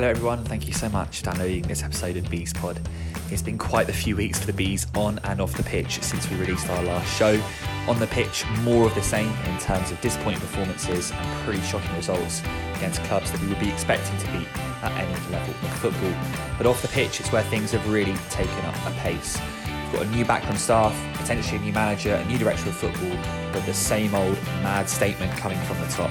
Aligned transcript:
Hello, 0.00 0.08
everyone. 0.08 0.42
Thank 0.44 0.66
you 0.66 0.72
so 0.72 0.88
much 0.88 1.18
for 1.18 1.26
downloading 1.26 1.60
this 1.64 1.82
episode 1.82 2.16
of 2.16 2.30
Bees 2.30 2.54
Pod. 2.54 2.80
It's 3.30 3.42
been 3.42 3.58
quite 3.58 3.90
a 3.90 3.92
few 3.92 4.16
weeks 4.16 4.38
for 4.38 4.46
the 4.46 4.54
Bees 4.54 4.86
on 4.94 5.18
and 5.24 5.42
off 5.42 5.52
the 5.52 5.62
pitch 5.62 6.00
since 6.00 6.26
we 6.30 6.38
released 6.38 6.70
our 6.70 6.82
last 6.84 7.14
show. 7.18 7.38
On 7.86 7.98
the 7.98 8.06
pitch, 8.06 8.46
more 8.62 8.86
of 8.86 8.94
the 8.94 9.02
same 9.02 9.30
in 9.44 9.58
terms 9.58 9.90
of 9.90 10.00
disappointing 10.00 10.40
performances 10.40 11.12
and 11.12 11.44
pretty 11.44 11.60
shocking 11.60 11.94
results 11.96 12.40
against 12.76 13.04
clubs 13.04 13.30
that 13.30 13.42
we 13.42 13.48
would 13.48 13.60
be 13.60 13.68
expecting 13.68 14.16
to 14.20 14.26
beat 14.28 14.48
at 14.82 14.90
any 14.92 15.30
level 15.30 15.52
of 15.52 15.78
football. 15.80 16.14
But 16.56 16.66
off 16.66 16.80
the 16.80 16.88
pitch, 16.88 17.20
it's 17.20 17.30
where 17.30 17.42
things 17.42 17.72
have 17.72 17.86
really 17.92 18.14
taken 18.30 18.64
up 18.64 18.76
a 18.86 18.92
pace. 19.00 19.38
We've 19.66 20.00
got 20.00 20.06
a 20.06 20.16
new 20.16 20.24
backroom 20.24 20.56
staff, 20.56 20.96
potentially 21.18 21.58
a 21.58 21.60
new 21.60 21.74
manager, 21.74 22.14
a 22.14 22.24
new 22.24 22.38
director 22.38 22.70
of 22.70 22.76
football, 22.76 23.18
but 23.52 23.66
the 23.66 23.74
same 23.74 24.14
old 24.14 24.42
mad 24.62 24.88
statement 24.88 25.30
coming 25.32 25.58
from 25.64 25.78
the 25.78 25.88
top. 25.88 26.10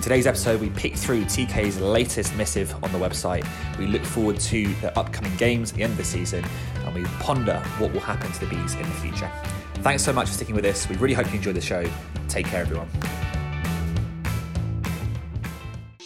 In 0.00 0.04
today's 0.04 0.26
episode, 0.26 0.62
we 0.62 0.70
pick 0.70 0.96
through 0.96 1.24
TK's 1.24 1.78
latest 1.78 2.34
missive 2.34 2.72
on 2.82 2.90
the 2.90 2.96
website. 2.96 3.46
We 3.78 3.86
look 3.86 4.02
forward 4.02 4.40
to 4.40 4.74
the 4.76 4.98
upcoming 4.98 5.36
games 5.36 5.72
at 5.72 5.76
the 5.76 5.82
end 5.82 5.90
of 5.90 5.98
the 5.98 6.04
season, 6.04 6.42
and 6.86 6.94
we 6.94 7.04
ponder 7.18 7.58
what 7.76 7.92
will 7.92 8.00
happen 8.00 8.32
to 8.32 8.40
the 8.40 8.46
Bees 8.46 8.72
in 8.76 8.80
the 8.80 8.94
future. 8.94 9.30
Thanks 9.82 10.02
so 10.02 10.14
much 10.14 10.28
for 10.28 10.32
sticking 10.32 10.54
with 10.54 10.64
us. 10.64 10.88
We 10.88 10.96
really 10.96 11.12
hope 11.12 11.26
you 11.26 11.34
enjoyed 11.34 11.56
the 11.56 11.60
show. 11.60 11.84
Take 12.28 12.46
care, 12.46 12.62
everyone. 12.62 12.88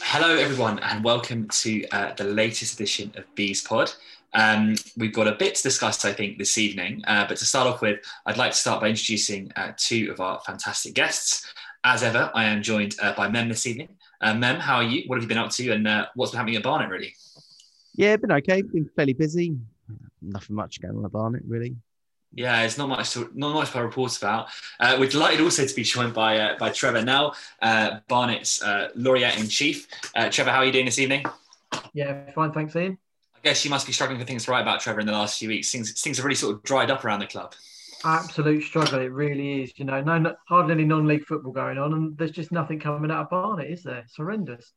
Hello, 0.01 0.35
everyone, 0.35 0.81
and 0.81 1.05
welcome 1.05 1.47
to 1.51 1.87
uh, 1.91 2.15
the 2.15 2.25
latest 2.25 2.75
edition 2.75 3.13
of 3.15 3.33
Bees 3.37 3.63
Pod. 3.63 3.93
Um, 4.33 4.75
we've 4.97 5.15
got 5.15 5.29
a 5.29 5.37
bit 5.37 5.55
to 5.55 5.63
discuss, 5.63 6.05
I 6.05 6.13
think, 6.13 6.39
this 6.39 6.59
evening. 6.59 7.05
Uh, 7.07 7.27
but 7.29 7.37
to 7.37 7.45
start 7.45 7.69
off 7.69 7.81
with, 7.81 8.01
I'd 8.27 8.39
like 8.39 8.51
to 8.51 8.59
start 8.59 8.81
by 8.81 8.89
introducing 8.89 9.53
uh, 9.55 9.73
two 9.77 10.11
of 10.11 10.21
our 10.21 10.41
fantastic 10.41 10.95
guests. 10.95 11.54
As 11.87 12.03
ever, 12.03 12.31
I 12.35 12.45
am 12.45 12.63
joined 12.63 12.97
uh, 13.03 13.13
by 13.13 13.29
Mem 13.29 13.51
this 13.51 13.67
evening. 13.67 13.89
Uh, 14.19 14.33
Mem, 14.33 14.59
how 14.59 14.77
are 14.77 14.83
you? 14.83 15.05
What 15.07 15.17
have 15.17 15.23
you 15.23 15.29
been 15.29 15.37
up 15.37 15.51
to, 15.51 15.71
and 15.71 15.87
uh, 15.87 16.07
what's 16.15 16.33
been 16.33 16.39
happening 16.39 16.57
at 16.57 16.63
Barnet, 16.63 16.89
really? 16.89 17.15
Yeah, 17.95 18.17
been 18.17 18.33
okay. 18.33 18.63
Been 18.63 18.89
fairly 18.97 19.13
busy. 19.13 19.59
Nothing 20.23 20.57
much 20.57 20.81
going 20.81 20.97
on 20.97 21.05
at 21.05 21.13
Barnet, 21.13 21.43
really. 21.47 21.77
Yeah, 22.33 22.63
it's 22.63 22.79
not 22.79 22.89
much 22.89 23.11
to 23.11 23.31
not 23.35 23.53
much 23.53 23.71
to 23.73 23.83
report 23.83 24.17
about. 24.17 24.49
Uh, 24.81 24.97
we're 24.99 25.11
delighted 25.11 25.43
also 25.43 25.67
to 25.67 25.75
be 25.75 25.83
joined 25.83 26.15
by 26.15 26.39
uh, 26.39 26.59
by 26.59 26.71
Trevor 26.71 27.03
now, 27.03 27.35
uh, 27.61 28.01
Barnet's 28.09 28.63
uh, 28.63 28.89
laureate 28.95 29.39
in 29.39 29.47
chief. 29.47 29.87
Uh, 30.17 30.31
Trevor, 30.31 30.53
how 30.53 30.61
are 30.61 30.65
you 30.65 30.73
doing 30.73 30.87
this 30.87 30.99
evening? 30.99 31.27
Yeah, 31.93 32.31
fine, 32.33 32.51
thanks, 32.53 32.75
Ian. 32.75 32.97
I 33.37 33.41
guess 33.43 33.63
you 33.63 33.71
must 33.71 33.87
be 33.87 33.93
struggling 33.93 34.19
for 34.19 34.25
things 34.25 34.47
to 34.47 34.53
write 34.53 34.63
about 34.63 34.81
Trevor 34.81 35.01
in 35.01 35.07
the 35.07 35.13
last 35.13 35.39
few 35.39 35.51
weeks. 35.51 35.71
Things 35.71 36.01
things 36.01 36.17
have 36.17 36.25
really 36.25 36.35
sort 36.35 36.55
of 36.55 36.63
dried 36.63 36.91
up 36.91 37.05
around 37.05 37.21
the 37.21 37.27
club 37.27 37.55
absolute 38.05 38.63
struggle. 38.63 39.01
It 39.01 39.13
really 39.13 39.63
is. 39.63 39.73
You 39.77 39.85
know, 39.85 40.01
no, 40.01 40.37
hardly 40.47 40.73
any 40.73 40.85
non-league 40.85 41.25
football 41.25 41.53
going 41.53 41.79
on, 41.79 41.93
and 41.93 42.19
there's 42.19 42.31
just 42.31 42.53
nothing 42.53 42.81
coming 42.81 43.11
out 43.11 43.23
of 43.23 43.31
Barnet, 43.31 43.71
is 43.71 43.83
there? 43.83 43.99
It's 43.99 44.17
horrendous. 44.17 44.73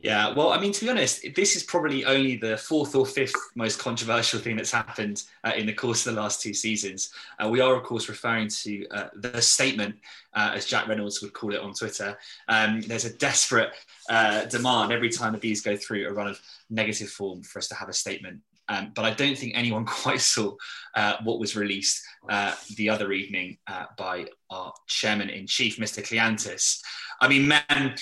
Yeah, 0.00 0.34
well, 0.34 0.52
I 0.52 0.58
mean, 0.58 0.72
to 0.72 0.84
be 0.84 0.90
honest, 0.90 1.24
this 1.36 1.54
is 1.54 1.62
probably 1.62 2.04
only 2.04 2.34
the 2.34 2.56
fourth 2.56 2.96
or 2.96 3.06
fifth 3.06 3.36
most 3.54 3.78
controversial 3.78 4.40
thing 4.40 4.56
that's 4.56 4.72
happened 4.72 5.22
uh, 5.44 5.52
in 5.56 5.64
the 5.64 5.72
course 5.72 6.04
of 6.04 6.14
the 6.14 6.20
last 6.20 6.42
two 6.42 6.52
seasons. 6.52 7.12
Uh, 7.38 7.48
we 7.48 7.60
are, 7.60 7.76
of 7.76 7.84
course, 7.84 8.08
referring 8.08 8.48
to 8.48 8.84
uh, 8.88 9.08
the 9.14 9.40
statement, 9.40 9.94
uh, 10.34 10.52
as 10.54 10.66
Jack 10.66 10.88
Reynolds 10.88 11.22
would 11.22 11.32
call 11.32 11.54
it 11.54 11.60
on 11.60 11.72
Twitter. 11.72 12.18
Um, 12.48 12.80
there's 12.80 13.04
a 13.04 13.14
desperate 13.14 13.70
uh, 14.10 14.44
demand 14.46 14.90
every 14.90 15.08
time 15.08 15.32
the 15.32 15.38
Bees 15.38 15.60
go 15.60 15.76
through 15.76 16.08
a 16.08 16.12
run 16.12 16.26
of 16.26 16.40
negative 16.68 17.10
form 17.10 17.42
for 17.42 17.60
us 17.60 17.68
to 17.68 17.76
have 17.76 17.88
a 17.88 17.92
statement. 17.92 18.40
Um, 18.72 18.90
but 18.94 19.04
I 19.04 19.12
don't 19.12 19.36
think 19.36 19.52
anyone 19.54 19.84
quite 20.02 20.20
saw 20.20 20.54
uh, 20.96 21.16
what 21.24 21.38
was 21.38 21.54
released 21.56 22.02
uh, 22.28 22.54
the 22.76 22.88
other 22.88 23.12
evening 23.12 23.58
uh, 23.66 23.86
by 23.98 24.26
our 24.50 24.72
chairman 24.86 25.28
in 25.28 25.46
chief, 25.46 25.76
Mr. 25.76 26.02
Kleanthous. 26.02 26.80
I 27.20 27.28
mean, 27.28 27.48
man, 27.48 27.94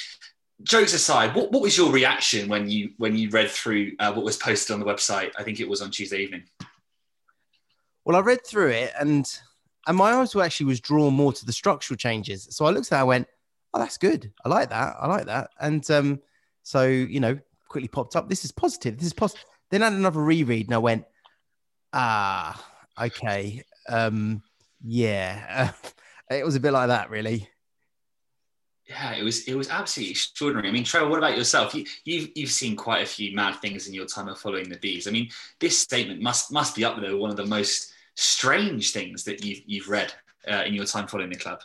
jokes 0.62 0.94
aside, 0.94 1.34
what, 1.34 1.50
what 1.50 1.62
was 1.62 1.76
your 1.76 1.90
reaction 1.90 2.48
when 2.48 2.70
you 2.70 2.90
when 2.98 3.16
you 3.16 3.30
read 3.30 3.50
through 3.50 3.92
uh, 3.98 4.12
what 4.12 4.24
was 4.24 4.36
posted 4.36 4.74
on 4.74 4.80
the 4.80 4.86
website? 4.86 5.32
I 5.36 5.42
think 5.42 5.60
it 5.60 5.68
was 5.68 5.82
on 5.82 5.90
Tuesday 5.90 6.18
evening. 6.18 6.44
Well, 8.04 8.16
I 8.16 8.20
read 8.20 8.46
through 8.46 8.70
it, 8.70 8.92
and 8.98 9.26
and 9.86 9.96
my 9.96 10.12
eyes 10.12 10.34
were 10.34 10.42
actually 10.42 10.66
was 10.66 10.80
drawn 10.80 11.14
more 11.14 11.32
to 11.32 11.44
the 11.44 11.52
structural 11.52 11.96
changes. 11.96 12.46
So 12.50 12.64
I 12.64 12.70
looked 12.70 12.92
at 12.92 13.00
I 13.00 13.04
went, 13.04 13.26
"Oh, 13.74 13.80
that's 13.80 13.98
good. 13.98 14.32
I 14.44 14.48
like 14.48 14.70
that. 14.70 14.94
I 15.00 15.06
like 15.06 15.26
that." 15.26 15.50
And 15.60 15.88
um, 15.90 16.20
so 16.62 16.84
you 16.84 17.18
know, 17.18 17.38
quickly 17.68 17.88
popped 17.88 18.14
up. 18.14 18.28
This 18.28 18.44
is 18.44 18.52
positive. 18.52 18.96
This 18.96 19.06
is 19.06 19.12
positive. 19.12 19.49
Then 19.70 19.82
I 19.82 19.86
had 19.86 19.94
another 19.94 20.20
reread 20.20 20.66
and 20.66 20.74
I 20.74 20.78
went, 20.78 21.04
ah, 21.92 22.64
okay. 23.00 23.62
Um, 23.88 24.42
yeah. 24.84 25.72
it 26.30 26.44
was 26.44 26.56
a 26.56 26.60
bit 26.60 26.72
like 26.72 26.88
that, 26.88 27.10
really. 27.10 27.48
Yeah, 28.88 29.12
it 29.14 29.22
was 29.22 29.44
it 29.44 29.54
was 29.54 29.70
absolutely 29.70 30.10
extraordinary. 30.10 30.68
I 30.68 30.72
mean, 30.72 30.82
Trevor, 30.82 31.08
what 31.08 31.18
about 31.18 31.36
yourself? 31.36 31.76
You, 31.76 31.84
you've 32.04 32.30
you've 32.34 32.50
seen 32.50 32.74
quite 32.74 33.04
a 33.04 33.06
few 33.06 33.32
mad 33.36 33.54
things 33.60 33.86
in 33.86 33.94
your 33.94 34.06
time 34.06 34.26
of 34.26 34.36
following 34.36 34.68
the 34.68 34.78
bees. 34.78 35.06
I 35.06 35.12
mean, 35.12 35.28
this 35.60 35.78
statement 35.78 36.20
must 36.20 36.50
must 36.50 36.74
be 36.74 36.84
up 36.84 37.00
there 37.00 37.16
one 37.16 37.30
of 37.30 37.36
the 37.36 37.46
most 37.46 37.92
strange 38.16 38.92
things 38.92 39.22
that 39.24 39.44
you've 39.44 39.60
you've 39.64 39.88
read 39.88 40.12
uh, 40.50 40.64
in 40.66 40.74
your 40.74 40.86
time 40.86 41.06
following 41.06 41.30
the 41.30 41.36
club. 41.36 41.60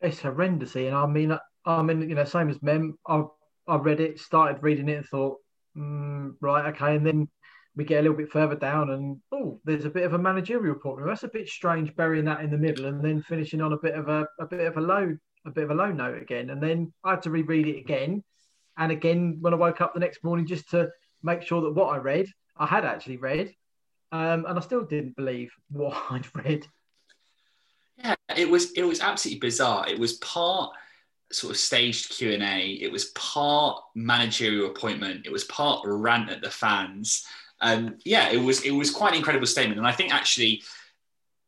It's 0.00 0.20
horrendous, 0.20 0.74
and 0.76 0.94
I 0.94 1.04
mean, 1.04 1.38
I 1.66 1.82
mean, 1.82 2.08
you 2.08 2.14
know, 2.14 2.24
same 2.24 2.48
as 2.48 2.62
Mem. 2.62 2.98
I 3.06 3.24
I 3.68 3.76
read 3.76 4.00
it, 4.00 4.20
started 4.20 4.62
reading 4.62 4.88
it, 4.88 4.96
and 4.96 5.06
thought, 5.06 5.36
mm, 5.76 6.34
right, 6.40 6.74
okay, 6.74 6.96
and 6.96 7.06
then 7.06 7.28
we 7.76 7.84
get 7.84 8.00
a 8.00 8.02
little 8.02 8.16
bit 8.16 8.30
further 8.30 8.56
down, 8.56 8.90
and 8.90 9.20
oh, 9.32 9.60
there's 9.64 9.84
a 9.84 9.90
bit 9.90 10.04
of 10.04 10.14
a 10.14 10.18
managerial 10.18 10.74
report. 10.74 11.04
That's 11.06 11.22
a 11.22 11.28
bit 11.28 11.48
strange, 11.48 11.94
burying 11.96 12.24
that 12.26 12.42
in 12.42 12.50
the 12.50 12.58
middle, 12.58 12.86
and 12.86 13.04
then 13.04 13.22
finishing 13.22 13.60
on 13.60 13.72
a 13.72 13.78
bit 13.78 13.94
of 13.94 14.08
a, 14.08 14.26
a 14.38 14.46
bit 14.46 14.66
of 14.66 14.76
a 14.76 14.80
low, 14.80 15.16
a 15.46 15.50
bit 15.50 15.64
of 15.64 15.70
a 15.70 15.74
low 15.74 15.90
note 15.90 16.20
again, 16.20 16.50
and 16.50 16.62
then 16.62 16.92
I 17.04 17.10
had 17.10 17.22
to 17.22 17.30
reread 17.30 17.66
it 17.66 17.78
again, 17.78 18.22
and 18.76 18.92
again 18.92 19.38
when 19.40 19.54
I 19.54 19.56
woke 19.56 19.80
up 19.80 19.94
the 19.94 20.00
next 20.00 20.24
morning 20.24 20.46
just 20.46 20.70
to 20.70 20.90
make 21.22 21.42
sure 21.42 21.60
that 21.62 21.72
what 21.72 21.92
I 21.92 21.98
read 21.98 22.26
I 22.60 22.66
had 22.66 22.84
actually 22.84 23.16
read, 23.16 23.54
um, 24.12 24.44
and 24.46 24.58
I 24.58 24.60
still 24.60 24.84
didn't 24.84 25.16
believe 25.16 25.50
what 25.70 25.96
I'd 26.10 26.26
read. 26.34 26.66
Yeah, 27.96 28.14
it 28.36 28.48
was 28.48 28.72
it 28.72 28.84
was 28.84 29.00
absolutely 29.00 29.40
bizarre. 29.40 29.88
It 29.88 29.98
was 29.98 30.14
part 30.14 30.72
sort 31.32 31.52
of 31.52 31.56
staged 31.56 32.10
Q 32.10 32.32
and 32.32 32.42
A. 32.42 32.72
It 32.72 32.90
was 32.90 33.06
part 33.06 33.82
managerial 33.94 34.70
appointment. 34.70 35.26
It 35.26 35.32
was 35.32 35.44
part 35.44 35.82
rant 35.84 36.30
at 36.30 36.42
the 36.42 36.50
fans. 36.50 37.24
And 37.60 38.00
yeah, 38.04 38.30
it 38.30 38.38
was 38.38 38.62
it 38.62 38.70
was 38.70 38.90
quite 38.90 39.12
an 39.12 39.18
incredible 39.18 39.46
statement. 39.46 39.78
And 39.78 39.86
I 39.86 39.92
think 39.92 40.12
actually, 40.12 40.62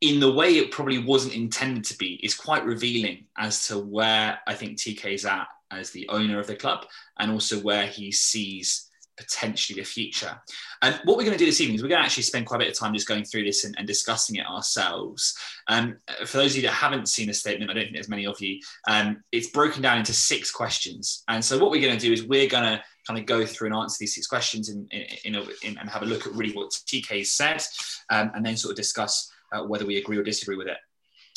in 0.01 0.21
the 0.21 0.33
way 0.33 0.59
it 0.59 0.71
probably 0.71 0.99
wasn't 0.99 1.35
intended 1.35 1.85
to 1.85 1.99
be, 1.99 2.15
is 2.23 2.35
quite 2.35 2.65
revealing 2.65 3.27
as 3.37 3.67
to 3.69 3.79
where 3.79 4.39
I 4.47 4.55
think 4.55 4.79
TK 4.79 5.15
is 5.15 5.25
at 5.25 5.49
as 5.71 5.91
the 5.91 6.09
owner 6.09 6.39
of 6.39 6.47
the 6.47 6.57
club, 6.57 6.87
and 7.19 7.31
also 7.31 7.59
where 7.59 7.87
he 7.87 8.13
sees 8.13 8.89
potentially 9.17 9.81
the 9.81 9.87
future. 9.87 10.41
And 10.81 10.95
what 11.05 11.17
we're 11.17 11.25
going 11.25 11.37
to 11.37 11.39
do 11.39 11.47
this 11.47 11.61
evening 11.61 11.77
is 11.77 11.83
we're 11.83 11.89
going 11.89 12.01
to 12.01 12.05
actually 12.05 12.23
spend 12.25 12.47
quite 12.47 12.57
a 12.57 12.65
bit 12.65 12.69
of 12.69 12.79
time 12.79 12.95
just 12.95 13.09
going 13.09 13.25
through 13.25 13.45
this 13.45 13.65
and, 13.65 13.75
and 13.79 13.87
discussing 13.87 14.37
it 14.37 14.47
ourselves. 14.47 15.37
Um, 15.69 15.99
for 16.25 16.39
those 16.39 16.53
of 16.53 16.57
you 16.57 16.63
that 16.63 16.73
haven't 16.73 17.09
seen 17.09 17.29
the 17.29 17.35
statement, 17.35 17.71
I 17.71 17.75
don't 17.75 17.85
think 17.85 17.95
there's 17.95 18.09
many 18.09 18.27
of 18.27 18.41
you, 18.41 18.61
um, 18.89 19.23
it's 19.33 19.51
broken 19.51 19.83
down 19.83 19.99
into 19.99 20.13
six 20.13 20.51
questions. 20.51 21.25
And 21.29 21.45
so 21.45 21.59
what 21.59 21.71
we're 21.71 21.83
going 21.83 21.99
to 21.99 22.07
do 22.07 22.13
is 22.13 22.25
we're 22.25 22.49
going 22.49 22.65
to 22.65 22.83
kind 23.07 23.19
of 23.19 23.27
go 23.27 23.45
through 23.45 23.69
and 23.69 23.77
answer 23.77 23.97
these 24.01 24.15
six 24.15 24.27
questions 24.27 24.69
in, 24.69 24.87
in, 24.91 25.05
in, 25.25 25.35
a, 25.35 25.43
in 25.63 25.79
and 25.79 25.89
have 25.91 26.03
a 26.03 26.07
look 26.07 26.27
at 26.27 26.33
really 26.33 26.55
what 26.55 26.71
TK 26.71 27.27
said, 27.27 27.63
um, 28.11 28.31
and 28.35 28.45
then 28.45 28.57
sort 28.57 28.71
of 28.71 28.77
discuss 28.77 29.31
uh, 29.53 29.63
whether 29.63 29.85
we 29.85 29.99
agree 29.99 30.17
or 30.17 30.23
disagree 30.23 30.57
with 30.57 30.69
it. 30.69 30.79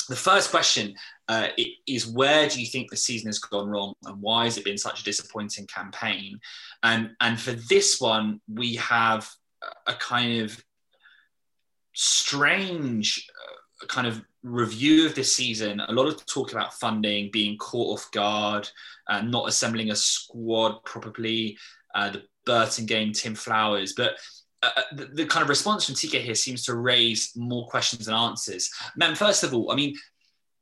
The 0.08 0.16
first 0.16 0.50
question 0.50 0.94
uh, 1.28 1.48
is 1.86 2.06
where 2.06 2.48
do 2.48 2.60
you 2.60 2.66
think 2.66 2.90
the 2.90 2.96
season 2.96 3.28
has 3.28 3.38
gone 3.38 3.68
wrong 3.68 3.94
and 4.04 4.20
why 4.20 4.44
has 4.44 4.58
it 4.58 4.64
been 4.64 4.78
such 4.78 5.00
a 5.00 5.04
disappointing 5.04 5.66
campaign? 5.66 6.38
And, 6.82 7.10
and 7.20 7.40
for 7.40 7.52
this 7.52 8.00
one, 8.00 8.40
we 8.52 8.76
have 8.76 9.28
a 9.86 9.94
kind 9.94 10.42
of 10.42 10.62
strange 11.94 13.26
uh, 13.82 13.86
kind 13.86 14.06
of 14.06 14.22
review 14.42 15.06
of 15.06 15.14
this 15.14 15.34
season. 15.34 15.80
A 15.80 15.92
lot 15.92 16.06
of 16.06 16.24
talk 16.26 16.52
about 16.52 16.74
funding, 16.74 17.30
being 17.32 17.56
caught 17.58 17.98
off 17.98 18.10
guard, 18.12 18.68
uh, 19.08 19.22
not 19.22 19.48
assembling 19.48 19.90
a 19.90 19.96
squad 19.96 20.84
properly, 20.84 21.58
uh, 21.94 22.10
the 22.10 22.22
Burton 22.44 22.86
game, 22.86 23.12
Tim 23.12 23.34
Flowers. 23.34 23.94
But 23.94 24.12
uh, 24.62 24.70
uh, 24.76 24.82
the, 24.92 25.04
the, 25.06 25.26
kind 25.26 25.42
of 25.42 25.48
response 25.48 25.84
from 25.84 25.94
TK 25.94 26.20
here 26.20 26.34
seems 26.34 26.64
to 26.64 26.76
raise 26.76 27.32
more 27.36 27.66
questions 27.66 28.06
than 28.06 28.14
answers. 28.14 28.70
Man, 28.96 29.14
first 29.14 29.42
of 29.42 29.52
all, 29.52 29.70
I 29.70 29.74
mean, 29.74 29.94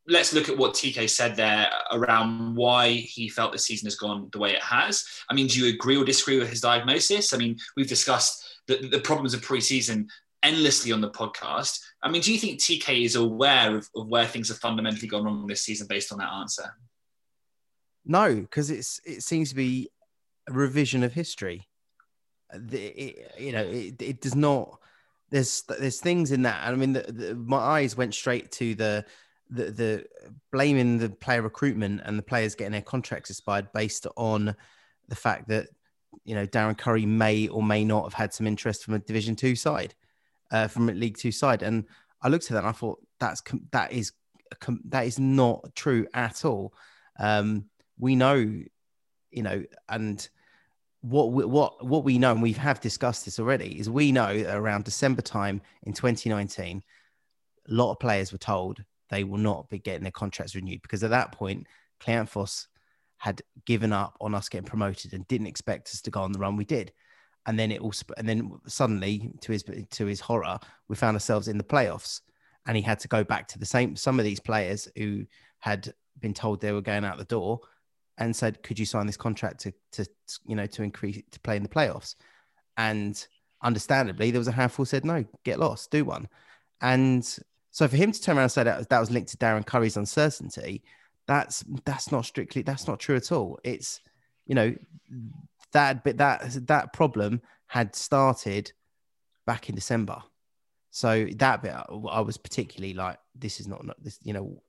let's 0.07 0.33
look 0.33 0.49
at 0.49 0.57
what 0.57 0.75
TK 0.75 1.09
said 1.09 1.37
there 1.37 1.71
around 1.93 2.55
why 2.55 2.91
he 2.91 3.29
felt 3.29 3.53
the 3.53 3.59
season 3.59 3.87
has 3.87 3.97
gone 3.97 4.29
the 4.33 4.39
way 4.39 4.53
it 4.53 4.63
has. 4.63 5.05
I 5.31 5.35
mean, 5.35 5.47
do 5.47 5.59
you 5.59 5.75
agree 5.75 5.97
or 5.97 6.05
disagree 6.05 6.39
with 6.39 6.51
his 6.51 6.61
diagnosis? 6.61 7.33
I 7.33 7.39
mean, 7.39 7.57
we've 7.77 7.89
discussed 7.89 8.61
the, 8.67 8.89
the 8.89 9.01
problems 9.01 9.35
of 9.35 9.41
preseason 9.41 10.09
endlessly 10.43 10.93
on 10.93 11.01
the 11.01 11.11
podcast. 11.11 11.81
I 12.03 12.11
mean, 12.11 12.21
do 12.21 12.33
you 12.33 12.39
think 12.39 12.61
TK 12.61 13.05
is 13.05 13.17
aware 13.17 13.77
of, 13.77 13.89
of 13.97 14.09
where 14.09 14.27
things 14.27 14.49
have 14.49 14.59
fundamentally 14.59 15.09
gone 15.09 15.25
wrong 15.25 15.47
this 15.47 15.63
season 15.63 15.87
based 15.89 16.13
on 16.13 16.19
that 16.19 16.33
answer? 16.33 16.65
No, 18.05 18.35
because 18.35 18.71
it's 18.71 19.01
it 19.07 19.23
seems 19.23 19.49
to 19.49 19.55
be 19.55 19.89
a 20.47 20.53
revision 20.53 21.03
of 21.03 21.15
history 21.15 21.67
it, 22.73 23.33
you 23.39 23.53
know, 23.53 23.63
it, 23.63 24.01
it 24.01 24.21
does 24.21 24.35
not. 24.35 24.79
There's 25.31 25.63
there's 25.63 26.01
things 26.01 26.31
in 26.33 26.43
that. 26.43 26.67
I 26.67 26.75
mean, 26.75 26.93
the, 26.93 27.03
the, 27.03 27.35
my 27.35 27.59
eyes 27.59 27.97
went 27.97 28.15
straight 28.15 28.53
to 28.53 28.75
the, 28.75 29.05
the 29.51 29.71
the 29.71 30.07
blaming 30.53 30.99
the 30.99 31.11
player 31.11 31.43
recruitment 31.43 32.01
and 32.05 32.19
the 32.19 32.23
players 32.23 32.55
getting 32.55 32.73
their 32.73 32.83
contracts 32.83 33.31
expired 33.31 33.73
based 33.73 34.07
on 34.17 34.55
the 35.09 35.17
fact 35.17 35.49
that 35.49 35.69
you 36.25 36.35
know 36.35 36.47
Darren 36.47 36.77
Currie 36.77 37.07
may 37.07 37.49
or 37.49 37.63
may 37.63 37.85
not 37.85 38.05
have 38.05 38.15
had 38.15 38.33
some 38.33 38.47
interest 38.47 38.85
from 38.85 38.95
a 38.95 38.99
Division 38.99 39.37
Two 39.37 39.55
side, 39.57 39.95
uh, 40.51 40.69
from 40.69 40.89
a 40.89 40.93
League 40.93 41.19
Two 41.19 41.33
side, 41.33 41.63
and 41.63 41.85
I 42.23 42.29
looked 42.29 42.45
at 42.45 42.51
that 42.51 42.61
and 42.61 42.69
I 42.69 42.73
thought 42.73 43.01
that's 43.21 43.43
that 43.73 43.93
is 43.93 44.13
that 44.87 45.07
is 45.07 45.19
not 45.19 45.75
true 45.75 46.07
at 46.15 46.45
all. 46.45 46.75
Um, 47.19 47.67
we 47.99 48.17
know, 48.17 48.35
you 49.31 49.43
know, 49.43 49.65
and 49.89 50.27
what 51.03 51.33
we, 51.33 51.45
what 51.45 51.85
what 51.85 52.05
we 52.05 52.19
know, 52.19 52.33
and 52.33 52.43
we 52.43 52.53
have 52.53 52.81
discussed 52.81 53.25
this 53.25 53.39
already, 53.39 53.79
is 53.79 53.91
we 53.91 54.11
know 54.11 54.43
that 54.43 54.57
around 54.57 54.85
December 54.85 55.23
time 55.23 55.61
in 55.83 55.93
2019, 55.93 56.83
a 57.69 57.73
lot 57.73 57.93
of 57.93 58.01
players 58.01 58.33
were 58.33 58.39
told 58.39 58.83
they 59.11 59.25
will 59.25 59.39
not 59.39 59.69
be 59.69 59.79
getting 59.79 60.03
their 60.03 60.13
contracts 60.13 60.55
renewed 60.55 60.83
because 60.83 61.05
at 61.05 61.11
that 61.11 61.33
point, 61.33 61.67
Kleanthous 62.01 62.67
had 63.19 63.43
given 63.65 63.93
up 63.93 64.17
on 64.21 64.35
us 64.35 64.49
getting 64.49 64.67
promoted 64.67 65.13
and 65.13 65.27
didn't 65.29 65.47
expect 65.47 65.89
us 65.89 66.01
to 66.03 66.11
go 66.11 66.21
on 66.21 66.33
the 66.33 66.39
run 66.39 66.57
we 66.57 66.65
did. 66.65 66.93
And 67.47 67.59
then 67.59 67.71
it 67.71 67.81
all, 67.81 67.93
and 68.17 68.29
then 68.29 68.53
suddenly, 68.67 69.31
to 69.43 69.53
his 69.53 69.65
to 69.91 70.07
his 70.07 70.21
horror, 70.21 70.59
we 70.89 70.97
found 70.97 71.15
ourselves 71.15 71.49
in 71.49 71.59
the 71.59 71.65
playoffs, 71.65 72.23
and 72.67 72.77
he 72.77 72.83
had 72.83 72.99
to 73.01 73.09
go 73.09 73.23
back 73.23 73.49
to 73.49 73.59
the 73.59 73.67
same. 73.67 73.97
Some 73.97 74.19
of 74.19 74.25
these 74.25 74.41
players 74.41 74.89
who 74.97 75.27
had 75.59 75.93
been 76.21 76.33
told 76.33 76.61
they 76.61 76.73
were 76.73 76.81
going 76.81 77.05
out 77.05 77.19
the 77.19 77.25
door 77.25 77.61
and 78.17 78.35
said, 78.35 78.63
"Could 78.63 78.79
you 78.79 78.87
sign 78.87 79.07
this 79.07 79.19
contract 79.19 79.61
to, 79.61 79.75
to 79.93 80.07
you 80.47 80.57
know, 80.57 80.67
to 80.67 80.83
increase 80.83 81.21
to 81.31 81.41
play 81.41 81.57
in 81.57 81.63
the 81.63 81.69
playoffs?" 81.69 82.15
And 82.79 83.27
understandably, 83.63 84.31
there 84.31 84.41
was 84.41 84.49
a 84.49 84.53
handful 84.53 84.87
said, 84.87 85.05
"No, 85.05 85.25
get 85.45 85.59
lost, 85.59 85.91
do 85.91 86.05
one." 86.05 86.29
And 86.81 87.39
so 87.75 87.89
for 87.89 87.97
him 87.97 88.13
to 88.13 88.23
turn 88.23 88.37
around 88.37 88.45
and 88.45 88.53
say 88.53 88.63
that 88.63 88.89
that 88.89 89.01
was 89.01 89.11
linked 89.11 89.31
to 89.33 89.37
Darren 89.37 89.67
Currie's 89.67 89.97
uncertainty, 89.97 90.85
that's 91.27 91.65
that's 91.85 92.13
not 92.13 92.25
strictly 92.25 92.63
that's 92.63 92.87
not 92.87 93.01
true 93.01 93.17
at 93.17 93.33
all. 93.33 93.59
It's 93.65 94.01
you 94.47 94.55
know 94.55 94.77
that 95.73 96.05
but 96.05 96.19
that 96.19 96.69
that 96.69 96.93
problem 96.93 97.43
had 97.67 97.97
started 97.97 98.71
back 99.45 99.69
in 99.69 99.75
December. 99.75 100.23
So 100.93 101.27
that 101.39 101.63
bit 101.63 101.73
I 101.73 102.21
was 102.21 102.37
particularly 102.37 102.95
like, 102.95 103.19
this 103.35 103.59
is 103.59 103.67
not 103.67 103.85
this, 104.01 104.21
you 104.23 104.35
know, 104.35 104.63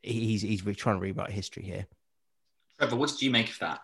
he's 0.00 0.42
he's 0.42 0.62
trying 0.76 0.98
to 0.98 1.02
rewrite 1.02 1.32
history 1.32 1.64
here. 1.64 1.88
Trevor, 2.78 2.94
what 2.94 3.10
did 3.10 3.22
you 3.22 3.32
make 3.32 3.48
of 3.50 3.58
that? 3.58 3.80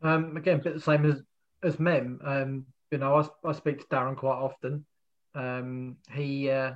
Um, 0.00 0.38
again, 0.38 0.60
a 0.60 0.62
bit 0.62 0.72
the 0.72 0.80
same 0.80 1.04
as 1.04 1.20
as 1.62 1.78
Mem. 1.78 2.18
Um, 2.24 2.64
you 2.90 2.96
know, 2.96 3.16
I, 3.16 3.50
I 3.50 3.52
speak 3.52 3.80
to 3.80 3.86
Darren 3.94 4.16
quite 4.16 4.38
often. 4.38 4.86
Um, 5.38 5.96
he 6.12 6.50
uh, 6.50 6.72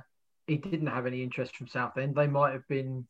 he 0.47 0.57
didn't 0.57 0.87
have 0.87 1.05
any 1.05 1.21
interest 1.21 1.55
from 1.55 1.67
Southend. 1.67 2.15
They 2.15 2.27
might 2.27 2.53
have 2.53 2.67
been 2.69 3.05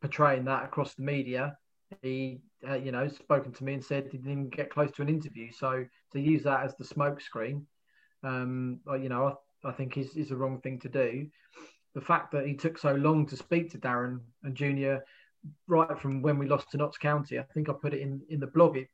portraying 0.00 0.44
that 0.46 0.64
across 0.64 0.94
the 0.94 1.02
media. 1.02 1.56
He, 2.02 2.40
uh, 2.68 2.74
you 2.74 2.92
know, 2.92 3.08
spoken 3.08 3.52
to 3.52 3.64
me 3.64 3.74
and 3.74 3.84
said 3.84 4.08
he 4.10 4.18
didn't 4.18 4.50
get 4.50 4.70
close 4.70 4.90
to 4.92 5.02
an 5.02 5.08
interview. 5.08 5.50
So 5.52 5.84
to 6.12 6.20
use 6.20 6.42
that 6.42 6.64
as 6.64 6.76
the 6.76 6.84
smokescreen, 6.84 7.62
um, 8.24 8.80
you 9.00 9.08
know, 9.08 9.36
I, 9.64 9.68
I 9.68 9.72
think 9.72 9.96
is 9.96 10.16
is 10.16 10.30
the 10.30 10.36
wrong 10.36 10.60
thing 10.60 10.80
to 10.80 10.88
do. 10.88 11.28
The 11.94 12.00
fact 12.00 12.32
that 12.32 12.46
he 12.46 12.54
took 12.54 12.78
so 12.78 12.94
long 12.94 13.26
to 13.26 13.36
speak 13.36 13.70
to 13.70 13.78
Darren 13.78 14.20
and 14.42 14.54
Junior 14.54 15.04
right 15.68 15.98
from 15.98 16.20
when 16.20 16.36
we 16.36 16.48
lost 16.48 16.70
to 16.72 16.76
Notts 16.76 16.98
County. 16.98 17.38
I 17.38 17.44
think 17.54 17.68
I 17.68 17.72
put 17.72 17.94
it 17.94 18.00
in 18.00 18.20
in 18.28 18.40
the 18.40 18.48
blog. 18.48 18.76
It 18.76 18.88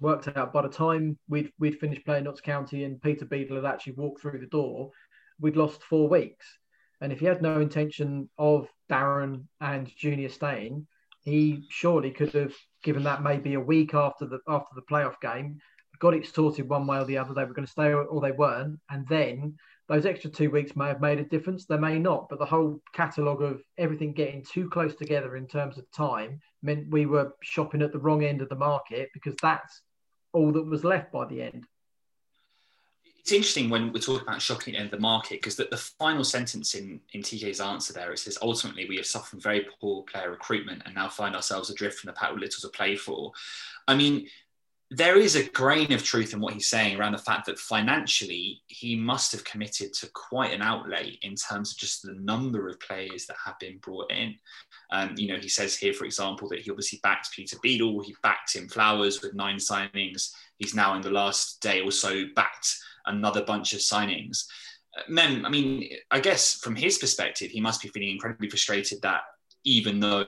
worked 0.00 0.28
out 0.36 0.52
by 0.52 0.62
the 0.62 0.68
time 0.68 1.18
we'd 1.28 1.52
we'd 1.58 1.78
finished 1.78 2.04
playing 2.04 2.24
Notts 2.24 2.40
County 2.40 2.84
and 2.84 3.00
Peter 3.00 3.24
Beadle 3.24 3.56
had 3.56 3.64
actually 3.64 3.94
walked 3.94 4.20
through 4.20 4.38
the 4.40 4.46
door, 4.46 4.90
we'd 5.40 5.56
lost 5.56 5.82
four 5.82 6.08
weeks. 6.08 6.46
And 7.00 7.12
if 7.12 7.20
he 7.20 7.26
had 7.26 7.42
no 7.42 7.60
intention 7.60 8.28
of 8.38 8.68
Darren 8.90 9.44
and 9.60 9.90
Junior 9.96 10.28
staying, 10.28 10.86
he 11.22 11.64
surely 11.70 12.10
could 12.10 12.32
have 12.32 12.54
given 12.82 13.02
that 13.04 13.22
maybe 13.22 13.54
a 13.54 13.60
week 13.60 13.94
after 13.94 14.26
the 14.26 14.38
after 14.48 14.74
the 14.74 14.82
playoff 14.82 15.20
game, 15.20 15.58
got 15.98 16.14
it 16.14 16.26
sorted 16.26 16.68
one 16.68 16.86
way 16.86 16.98
or 16.98 17.04
the 17.04 17.18
other. 17.18 17.34
They 17.34 17.44
were 17.44 17.54
going 17.54 17.66
to 17.66 17.72
stay 17.72 17.92
or, 17.92 18.04
or 18.04 18.20
they 18.20 18.32
weren't, 18.32 18.78
and 18.90 19.06
then 19.08 19.56
those 19.88 20.06
extra 20.06 20.30
two 20.30 20.50
weeks 20.50 20.76
may 20.76 20.88
have 20.88 21.00
made 21.00 21.18
a 21.18 21.24
difference. 21.24 21.66
They 21.66 21.76
may 21.76 21.98
not, 21.98 22.28
but 22.28 22.38
the 22.38 22.46
whole 22.46 22.80
catalogue 22.94 23.42
of 23.42 23.62
everything 23.76 24.12
getting 24.12 24.42
too 24.42 24.68
close 24.68 24.94
together 24.94 25.36
in 25.36 25.46
terms 25.46 25.76
of 25.76 25.90
time 25.90 26.40
meant 26.62 26.90
we 26.90 27.06
were 27.06 27.34
shopping 27.42 27.82
at 27.82 27.92
the 27.92 27.98
wrong 27.98 28.24
end 28.24 28.40
of 28.40 28.48
the 28.48 28.54
market 28.54 29.10
because 29.12 29.34
that's 29.42 29.82
all 30.32 30.52
that 30.52 30.66
was 30.66 30.84
left 30.84 31.12
by 31.12 31.26
the 31.26 31.42
end. 31.42 31.66
It's 33.20 33.32
interesting 33.32 33.70
when 33.70 33.90
we're 33.90 34.00
talking 34.00 34.26
about 34.28 34.42
shopping 34.42 34.74
at 34.74 34.76
the 34.76 34.78
end 34.80 34.92
of 34.92 34.98
the 34.98 35.02
market 35.02 35.40
because 35.40 35.56
the, 35.56 35.66
the 35.70 35.78
final 35.78 36.24
sentence 36.24 36.74
in, 36.74 37.00
in 37.14 37.22
TK's 37.22 37.58
answer 37.58 37.94
there 37.94 38.12
it 38.12 38.18
says 38.18 38.36
ultimately 38.42 38.86
we 38.86 38.96
have 38.96 39.06
suffered 39.06 39.42
very 39.42 39.66
poor 39.80 40.02
player 40.02 40.30
recruitment 40.30 40.82
and 40.84 40.94
now 40.94 41.08
find 41.08 41.34
ourselves 41.34 41.70
adrift 41.70 41.98
from 41.98 42.08
the 42.08 42.12
pack 42.12 42.32
with 42.32 42.40
little 42.40 42.60
to 42.60 42.76
play 42.76 42.96
for. 42.96 43.32
I 43.88 43.94
mean, 43.94 44.26
there 44.90 45.18
is 45.18 45.34
a 45.34 45.48
grain 45.50 45.92
of 45.92 46.04
truth 46.04 46.34
in 46.34 46.40
what 46.40 46.52
he's 46.52 46.68
saying 46.68 46.98
around 46.98 47.12
the 47.12 47.18
fact 47.18 47.46
that 47.46 47.58
financially 47.58 48.60
he 48.66 48.94
must 48.96 49.32
have 49.32 49.42
committed 49.44 49.92
to 49.94 50.08
quite 50.12 50.52
an 50.52 50.62
outlay 50.62 51.18
in 51.22 51.34
terms 51.34 51.72
of 51.72 51.78
just 51.78 52.02
the 52.02 52.14
number 52.20 52.68
of 52.68 52.78
players 52.80 53.26
that 53.26 53.36
have 53.44 53.58
been 53.58 53.78
brought 53.78 54.10
in. 54.12 54.34
Um, 54.92 55.14
you 55.16 55.28
know, 55.28 55.38
he 55.38 55.48
says 55.48 55.76
here, 55.76 55.94
for 55.94 56.04
example, 56.04 56.48
that 56.50 56.60
he 56.60 56.70
obviously 56.70 57.00
backed 57.02 57.32
Peter 57.32 57.56
Beadle, 57.62 58.02
he 58.02 58.14
backed 58.22 58.52
Tim 58.52 58.68
Flowers 58.68 59.22
with 59.22 59.34
nine 59.34 59.56
signings. 59.56 60.32
He's 60.58 60.74
now 60.74 60.94
in 60.94 61.02
the 61.02 61.10
last 61.10 61.60
day 61.62 61.80
or 61.80 61.90
so 61.90 62.24
backed 62.36 62.76
another 63.06 63.42
bunch 63.42 63.72
of 63.72 63.80
signings. 63.80 64.44
Uh, 64.96 65.02
Mem, 65.08 65.46
I 65.46 65.48
mean, 65.48 65.88
I 66.10 66.20
guess 66.20 66.54
from 66.54 66.76
his 66.76 66.98
perspective, 66.98 67.50
he 67.50 67.60
must 67.60 67.82
be 67.82 67.88
feeling 67.88 68.10
incredibly 68.10 68.50
frustrated 68.50 69.00
that 69.02 69.22
even 69.64 69.98
though 69.98 70.26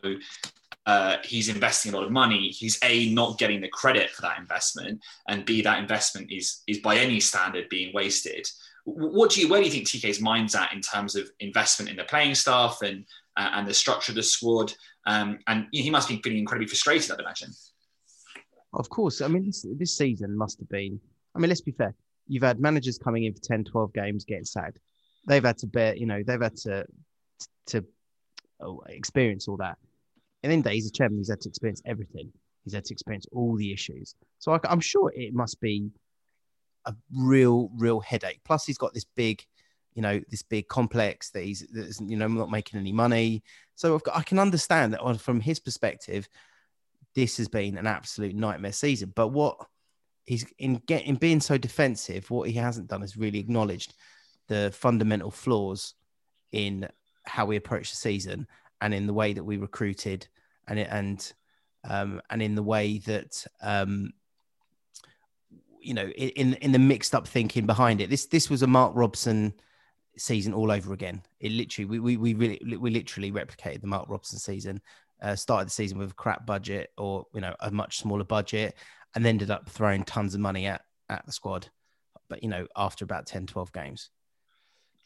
uh, 0.86 1.16
he's 1.24 1.48
investing 1.48 1.92
a 1.92 1.96
lot 1.96 2.06
of 2.06 2.12
money. 2.12 2.48
He's 2.48 2.78
a 2.84 3.10
not 3.10 3.38
getting 3.38 3.60
the 3.60 3.68
credit 3.68 4.10
for 4.10 4.22
that 4.22 4.38
investment, 4.38 5.02
and 5.28 5.44
b 5.44 5.60
that 5.62 5.80
investment 5.80 6.30
is 6.30 6.62
is 6.68 6.78
by 6.78 6.96
any 6.96 7.18
standard 7.18 7.68
being 7.68 7.92
wasted. 7.92 8.46
What 8.84 9.30
do 9.30 9.40
you 9.40 9.48
where 9.48 9.60
do 9.60 9.66
you 9.66 9.72
think 9.72 9.86
TK's 9.86 10.20
mind's 10.20 10.54
at 10.54 10.72
in 10.72 10.80
terms 10.80 11.16
of 11.16 11.28
investment 11.40 11.90
in 11.90 11.96
the 11.96 12.04
playing 12.04 12.36
staff 12.36 12.78
and 12.82 13.04
uh, 13.36 13.50
and 13.54 13.66
the 13.66 13.74
structure 13.74 14.12
of 14.12 14.16
the 14.16 14.22
squad? 14.22 14.72
Um, 15.06 15.40
and 15.48 15.66
he 15.72 15.90
must 15.90 16.08
be 16.08 16.20
feeling 16.22 16.38
incredibly 16.38 16.68
frustrated, 16.68 17.10
I'd 17.10 17.20
imagine. 17.20 17.50
Of 18.72 18.88
course, 18.88 19.20
I 19.20 19.28
mean 19.28 19.46
this, 19.46 19.66
this 19.76 19.96
season 19.96 20.36
must 20.36 20.60
have 20.60 20.68
been. 20.68 21.00
I 21.34 21.40
mean, 21.40 21.48
let's 21.48 21.60
be 21.60 21.72
fair. 21.72 21.94
You've 22.28 22.44
had 22.44 22.60
managers 22.60 22.98
coming 22.98 23.24
in 23.24 23.34
for 23.34 23.40
10, 23.40 23.64
12 23.64 23.92
games 23.92 24.24
getting 24.24 24.44
sacked. 24.44 24.78
They've 25.28 25.44
had 25.44 25.58
to 25.58 25.66
bear, 25.66 25.96
you 25.96 26.06
know, 26.06 26.22
they've 26.24 26.40
had 26.40 26.56
to 26.58 26.86
to 27.66 27.84
oh, 28.60 28.82
experience 28.88 29.48
all 29.48 29.56
that 29.56 29.78
and 30.46 30.52
in 30.52 30.62
days, 30.62 30.86
a 30.86 30.92
chairman, 30.92 31.18
he's 31.18 31.28
had 31.28 31.40
to 31.40 31.48
experience 31.48 31.82
everything. 31.84 32.30
He's 32.62 32.72
had 32.72 32.84
to 32.84 32.94
experience 32.94 33.26
all 33.32 33.56
the 33.56 33.72
issues. 33.72 34.14
So 34.38 34.52
I, 34.52 34.60
I'm 34.62 34.78
sure 34.78 35.12
it 35.12 35.34
must 35.34 35.60
be 35.60 35.90
a 36.84 36.94
real, 37.12 37.68
real 37.76 37.98
headache. 37.98 38.38
Plus, 38.44 38.64
he's 38.64 38.78
got 38.78 38.94
this 38.94 39.06
big, 39.16 39.44
you 39.96 40.02
know, 40.02 40.20
this 40.30 40.44
big 40.44 40.68
complex 40.68 41.30
that 41.30 41.42
he's, 41.42 41.66
that 41.72 41.98
you 42.08 42.16
know, 42.16 42.28
not 42.28 42.48
making 42.48 42.78
any 42.78 42.92
money. 42.92 43.42
So 43.74 43.98
got, 43.98 44.16
i 44.16 44.22
can 44.22 44.38
understand 44.38 44.92
that 44.92 45.20
from 45.20 45.40
his 45.40 45.58
perspective, 45.58 46.28
this 47.16 47.38
has 47.38 47.48
been 47.48 47.76
an 47.76 47.88
absolute 47.88 48.36
nightmare 48.36 48.70
season. 48.70 49.12
But 49.16 49.28
what 49.32 49.58
he's 50.26 50.46
in 50.60 50.80
getting 50.86 51.16
being 51.16 51.40
so 51.40 51.58
defensive, 51.58 52.30
what 52.30 52.48
he 52.48 52.54
hasn't 52.54 52.86
done 52.86 53.02
is 53.02 53.16
really 53.16 53.40
acknowledged 53.40 53.94
the 54.46 54.70
fundamental 54.72 55.32
flaws 55.32 55.94
in 56.52 56.88
how 57.24 57.46
we 57.46 57.56
approach 57.56 57.90
the 57.90 57.96
season 57.96 58.46
and 58.80 58.94
in 58.94 59.06
the 59.06 59.14
way 59.14 59.32
that 59.32 59.44
we 59.44 59.56
recruited 59.56 60.26
and 60.68 60.78
it, 60.78 60.88
and 60.90 61.32
um, 61.88 62.20
and 62.30 62.42
in 62.42 62.54
the 62.54 62.62
way 62.62 62.98
that 62.98 63.46
um, 63.60 64.12
you 65.80 65.94
know 65.94 66.08
in 66.08 66.54
in 66.54 66.72
the 66.72 66.78
mixed 66.78 67.14
up 67.14 67.26
thinking 67.26 67.66
behind 67.66 68.00
it. 68.00 68.10
This 68.10 68.26
this 68.26 68.50
was 68.50 68.62
a 68.62 68.66
Mark 68.66 68.92
Robson 68.94 69.54
season 70.18 70.52
all 70.52 70.70
over 70.70 70.92
again. 70.92 71.22
It 71.40 71.52
literally 71.52 71.86
we 71.86 71.98
we, 71.98 72.16
we 72.16 72.34
really 72.34 72.78
we 72.78 72.90
literally 72.90 73.32
replicated 73.32 73.80
the 73.80 73.86
Mark 73.86 74.08
Robson 74.08 74.38
season. 74.38 74.80
Uh, 75.22 75.34
started 75.34 75.66
the 75.66 75.70
season 75.70 75.96
with 75.96 76.10
a 76.10 76.14
crap 76.14 76.44
budget 76.44 76.90
or 76.98 77.24
you 77.32 77.40
know 77.40 77.54
a 77.60 77.70
much 77.70 77.98
smaller 77.98 78.24
budget 78.24 78.74
and 79.14 79.24
ended 79.24 79.50
up 79.50 79.66
throwing 79.66 80.04
tons 80.04 80.34
of 80.34 80.40
money 80.40 80.66
at 80.66 80.82
at 81.08 81.24
the 81.24 81.32
squad 81.32 81.66
but 82.28 82.42
you 82.42 82.50
know 82.50 82.66
after 82.76 83.02
about 83.02 83.24
10 83.24 83.46
12 83.46 83.72
games 83.72 84.10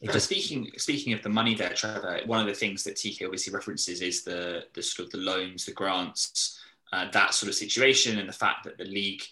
just... 0.05 0.27
Speaking 0.27 0.71
speaking 0.77 1.13
of 1.13 1.23
the 1.23 1.29
money 1.29 1.55
there, 1.55 1.75
Trevor, 1.75 2.21
one 2.27 2.41
of 2.41 2.47
the 2.47 2.55
things 2.55 2.85
that 2.85 2.97
TK 2.97 3.25
obviously 3.25 3.53
references 3.53 4.01
is 4.01 4.25
the 4.25 4.65
the 4.75 4.83
sort 4.83 5.07
of 5.07 5.13
the 5.13 5.19
loans, 5.19 5.65
the 5.65 5.73
grants, 5.73 6.59
uh, 6.93 7.11
that 7.13 7.35
sort 7.35 7.49
of 7.49 7.55
situation, 7.55 8.19
and 8.19 8.29
the 8.29 8.33
fact 8.33 8.65
that 8.65 8.79
the 8.79 8.85
league, 8.85 9.23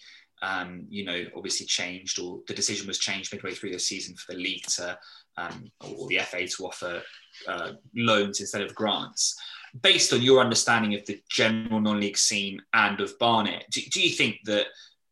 um, 0.41 0.85
you 0.89 1.03
know, 1.05 1.25
obviously 1.35 1.65
changed, 1.65 2.19
or 2.19 2.41
the 2.47 2.53
decision 2.53 2.87
was 2.87 2.99
changed 2.99 3.33
midway 3.33 3.53
through 3.53 3.71
the 3.71 3.79
season 3.79 4.15
for 4.15 4.33
the 4.33 4.39
league 4.39 4.63
to 4.67 4.97
um, 5.37 5.71
or 5.81 6.07
the 6.07 6.19
FA 6.19 6.47
to 6.47 6.65
offer 6.65 7.01
uh, 7.47 7.71
loans 7.95 8.39
instead 8.39 8.61
of 8.61 8.75
grants. 8.75 9.35
Based 9.81 10.13
on 10.13 10.21
your 10.21 10.41
understanding 10.41 10.95
of 10.95 11.05
the 11.05 11.21
general 11.29 11.79
non-league 11.79 12.17
scene 12.17 12.59
and 12.73 12.99
of 12.99 13.17
Barnet, 13.19 13.65
do, 13.71 13.81
do 13.91 14.01
you 14.01 14.09
think 14.09 14.37
that 14.45 14.65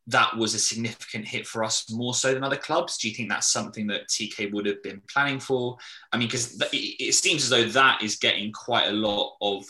that 0.08 0.36
was 0.36 0.54
a 0.54 0.58
significant 0.58 1.26
hit 1.26 1.46
for 1.46 1.62
us 1.62 1.90
more 1.90 2.14
so 2.14 2.34
than 2.34 2.42
other 2.42 2.56
clubs? 2.56 2.96
Do 2.96 3.08
you 3.08 3.14
think 3.14 3.28
that's 3.28 3.52
something 3.52 3.86
that 3.88 4.08
TK 4.08 4.52
would 4.52 4.66
have 4.66 4.82
been 4.82 5.02
planning 5.08 5.38
for? 5.38 5.76
I 6.12 6.16
mean, 6.16 6.28
because 6.28 6.60
it 6.72 7.14
seems 7.14 7.44
as 7.44 7.50
though 7.50 7.64
that 7.64 8.02
is 8.02 8.16
getting 8.16 8.52
quite 8.52 8.88
a 8.88 8.92
lot 8.92 9.36
of 9.40 9.64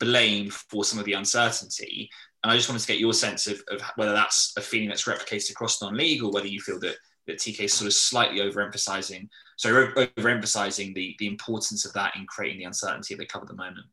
blame 0.00 0.50
for 0.50 0.84
some 0.84 0.98
of 0.98 1.04
the 1.04 1.14
uncertainty. 1.14 2.10
And 2.42 2.52
I 2.52 2.56
just 2.56 2.68
wanted 2.68 2.82
to 2.82 2.88
get 2.88 2.98
your 2.98 3.12
sense 3.12 3.46
of, 3.46 3.62
of 3.68 3.80
whether 3.96 4.12
that's 4.12 4.52
a 4.56 4.60
feeling 4.60 4.88
that's 4.88 5.04
replicated 5.04 5.50
across 5.50 5.80
non-league 5.80 6.22
or 6.22 6.30
whether 6.30 6.46
you 6.46 6.60
feel 6.60 6.80
that 6.80 6.96
that 7.26 7.38
TK 7.38 7.64
is 7.64 7.74
sort 7.74 7.88
of 7.88 7.92
slightly 7.92 8.38
overemphasizing, 8.38 9.28
so 9.56 9.72
overemphasizing 9.74 10.94
the 10.94 11.16
the 11.18 11.26
importance 11.26 11.84
of 11.84 11.92
that 11.94 12.14
in 12.14 12.24
creating 12.26 12.58
the 12.58 12.64
uncertainty 12.64 13.14
of 13.14 13.18
the 13.18 13.26
club 13.26 13.42
at 13.42 13.48
the 13.48 13.54
moment. 13.54 13.86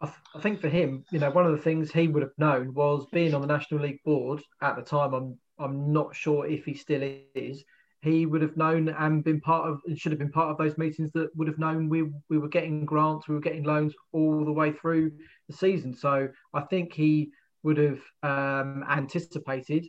I, 0.00 0.06
th- 0.06 0.18
I, 0.34 0.40
think 0.40 0.60
for 0.60 0.68
him, 0.68 1.04
you 1.10 1.18
know, 1.18 1.30
one 1.30 1.46
of 1.46 1.52
the 1.52 1.62
things 1.62 1.90
he 1.90 2.08
would 2.08 2.22
have 2.22 2.38
known 2.38 2.72
was 2.72 3.06
being 3.12 3.34
on 3.34 3.40
the 3.40 3.46
National 3.46 3.80
League 3.80 4.02
board 4.04 4.40
at 4.62 4.76
the 4.76 4.82
time. 4.82 5.12
I'm 5.12 5.38
I'm 5.58 5.92
not 5.92 6.14
sure 6.14 6.46
if 6.46 6.64
he 6.64 6.74
still 6.74 7.02
is. 7.34 7.64
He 8.00 8.26
would 8.26 8.42
have 8.42 8.56
known 8.56 8.88
and 8.88 9.24
been 9.24 9.40
part 9.40 9.68
of 9.68 9.80
and 9.86 9.98
should 9.98 10.12
have 10.12 10.20
been 10.20 10.30
part 10.30 10.50
of 10.50 10.58
those 10.58 10.78
meetings 10.78 11.10
that 11.14 11.34
would 11.34 11.48
have 11.48 11.58
known 11.58 11.88
we 11.88 12.04
we 12.28 12.38
were 12.38 12.48
getting 12.48 12.84
grants, 12.84 13.26
we 13.26 13.34
were 13.34 13.40
getting 13.40 13.64
loans 13.64 13.92
all 14.12 14.44
the 14.44 14.52
way 14.52 14.70
through 14.70 15.12
the 15.48 15.56
season. 15.56 15.92
So 15.92 16.28
I 16.54 16.60
think 16.60 16.92
he 16.92 17.32
would 17.64 17.78
have 17.78 18.00
um, 18.22 18.84
anticipated, 18.88 19.88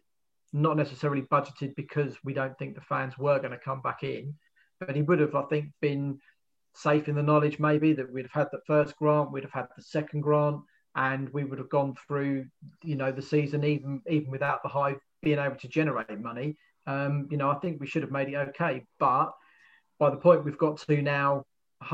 not 0.53 0.75
necessarily 0.75 1.21
budgeted 1.21 1.75
because 1.75 2.17
we 2.23 2.33
don't 2.33 2.57
think 2.57 2.73
the 2.73 2.81
fans 2.81 3.15
were 3.17 3.37
going 3.37 3.51
to 3.51 3.59
come 3.59 3.81
back 3.81 4.01
in, 4.01 4.33
but 4.79 4.95
he 4.95 5.03
would 5.03 5.19
have, 5.19 5.35
I 5.35 5.43
think, 5.43 5.67
been 5.79 6.19
safe 6.81 7.07
in 7.07 7.15
the 7.15 7.23
knowledge 7.23 7.59
maybe 7.59 7.93
that 7.93 8.11
we'd 8.11 8.25
have 8.25 8.43
had 8.43 8.47
the 8.51 8.61
first 8.65 8.95
grant, 8.97 9.31
we'd 9.31 9.43
have 9.43 9.51
had 9.51 9.67
the 9.75 9.83
second 9.83 10.21
grant, 10.21 10.61
and 10.95 11.29
we 11.29 11.43
would 11.43 11.59
have 11.59 11.69
gone 11.69 11.95
through, 12.07 12.45
you 12.83 12.95
know, 12.95 13.11
the 13.11 13.21
season 13.21 13.63
even 13.63 14.01
even 14.09 14.31
without 14.31 14.63
the 14.63 14.69
Hive 14.69 14.99
being 15.21 15.39
able 15.39 15.55
to 15.57 15.67
generate 15.67 16.19
money. 16.19 16.55
Um, 16.87 17.27
you 17.29 17.37
know, 17.37 17.49
I 17.49 17.55
think 17.55 17.79
we 17.79 17.87
should 17.87 18.01
have 18.01 18.11
made 18.11 18.29
it 18.29 18.35
okay. 18.35 18.83
But 18.99 19.31
by 19.99 20.09
the 20.09 20.17
point 20.17 20.43
we've 20.43 20.57
got 20.57 20.77
to 20.79 21.01
now, 21.01 21.45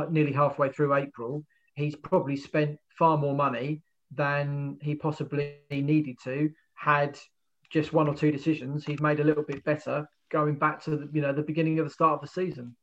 nearly 0.09 0.31
halfway 0.31 0.69
through 0.69 0.95
April, 0.95 1.43
he's 1.75 1.95
probably 1.95 2.37
spent 2.37 2.79
far 2.97 3.17
more 3.17 3.35
money 3.35 3.81
than 4.11 4.77
he 4.81 4.95
possibly 4.95 5.55
needed 5.69 6.15
to. 6.23 6.49
Had 6.75 7.19
just 7.69 7.93
one 7.93 8.07
or 8.07 8.15
two 8.15 8.31
decisions, 8.31 8.85
he'd 8.85 9.01
made 9.01 9.19
a 9.19 9.23
little 9.23 9.43
bit 9.43 9.63
better 9.63 10.07
going 10.31 10.55
back 10.55 10.81
to 10.83 10.91
the, 10.91 11.09
you 11.13 11.21
know 11.21 11.33
the 11.33 11.41
beginning 11.41 11.79
of 11.79 11.85
the 11.85 11.91
start 11.91 12.13
of 12.13 12.21
the 12.21 12.27
season. 12.27 12.75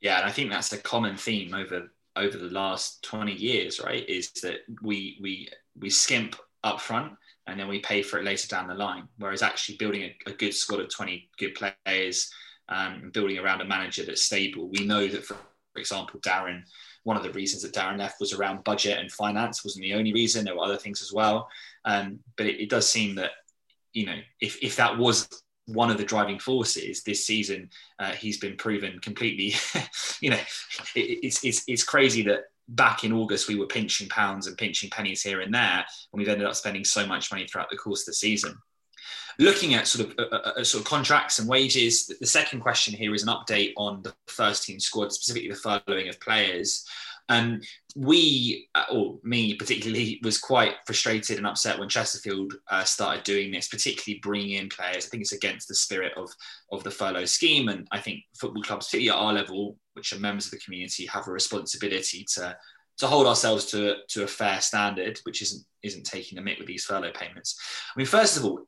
Yeah, 0.00 0.18
and 0.18 0.26
I 0.26 0.32
think 0.32 0.50
that's 0.50 0.72
a 0.72 0.78
common 0.78 1.16
theme 1.16 1.54
over 1.54 1.90
over 2.16 2.36
the 2.36 2.50
last 2.50 3.02
20 3.04 3.32
years, 3.32 3.80
right? 3.80 4.08
Is 4.08 4.32
that 4.42 4.60
we 4.82 5.18
we 5.20 5.48
we 5.78 5.90
skimp 5.90 6.36
up 6.64 6.80
front 6.80 7.12
and 7.46 7.58
then 7.58 7.68
we 7.68 7.78
pay 7.78 8.02
for 8.02 8.18
it 8.18 8.24
later 8.24 8.48
down 8.48 8.68
the 8.68 8.74
line. 8.74 9.08
Whereas 9.18 9.42
actually 9.42 9.76
building 9.76 10.02
a, 10.02 10.30
a 10.30 10.32
good 10.32 10.52
squad 10.52 10.80
of 10.80 10.90
20 10.90 11.30
good 11.38 11.54
players 11.54 12.30
um, 12.68 12.94
and 13.02 13.12
building 13.12 13.38
around 13.38 13.60
a 13.60 13.64
manager 13.64 14.04
that's 14.04 14.22
stable, 14.22 14.68
we 14.68 14.84
know 14.84 15.06
that 15.08 15.24
for, 15.24 15.34
for 15.72 15.80
example, 15.80 16.20
Darren, 16.20 16.62
one 17.04 17.16
of 17.16 17.22
the 17.22 17.32
reasons 17.32 17.62
that 17.62 17.72
Darren 17.72 17.98
left 17.98 18.20
was 18.20 18.34
around 18.34 18.64
budget 18.64 18.98
and 18.98 19.10
finance 19.10 19.64
wasn't 19.64 19.82
the 19.82 19.94
only 19.94 20.12
reason. 20.12 20.44
There 20.44 20.56
were 20.56 20.64
other 20.64 20.76
things 20.76 21.00
as 21.00 21.12
well. 21.12 21.48
Um, 21.84 22.18
but 22.36 22.46
it, 22.46 22.60
it 22.60 22.68
does 22.68 22.86
seem 22.86 23.14
that, 23.14 23.30
you 23.94 24.04
know, 24.04 24.18
if, 24.40 24.62
if 24.62 24.76
that 24.76 24.98
was 24.98 25.26
one 25.68 25.90
of 25.90 25.98
the 25.98 26.04
driving 26.04 26.38
forces 26.38 27.02
this 27.02 27.24
season. 27.24 27.70
Uh, 27.98 28.12
he's 28.12 28.38
been 28.38 28.56
proven 28.56 28.98
completely, 29.00 29.54
you 30.20 30.30
know, 30.30 30.40
it, 30.94 31.18
it's, 31.22 31.44
it's, 31.44 31.62
it's 31.68 31.84
crazy 31.84 32.22
that 32.22 32.44
back 32.68 33.04
in 33.04 33.12
August 33.12 33.48
we 33.48 33.56
were 33.56 33.66
pinching 33.66 34.08
pounds 34.08 34.46
and 34.46 34.56
pinching 34.56 34.90
pennies 34.90 35.22
here 35.22 35.40
and 35.40 35.54
there, 35.54 35.84
and 36.12 36.18
we've 36.18 36.28
ended 36.28 36.46
up 36.46 36.54
spending 36.54 36.84
so 36.84 37.06
much 37.06 37.30
money 37.30 37.46
throughout 37.46 37.70
the 37.70 37.76
course 37.76 38.02
of 38.02 38.06
the 38.06 38.14
season. 38.14 38.56
Looking 39.38 39.74
at 39.74 39.86
sort 39.86 40.08
of 40.08 40.18
uh, 40.18 40.34
uh, 40.34 40.52
uh 40.58 40.64
sort 40.64 40.82
of 40.82 40.88
contracts 40.88 41.38
and 41.38 41.48
wages, 41.48 42.06
the 42.06 42.26
second 42.26 42.60
question 42.60 42.94
here 42.94 43.14
is 43.14 43.22
an 43.22 43.28
update 43.28 43.72
on 43.76 44.02
the 44.02 44.14
first 44.26 44.64
team 44.64 44.80
squad, 44.80 45.12
specifically 45.12 45.48
the 45.48 45.54
furloughing 45.54 46.08
of 46.08 46.20
players. 46.20 46.84
And 47.28 47.64
we, 48.00 48.68
uh, 48.76 48.84
or 48.92 49.18
me 49.24 49.54
particularly, 49.54 50.20
was 50.22 50.38
quite 50.38 50.74
frustrated 50.86 51.36
and 51.36 51.46
upset 51.46 51.80
when 51.80 51.88
Chesterfield 51.88 52.54
uh, 52.70 52.84
started 52.84 53.24
doing 53.24 53.50
this, 53.50 53.66
particularly 53.66 54.20
bringing 54.20 54.52
in 54.52 54.68
players. 54.68 55.06
I 55.06 55.08
think 55.08 55.22
it's 55.22 55.32
against 55.32 55.66
the 55.66 55.74
spirit 55.74 56.12
of, 56.16 56.30
of 56.70 56.84
the 56.84 56.92
furlough 56.92 57.24
scheme. 57.24 57.68
And 57.68 57.88
I 57.90 57.98
think 57.98 58.20
football 58.38 58.62
clubs, 58.62 58.86
particularly 58.86 59.18
at 59.18 59.20
our 59.20 59.32
level, 59.32 59.78
which 59.94 60.12
are 60.12 60.20
members 60.20 60.44
of 60.44 60.52
the 60.52 60.58
community, 60.58 61.06
have 61.06 61.26
a 61.26 61.32
responsibility 61.32 62.24
to, 62.34 62.56
to 62.98 63.06
hold 63.08 63.26
ourselves 63.26 63.64
to, 63.72 63.96
to 64.10 64.22
a 64.22 64.28
fair 64.28 64.60
standard, 64.60 65.18
which 65.24 65.42
isn't, 65.42 65.64
isn't 65.82 66.06
taking 66.06 66.36
the 66.36 66.48
mick 66.48 66.58
with 66.58 66.68
these 66.68 66.84
furlough 66.84 67.10
payments. 67.10 67.58
I 67.96 67.98
mean, 67.98 68.06
first 68.06 68.36
of 68.36 68.44
all, 68.44 68.60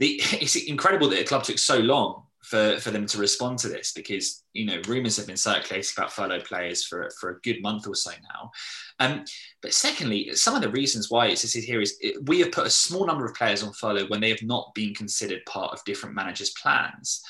the, 0.00 0.20
it's 0.40 0.56
incredible 0.56 1.08
that 1.10 1.16
the 1.20 1.24
club 1.24 1.44
took 1.44 1.58
so 1.58 1.78
long 1.78 2.24
for, 2.42 2.78
for 2.80 2.90
them 2.90 3.06
to 3.06 3.18
respond 3.18 3.58
to 3.58 3.68
this 3.68 3.92
because 3.92 4.42
you 4.52 4.66
know 4.66 4.80
rumors 4.88 5.16
have 5.16 5.26
been 5.26 5.36
circulating 5.36 5.92
about 5.96 6.12
furloughed 6.12 6.44
players 6.44 6.84
for, 6.84 7.08
for 7.18 7.30
a 7.30 7.40
good 7.40 7.62
month 7.62 7.86
or 7.86 7.94
so 7.94 8.10
now. 8.32 8.50
Um, 8.98 9.24
but 9.62 9.72
secondly, 9.72 10.34
some 10.34 10.54
of 10.54 10.62
the 10.62 10.70
reasons 10.70 11.10
why 11.10 11.26
it's 11.26 11.44
listed 11.44 11.64
here 11.64 11.80
is 11.80 11.96
it, 12.00 12.26
we 12.28 12.40
have 12.40 12.52
put 12.52 12.66
a 12.66 12.70
small 12.70 13.06
number 13.06 13.24
of 13.24 13.34
players 13.34 13.62
on 13.62 13.72
furlough 13.72 14.08
when 14.08 14.20
they 14.20 14.30
have 14.30 14.42
not 14.42 14.74
been 14.74 14.94
considered 14.94 15.44
part 15.46 15.72
of 15.72 15.84
different 15.84 16.16
managers' 16.16 16.50
plans. 16.50 17.22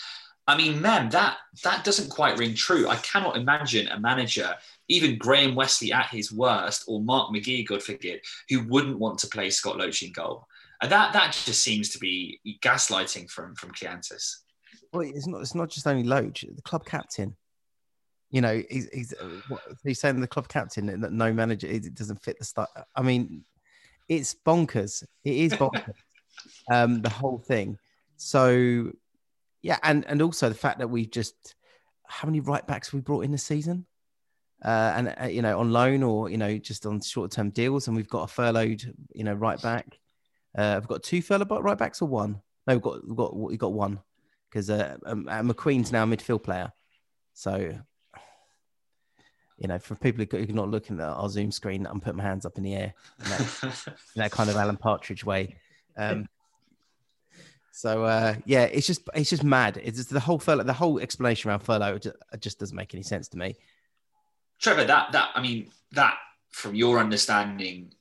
I 0.48 0.56
mean, 0.56 0.80
man, 0.80 1.08
that 1.10 1.36
that 1.62 1.84
doesn't 1.84 2.10
quite 2.10 2.38
ring 2.38 2.54
true. 2.54 2.88
I 2.88 2.96
cannot 2.96 3.36
imagine 3.36 3.88
a 3.88 4.00
manager, 4.00 4.54
even 4.88 5.18
Graham 5.18 5.54
Westley 5.54 5.92
at 5.92 6.08
his 6.08 6.32
worst, 6.32 6.84
or 6.88 7.00
Mark 7.00 7.32
McGee, 7.32 7.66
God 7.66 7.82
forbid, 7.82 8.22
who 8.48 8.66
wouldn't 8.66 8.98
want 8.98 9.18
to 9.20 9.28
play 9.28 9.50
Scott 9.50 9.76
Loach 9.76 10.02
in 10.02 10.12
goal. 10.12 10.48
And 10.80 10.90
that 10.90 11.12
that 11.12 11.38
just 11.44 11.62
seems 11.62 11.90
to 11.90 11.98
be 11.98 12.40
gaslighting 12.60 13.30
from 13.30 13.54
from 13.54 13.70
Kleanthous 13.72 14.41
well, 14.92 15.02
it's 15.02 15.26
not. 15.26 15.40
It's 15.40 15.54
not 15.54 15.70
just 15.70 15.86
only 15.86 16.04
Loach, 16.04 16.42
the 16.42 16.62
club 16.62 16.84
captain. 16.84 17.34
You 18.30 18.40
know, 18.40 18.62
he's 18.70 18.88
he's, 18.92 19.14
uh, 19.14 19.28
what, 19.48 19.62
he's 19.84 20.00
saying 20.00 20.20
the 20.20 20.26
club 20.26 20.48
captain 20.48 21.00
that 21.00 21.12
no 21.12 21.32
manager 21.32 21.66
it 21.66 21.94
doesn't 21.94 22.22
fit 22.22 22.38
the 22.38 22.44
style. 22.44 22.68
I 22.94 23.02
mean, 23.02 23.44
it's 24.08 24.34
bonkers. 24.34 25.02
It 25.24 25.34
is 25.34 25.52
bonkers. 25.54 25.94
um, 26.70 27.00
the 27.00 27.08
whole 27.08 27.38
thing. 27.38 27.78
So, 28.16 28.92
yeah, 29.62 29.78
and 29.82 30.04
and 30.06 30.20
also 30.20 30.48
the 30.48 30.54
fact 30.54 30.78
that 30.78 30.88
we've 30.88 31.10
just 31.10 31.54
how 32.06 32.26
many 32.26 32.40
right 32.40 32.66
backs 32.66 32.92
we 32.92 33.00
brought 33.00 33.24
in 33.24 33.32
the 33.32 33.38
season, 33.38 33.86
uh, 34.62 34.92
and 34.94 35.14
uh, 35.22 35.26
you 35.26 35.40
know 35.40 35.58
on 35.58 35.72
loan 35.72 36.02
or 36.02 36.28
you 36.28 36.36
know 36.36 36.58
just 36.58 36.84
on 36.84 37.00
short 37.00 37.30
term 37.30 37.50
deals, 37.50 37.88
and 37.88 37.96
we've 37.96 38.08
got 38.08 38.24
a 38.24 38.28
furloughed 38.28 38.94
you 39.14 39.24
know 39.24 39.34
right 39.34 39.60
back. 39.62 39.98
Uh, 40.56 40.74
I've 40.76 40.88
got 40.88 41.02
two 41.02 41.22
furloughed 41.22 41.64
right 41.64 41.78
backs 41.78 42.02
or 42.02 42.08
one. 42.08 42.42
No, 42.66 42.74
we've 42.74 42.82
got 42.82 43.06
we've 43.06 43.16
got 43.16 43.36
we've 43.36 43.58
got 43.58 43.72
one 43.72 43.98
because 44.52 44.68
uh, 44.68 44.96
um, 45.06 45.26
uh, 45.28 45.40
McQueen's 45.40 45.92
now 45.92 46.04
a 46.04 46.06
midfield 46.06 46.42
player. 46.42 46.70
So, 47.32 47.74
you 49.56 49.68
know, 49.68 49.78
for 49.78 49.94
people 49.94 50.24
who 50.30 50.44
are 50.44 50.46
not 50.52 50.68
looking 50.68 51.00
at 51.00 51.08
our 51.08 51.28
Zoom 51.30 51.50
screen, 51.50 51.86
I'm 51.86 52.00
putting 52.00 52.18
my 52.18 52.24
hands 52.24 52.44
up 52.44 52.58
in 52.58 52.64
the 52.64 52.74
air 52.74 52.94
in 53.24 53.30
that, 53.30 53.86
in 53.86 53.94
that 54.16 54.30
kind 54.30 54.50
of 54.50 54.56
Alan 54.56 54.76
Partridge 54.76 55.24
way. 55.24 55.56
Um, 55.96 56.28
so 57.72 58.04
uh, 58.04 58.34
yeah, 58.44 58.64
it's 58.64 58.86
just 58.86 59.08
it's 59.14 59.30
just 59.30 59.44
mad. 59.44 59.80
It's 59.82 59.96
just 59.96 60.10
the 60.10 60.20
whole 60.20 60.38
furlough, 60.38 60.64
the 60.64 60.74
whole 60.74 61.00
explanation 61.00 61.48
around 61.48 61.60
furlough 61.60 61.98
just, 61.98 62.16
just 62.38 62.58
doesn't 62.58 62.76
make 62.76 62.92
any 62.92 63.02
sense 63.02 63.28
to 63.28 63.38
me. 63.38 63.56
Trevor, 64.60 64.84
that 64.84 65.12
that 65.12 65.30
I 65.34 65.40
mean 65.40 65.70
that 65.92 66.18
from 66.50 66.74
your 66.74 66.98
understanding 66.98 67.94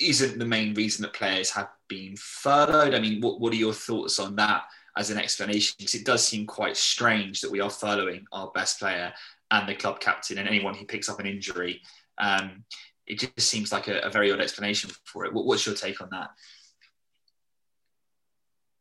isn't 0.00 0.38
the 0.38 0.44
main 0.44 0.74
reason 0.74 1.02
that 1.02 1.12
players 1.12 1.50
have 1.50 1.68
been 1.88 2.14
furloughed. 2.16 2.94
I 2.94 3.00
mean, 3.00 3.20
what 3.20 3.40
what 3.40 3.52
are 3.52 3.56
your 3.56 3.72
thoughts 3.72 4.20
on 4.20 4.36
that? 4.36 4.62
As 4.96 5.10
an 5.10 5.18
explanation 5.18 5.74
because 5.78 5.94
it 5.94 6.04
does 6.04 6.22
seem 6.22 6.46
quite 6.46 6.76
strange 6.76 7.40
that 7.40 7.50
we 7.50 7.60
are 7.60 7.70
following 7.70 8.26
our 8.30 8.50
best 8.54 8.78
player 8.78 9.12
and 9.50 9.68
the 9.68 9.74
club 9.74 10.00
captain 10.00 10.38
and 10.38 10.48
anyone 10.48 10.74
who 10.74 10.84
picks 10.84 11.08
up 11.08 11.18
an 11.18 11.26
injury. 11.26 11.80
Um, 12.18 12.64
it 13.06 13.18
just 13.18 13.48
seems 13.48 13.72
like 13.72 13.88
a, 13.88 14.00
a, 14.00 14.10
very 14.10 14.30
odd 14.30 14.40
explanation 14.40 14.90
for 15.04 15.24
it. 15.24 15.32
What, 15.32 15.46
what's 15.46 15.66
your 15.66 15.74
take 15.74 16.00
on 16.00 16.08
that? 16.10 16.30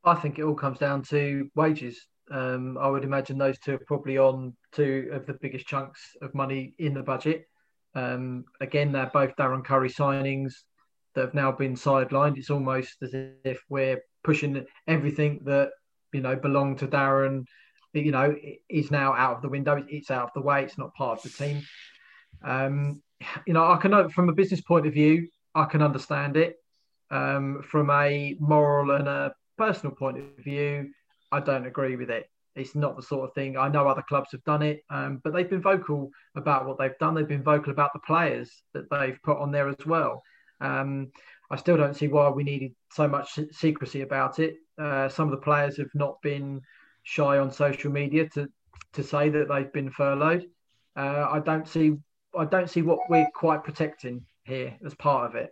I 0.04 0.16
think 0.16 0.40
it 0.40 0.44
all 0.44 0.56
comes 0.56 0.80
down 0.80 1.04
to 1.04 1.50
wages. 1.56 2.08
Um, 2.32 2.78
I 2.78 2.88
would 2.88 3.04
imagine 3.04 3.38
those 3.38 3.60
two 3.60 3.76
are 3.76 3.86
probably 3.86 4.18
on 4.18 4.56
two 4.72 5.10
of 5.12 5.26
the 5.26 5.34
biggest 5.42 5.68
chunks 5.68 6.00
of 6.22 6.34
money 6.34 6.74
in 6.80 6.94
the 6.94 7.04
budget. 7.04 7.46
Um, 7.94 8.46
again, 8.62 8.92
they're 8.92 9.12
both 9.14 9.36
Darren 9.36 9.66
Currie 9.66 9.90
signings 9.90 10.54
that 11.16 11.22
have 11.22 11.34
now 11.34 11.52
been 11.52 11.76
sidelined. 11.76 12.38
It's 12.38 12.50
almost 12.50 12.96
as 13.02 13.14
if 13.14 13.62
we're 13.70 14.02
pushing 14.24 14.66
everything 14.88 15.42
that 15.46 15.72
you 16.14 16.22
know, 16.22 16.36
belonged 16.36 16.80
to 16.80 16.88
Darren, 16.88 17.46
you 17.94 18.12
know, 18.12 18.36
is 18.70 18.92
now 18.92 19.14
out 19.14 19.38
of 19.38 19.42
the 19.42 19.50
window. 19.50 19.84
It's 19.88 20.12
out 20.12 20.26
of 20.26 20.34
the 20.34 20.42
way. 20.42 20.64
It's 20.64 20.78
not 20.78 20.94
part 20.94 21.18
of 21.18 21.24
the 21.24 21.46
team. 21.46 21.64
Um, 22.44 23.02
you 23.46 23.54
know, 23.54 23.66
I 23.66 23.78
can, 23.78 24.10
from 24.10 24.30
a 24.30 24.34
business 24.34 24.62
point 24.62 24.88
of 24.88 24.94
view, 24.94 25.28
I 25.54 25.66
can 25.66 25.82
understand 25.82 26.38
it. 26.38 26.56
Um, 27.10 27.62
from 27.70 27.90
a 27.90 28.36
moral 28.40 28.92
and 28.92 29.08
a 29.08 29.34
personal 29.58 29.94
point 29.96 30.18
of 30.18 30.44
view, 30.44 30.92
I 31.32 31.42
don't 31.42 31.66
agree 31.66 31.98
with 31.98 32.10
it. 32.10 32.30
It's 32.56 32.76
not 32.76 32.96
the 32.96 33.04
sort 33.04 33.28
of 33.30 33.34
thing. 33.34 33.58
I 33.58 33.70
know 33.70 33.88
other 33.88 34.04
clubs 34.08 34.30
have 34.32 34.44
done 34.44 34.62
it, 34.62 34.84
um, 34.90 35.22
but 35.24 35.34
they've 35.34 35.50
been 35.50 35.62
vocal 35.62 36.10
about 36.36 36.66
what 36.66 36.78
they've 36.78 36.98
done. 37.00 37.14
They've 37.14 37.28
been 37.28 37.44
vocal 37.44 37.72
about 37.72 37.92
the 37.94 38.00
players 38.00 38.52
that 38.74 38.90
they've 38.90 39.18
put 39.24 39.38
on 39.38 39.52
there 39.52 39.70
as 39.70 39.86
well. 39.86 40.22
Um, 40.60 41.12
I 41.50 41.58
still 41.58 41.78
don't 41.78 41.96
see 41.96 42.08
why 42.08 42.30
we 42.30 42.44
needed 42.44 42.74
so 42.92 43.08
much 43.08 43.40
secrecy 43.52 44.02
about 44.02 44.40
it. 44.40 44.56
Uh, 44.82 45.08
some 45.08 45.28
of 45.28 45.32
the 45.32 45.44
players 45.44 45.78
have 45.78 45.94
not 45.94 46.22
been 46.22 46.62
shy 47.04 47.38
on 47.38 47.52
social 47.52 47.92
media 47.92 48.28
to 48.30 48.50
to 48.94 49.04
say 49.04 49.30
that 49.30 49.48
they've 49.48 49.72
been 49.72 49.90
furloughed. 49.90 50.46
Uh, 50.96 51.28
I 51.30 51.40
don't 51.40 51.68
see 51.68 51.98
I 52.38 52.46
don't 52.46 52.70
see 52.70 52.82
what 52.82 53.00
we're 53.10 53.30
quite 53.34 53.64
protecting 53.64 54.26
here 54.44 54.76
as 54.86 54.96
part 54.96 55.30
of 55.30 55.36
it. 55.36 55.52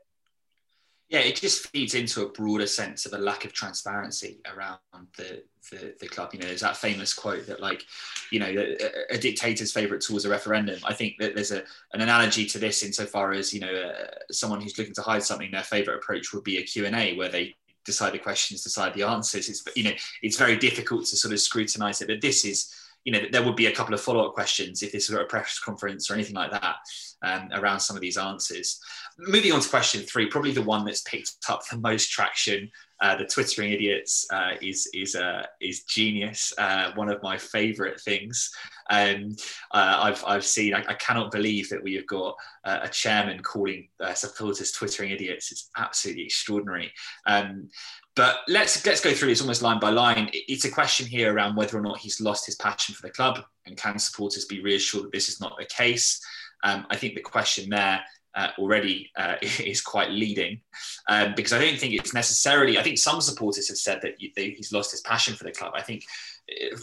yeah, 1.10 1.20
it 1.20 1.36
just 1.36 1.68
feeds 1.68 1.94
into 1.94 2.24
a 2.24 2.30
broader 2.30 2.68
sense 2.68 3.06
of 3.06 3.14
a 3.14 3.18
lack 3.18 3.46
of 3.46 3.54
transparency 3.54 4.40
around 4.54 4.80
the, 5.18 5.44
the, 5.72 5.96
the 6.00 6.08
club. 6.08 6.30
You 6.34 6.40
know, 6.40 6.48
there's 6.48 6.62
that 6.62 6.78
famous 6.78 7.14
quote 7.14 7.46
that, 7.48 7.60
like, 7.60 7.84
you 8.32 8.40
know, 8.40 8.48
a, 8.48 9.16
a, 9.16 9.18
dictator's 9.18 9.72
favorite 9.72 10.02
tool 10.02 10.18
is 10.18 10.26
a 10.26 10.30
referendum. 10.30 10.80
I 10.84 10.94
think 10.94 11.16
that 11.20 11.36
there's 11.36 11.52
a, 11.52 11.64
an 11.94 12.02
analogy 12.02 12.46
to 12.48 12.60
this 12.60 12.84
insofar 12.84 13.32
as, 13.34 13.54
you 13.54 13.60
know, 13.60 13.74
uh, 13.74 14.06
someone 14.32 14.62
who's 14.62 14.78
looking 14.78 14.94
to 14.96 15.02
hide 15.02 15.24
something, 15.24 15.52
their 15.52 15.64
favorite 15.64 15.98
approach 15.98 16.34
would 16.34 16.44
be 16.44 16.58
a 16.58 16.64
Q&A 16.64 17.16
where 17.16 17.30
they 17.30 17.56
decide 17.90 18.14
the 18.14 18.20
questions, 18.20 18.64
decide 18.64 18.94
the 18.94 19.04
answers. 19.04 19.50
It's, 19.50 19.64
you 19.76 19.84
know, 19.84 19.96
it's 20.22 20.38
very 20.38 20.58
difficult 20.58 21.06
to 21.08 21.18
sort 21.18 21.34
of 21.34 21.40
scrutinize 21.40 22.02
it, 22.02 22.08
but 22.08 22.22
this 22.22 22.46
is, 22.46 22.74
you 23.06 23.12
know, 23.12 23.22
there 23.32 23.44
would 23.44 23.56
be 23.56 23.68
a 23.68 23.76
couple 23.76 23.94
of 23.94 24.02
follow-up 24.02 24.34
questions 24.34 24.84
if 24.84 24.92
this 24.92 25.10
were 25.10 25.22
a 25.22 25.26
press 25.26 25.60
conference 25.60 26.10
or 26.10 26.14
anything 26.14 26.36
like 26.36 26.52
that 26.52 26.78
um, 27.24 27.50
around 27.54 27.80
some 27.80 27.96
of 27.96 28.02
these 28.02 28.18
answers. 28.18 28.80
Moving 29.18 29.52
on 29.52 29.62
to 29.62 29.70
question 29.70 30.02
three, 30.02 30.28
probably 30.28 30.52
the 30.52 30.62
one 30.62 30.86
that's 30.86 31.02
picked 31.02 31.32
up 31.50 31.62
the 31.68 31.78
most 31.78 32.12
traction. 32.12 32.70
Uh, 33.02 33.16
the 33.16 33.26
twittering 33.26 33.72
idiots 33.72 34.28
uh, 34.32 34.52
is 34.62 34.90
is 34.94 35.16
uh, 35.16 35.46
is 35.62 35.84
genius. 35.84 36.54
Uh, 36.58 36.92
one 36.96 37.10
of 37.10 37.22
my 37.24 37.38
favourite 37.38 38.00
things. 38.00 38.54
Um, 38.90 39.36
uh, 39.72 40.00
I've 40.02 40.24
I've 40.26 40.46
seen. 40.46 40.74
I, 40.74 40.84
I, 40.88 40.94
cannot 40.96 41.32
believe 41.32 41.70
that 41.70 41.82
we 41.82 41.96
have 41.96 42.08
got 42.08 42.36
uh, 42.66 42.80
a 42.84 42.90
chairman 42.90 43.42
calling 43.42 43.88
supporters 44.16 44.72
twittering 44.72 45.12
idiots. 45.12 45.52
It's 45.52 45.70
absolutely 45.78 46.24
extraordinary. 46.24 46.92
Um, 47.26 47.70
but 48.16 48.40
let's 48.50 48.86
let's 48.86 49.00
go 49.00 49.14
through 49.14 49.30
this 49.30 49.42
almost 49.42 49.62
line 49.62 49.80
by 49.80 49.92
line. 49.92 50.30
It's 50.34 50.66
a 50.66 50.72
question 50.72 51.06
here 51.06 51.34
around 51.34 51.56
whether 51.56 51.78
or 51.78 51.82
not 51.82 52.00
he's 52.00 52.20
lost 52.20 52.46
his 52.46 52.56
passion 52.56 52.96
for 52.96 53.04
the 53.04 53.14
club, 53.14 53.40
and 53.66 53.78
can 53.78 53.98
supporters 53.98 54.46
be 54.46 54.62
reassured 54.62 55.06
that 55.06 55.12
this 55.14 55.30
is 55.30 55.40
not 55.40 55.58
the 55.58 55.66
case? 55.66 56.20
Um, 56.64 56.86
I 56.90 56.98
think 56.98 57.16
the 57.16 57.22
question 57.22 57.70
there 57.70 58.02
uh, 58.36 58.50
already 58.58 59.10
uh, 59.18 59.36
is 59.42 59.82
quite 59.82 60.10
leading 60.10 60.62
um, 61.08 61.34
because 61.36 61.54
I 61.54 61.60
don't 61.60 61.80
think 61.80 61.94
it's 61.94 62.14
necessarily. 62.14 62.78
I 62.78 62.84
think 62.84 62.98
some 62.98 63.22
supporters 63.22 63.68
have 63.70 63.78
said 63.78 64.02
that 64.02 64.16
he's 64.18 64.72
lost 64.72 64.92
his 64.92 65.02
passion 65.02 65.36
for 65.36 65.44
the 65.44 65.52
club. 65.52 65.74
I 65.76 65.82
think 65.82 66.04
uh, 66.52 66.78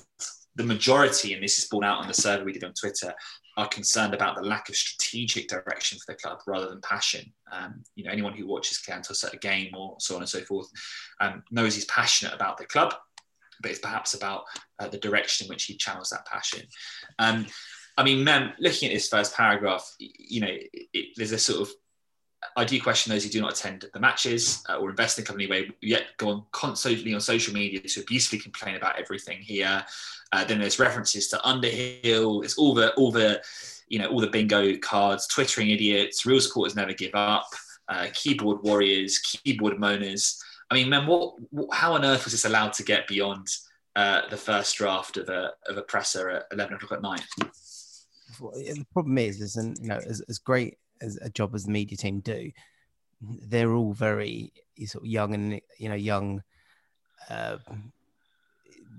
the 0.56 0.64
majority, 0.64 1.34
and 1.34 1.42
this 1.42 1.58
is 1.58 1.68
borne 1.68 1.84
out 1.84 1.98
on 1.98 2.08
the 2.08 2.14
survey 2.14 2.44
we 2.44 2.52
did 2.52 2.64
on 2.64 2.72
Twitter, 2.72 3.14
are 3.58 3.68
concerned 3.68 4.14
about 4.14 4.36
the 4.36 4.42
lack 4.42 4.68
of 4.68 4.76
strategic 4.76 5.48
direction 5.48 5.98
for 5.98 6.12
the 6.12 6.18
club 6.18 6.38
rather 6.46 6.68
than 6.68 6.80
passion. 6.82 7.32
Um, 7.50 7.82
you 7.94 8.04
know, 8.04 8.10
anyone 8.10 8.34
who 8.34 8.46
watches 8.46 8.82
Cantos 8.86 9.24
at 9.24 9.34
a 9.34 9.38
game 9.38 9.74
or 9.74 9.96
so 9.98 10.14
on 10.14 10.22
and 10.22 10.28
so 10.28 10.40
forth 10.40 10.68
um, 11.20 11.42
knows 11.50 11.74
he's 11.74 11.86
passionate 11.86 12.34
about 12.34 12.58
the 12.58 12.66
club, 12.66 12.94
but 13.62 13.70
it's 13.70 13.80
perhaps 13.80 14.14
about 14.14 14.44
uh, 14.78 14.88
the 14.88 14.98
direction 14.98 15.46
in 15.46 15.48
which 15.48 15.64
he 15.64 15.76
channels 15.76 16.10
that 16.10 16.26
passion. 16.26 16.66
Um, 17.18 17.46
I 17.96 18.04
mean, 18.04 18.24
man, 18.24 18.52
looking 18.58 18.90
at 18.90 18.94
this 18.94 19.08
first 19.08 19.34
paragraph, 19.34 19.94
you 19.98 20.40
know, 20.40 20.48
it, 20.48 20.88
it, 20.92 21.06
there's 21.16 21.32
a 21.32 21.38
sort 21.38 21.62
of 21.62 21.74
I 22.56 22.64
do 22.64 22.80
question 22.80 23.12
those 23.12 23.24
who 23.24 23.30
do 23.30 23.40
not 23.40 23.58
attend 23.58 23.86
the 23.92 24.00
matches 24.00 24.62
uh, 24.68 24.76
or 24.76 24.90
invest 24.90 25.18
in 25.18 25.24
the 25.24 25.26
company 25.26 25.46
way, 25.46 25.70
yet 25.80 26.04
go 26.16 26.28
on 26.28 26.44
constantly 26.52 27.12
on 27.14 27.20
social 27.20 27.52
media 27.52 27.80
to 27.80 28.00
abusively 28.00 28.38
complain 28.38 28.76
about 28.76 28.98
everything 28.98 29.40
here. 29.40 29.84
Uh, 30.32 30.44
then 30.44 30.60
there's 30.60 30.78
references 30.78 31.28
to 31.28 31.48
Underhill. 31.48 32.42
It's 32.42 32.58
all 32.58 32.74
the 32.74 32.92
all 32.94 33.10
the 33.10 33.42
you 33.88 33.98
know 33.98 34.08
all 34.08 34.20
the 34.20 34.28
bingo 34.28 34.76
cards, 34.78 35.26
twittering 35.26 35.70
idiots, 35.70 36.26
real 36.26 36.40
supporters 36.40 36.76
never 36.76 36.92
give 36.92 37.14
up, 37.14 37.48
uh, 37.88 38.08
keyboard 38.12 38.62
warriors, 38.62 39.18
keyboard 39.18 39.74
moaners. 39.74 40.38
I 40.70 40.74
mean, 40.74 40.88
man, 40.88 41.06
what, 41.06 41.34
what 41.50 41.74
how 41.74 41.94
on 41.94 42.04
earth 42.04 42.24
was 42.24 42.32
this 42.32 42.44
allowed 42.44 42.72
to 42.74 42.82
get 42.82 43.06
beyond 43.06 43.48
uh, 43.94 44.22
the 44.30 44.36
first 44.36 44.76
draft 44.76 45.16
of 45.16 45.28
a 45.28 45.52
of 45.68 45.76
a 45.76 45.82
presser 45.82 46.30
at 46.30 46.46
eleven 46.52 46.74
o'clock 46.74 46.92
at 46.92 47.02
night? 47.02 47.24
The 48.40 48.86
problem 48.92 49.18
is, 49.18 49.40
is 49.40 49.56
and 49.56 49.78
you 49.80 49.88
know, 49.88 50.00
as, 50.06 50.20
as 50.28 50.38
great 50.38 50.78
as 51.00 51.18
a 51.22 51.30
job 51.30 51.54
as 51.54 51.64
the 51.64 51.72
media 51.72 51.96
team 51.96 52.20
do, 52.20 52.50
they're 53.20 53.72
all 53.72 53.92
very 53.92 54.52
sort 54.84 55.04
of 55.04 55.10
young 55.10 55.34
and 55.34 55.60
you 55.78 55.88
know 55.88 55.94
young. 55.94 56.42
Uh, 57.30 57.58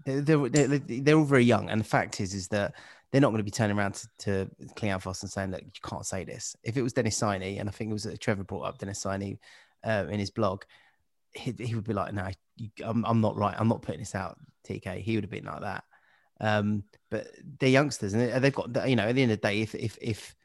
they're, 0.06 0.22
they're, 0.22 0.80
they're 0.80 1.18
all 1.18 1.26
very 1.26 1.44
young, 1.44 1.70
and 1.70 1.82
the 1.82 1.86
fact 1.86 2.22
is, 2.22 2.34
is 2.34 2.48
that 2.50 2.76
they're 3.12 3.22
not 3.22 3.30
going 3.30 3.40
to 3.40 3.44
be 3.44 3.52
turning 3.52 3.78
around 3.78 3.94
to, 3.96 4.08
to 4.20 4.50
Kleanthous 4.76 5.22
and 5.22 5.32
saying, 5.32 5.52
"Look, 5.52 5.62
you 5.62 5.72
can't 5.84 6.06
say 6.06 6.24
this." 6.24 6.56
If 6.64 6.78
it 6.78 6.82
was 6.82 6.94
Dennis 6.94 7.18
Signy, 7.18 7.58
and 7.58 7.70
I 7.70 7.72
think 7.72 7.90
it 7.90 7.94
was 7.94 8.06
uh, 8.06 8.16
Trevor 8.20 8.44
brought 8.44 8.64
up 8.64 8.78
Dennis 8.78 9.00
Signy 9.00 9.40
uh, 9.86 10.06
in 10.10 10.20
his 10.20 10.32
blog, 10.32 10.64
he, 11.34 11.54
he 11.60 11.76
would 11.76 11.84
be 11.84 11.94
like, 11.94 12.14
"No, 12.14 12.28
you, 12.56 12.70
I'm, 12.84 13.06
I'm 13.06 13.22
not 13.22 13.36
right. 13.36 13.56
I'm 13.58 13.68
not 13.68 13.82
putting 13.82 14.02
this 14.02 14.16
out." 14.16 14.38
TK, 14.68 15.02
he 15.02 15.16
would 15.16 15.24
have 15.24 15.32
been 15.32 15.46
like 15.46 15.62
that. 15.62 15.84
Um, 16.40 16.84
but 17.10 17.28
they're 17.60 17.70
youngsters, 17.70 18.14
and 18.14 18.44
they've 18.44 18.54
got 18.54 18.90
you 18.90 18.96
know 18.96 19.08
at 19.08 19.16
the 19.16 19.24
end 19.24 19.32
of 19.32 19.42
the 19.42 19.48
day, 19.48 19.62
if 19.62 19.74
if 19.76 19.98
if 20.02 20.36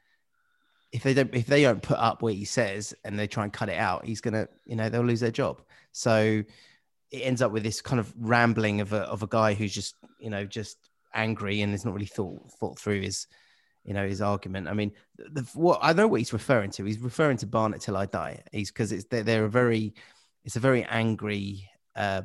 if 0.93 1.03
they 1.03 1.15
don't 1.15 1.35
if 1.35 1.47
they 1.47 1.63
don't 1.63 1.83
put 1.83 1.99
up 1.99 2.23
what 2.23 2.35
he 2.35 2.45
says 2.45 2.95
and 3.05 3.19
they 3.19 3.27
try 3.27 3.45
and 3.45 3.53
cut 3.53 3.69
it 3.69 3.79
out, 3.79 4.05
he's 4.05 4.21
gonna 4.21 4.49
you 4.67 4.77
know 4.77 4.89
they'll 4.89 5.03
lose 5.03 5.21
their 5.21 5.31
job. 5.31 5.63
So 5.93 6.43
it 7.11 7.19
ends 7.19 7.43
up 7.43 7.53
with 7.53 7.63
this 7.63 7.81
kind 7.81 8.01
of 8.01 8.13
rambling 8.19 8.81
of 8.81 8.93
a 8.93 9.01
of 9.01 9.23
a 9.23 9.27
guy 9.27 9.55
who's 9.55 9.75
just 9.75 9.97
you 10.19 10.31
know 10.31 10.45
just 10.45 10.79
angry 11.15 11.61
and 11.61 11.73
has 11.73 11.85
not 11.85 11.95
really 11.95 12.07
thought 12.07 12.41
thought 12.59 12.79
through 12.79 13.01
his 13.01 13.27
you 13.85 13.95
know 13.95 14.07
his 14.07 14.23
argument. 14.23 14.69
I 14.69 14.75
mean, 14.75 14.93
the, 15.17 15.43
what 15.55 15.79
I 15.83 15.93
know 15.93 16.07
what 16.07 16.21
he's 16.21 16.33
referring 16.33 16.71
to. 16.73 16.85
He's 16.85 16.99
referring 16.99 17.39
to 17.39 17.47
Barnet 17.47 17.81
till 17.81 17.97
I 17.97 18.07
die. 18.07 18.43
He's 18.53 18.71
because 18.71 18.93
it's 18.93 19.05
they're, 19.05 19.23
they're 19.23 19.45
a 19.45 19.51
very 19.51 19.95
it's 20.45 20.57
a 20.57 20.61
very 20.61 20.85
angry 20.85 21.69
uh, 21.97 22.23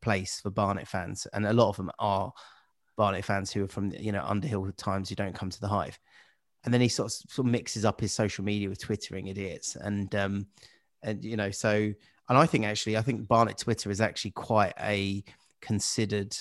place 0.00 0.40
for 0.40 0.50
Barnet 0.50 0.88
fans, 0.88 1.26
and 1.32 1.46
a 1.46 1.52
lot 1.52 1.70
of 1.70 1.76
them 1.76 1.90
are 1.98 2.32
Barnet 2.96 3.24
fans 3.24 3.50
who 3.50 3.64
are 3.64 3.68
from 3.68 3.92
you 3.92 4.12
know 4.12 4.22
Underhill 4.24 4.70
times 4.76 5.08
who 5.08 5.14
don't 5.14 5.34
come 5.34 5.50
to 5.50 5.60
the 5.60 5.68
Hive, 5.68 5.98
and 6.64 6.72
then 6.72 6.80
he 6.80 6.88
sort 6.88 7.06
of, 7.06 7.12
sort 7.12 7.46
of 7.46 7.52
mixes 7.52 7.84
up 7.84 8.00
his 8.00 8.12
social 8.12 8.44
media 8.44 8.68
with 8.68 8.80
twittering 8.80 9.28
idiots, 9.28 9.76
and 9.76 10.14
um, 10.14 10.46
and 11.02 11.24
you 11.24 11.36
know 11.36 11.50
so 11.50 11.92
and 12.30 12.38
I 12.38 12.46
think 12.46 12.64
actually 12.64 12.96
I 12.96 13.02
think 13.02 13.26
Barnet 13.26 13.58
Twitter 13.58 13.90
is 13.90 14.00
actually 14.00 14.30
quite 14.30 14.72
a 14.80 15.24
considered. 15.60 16.36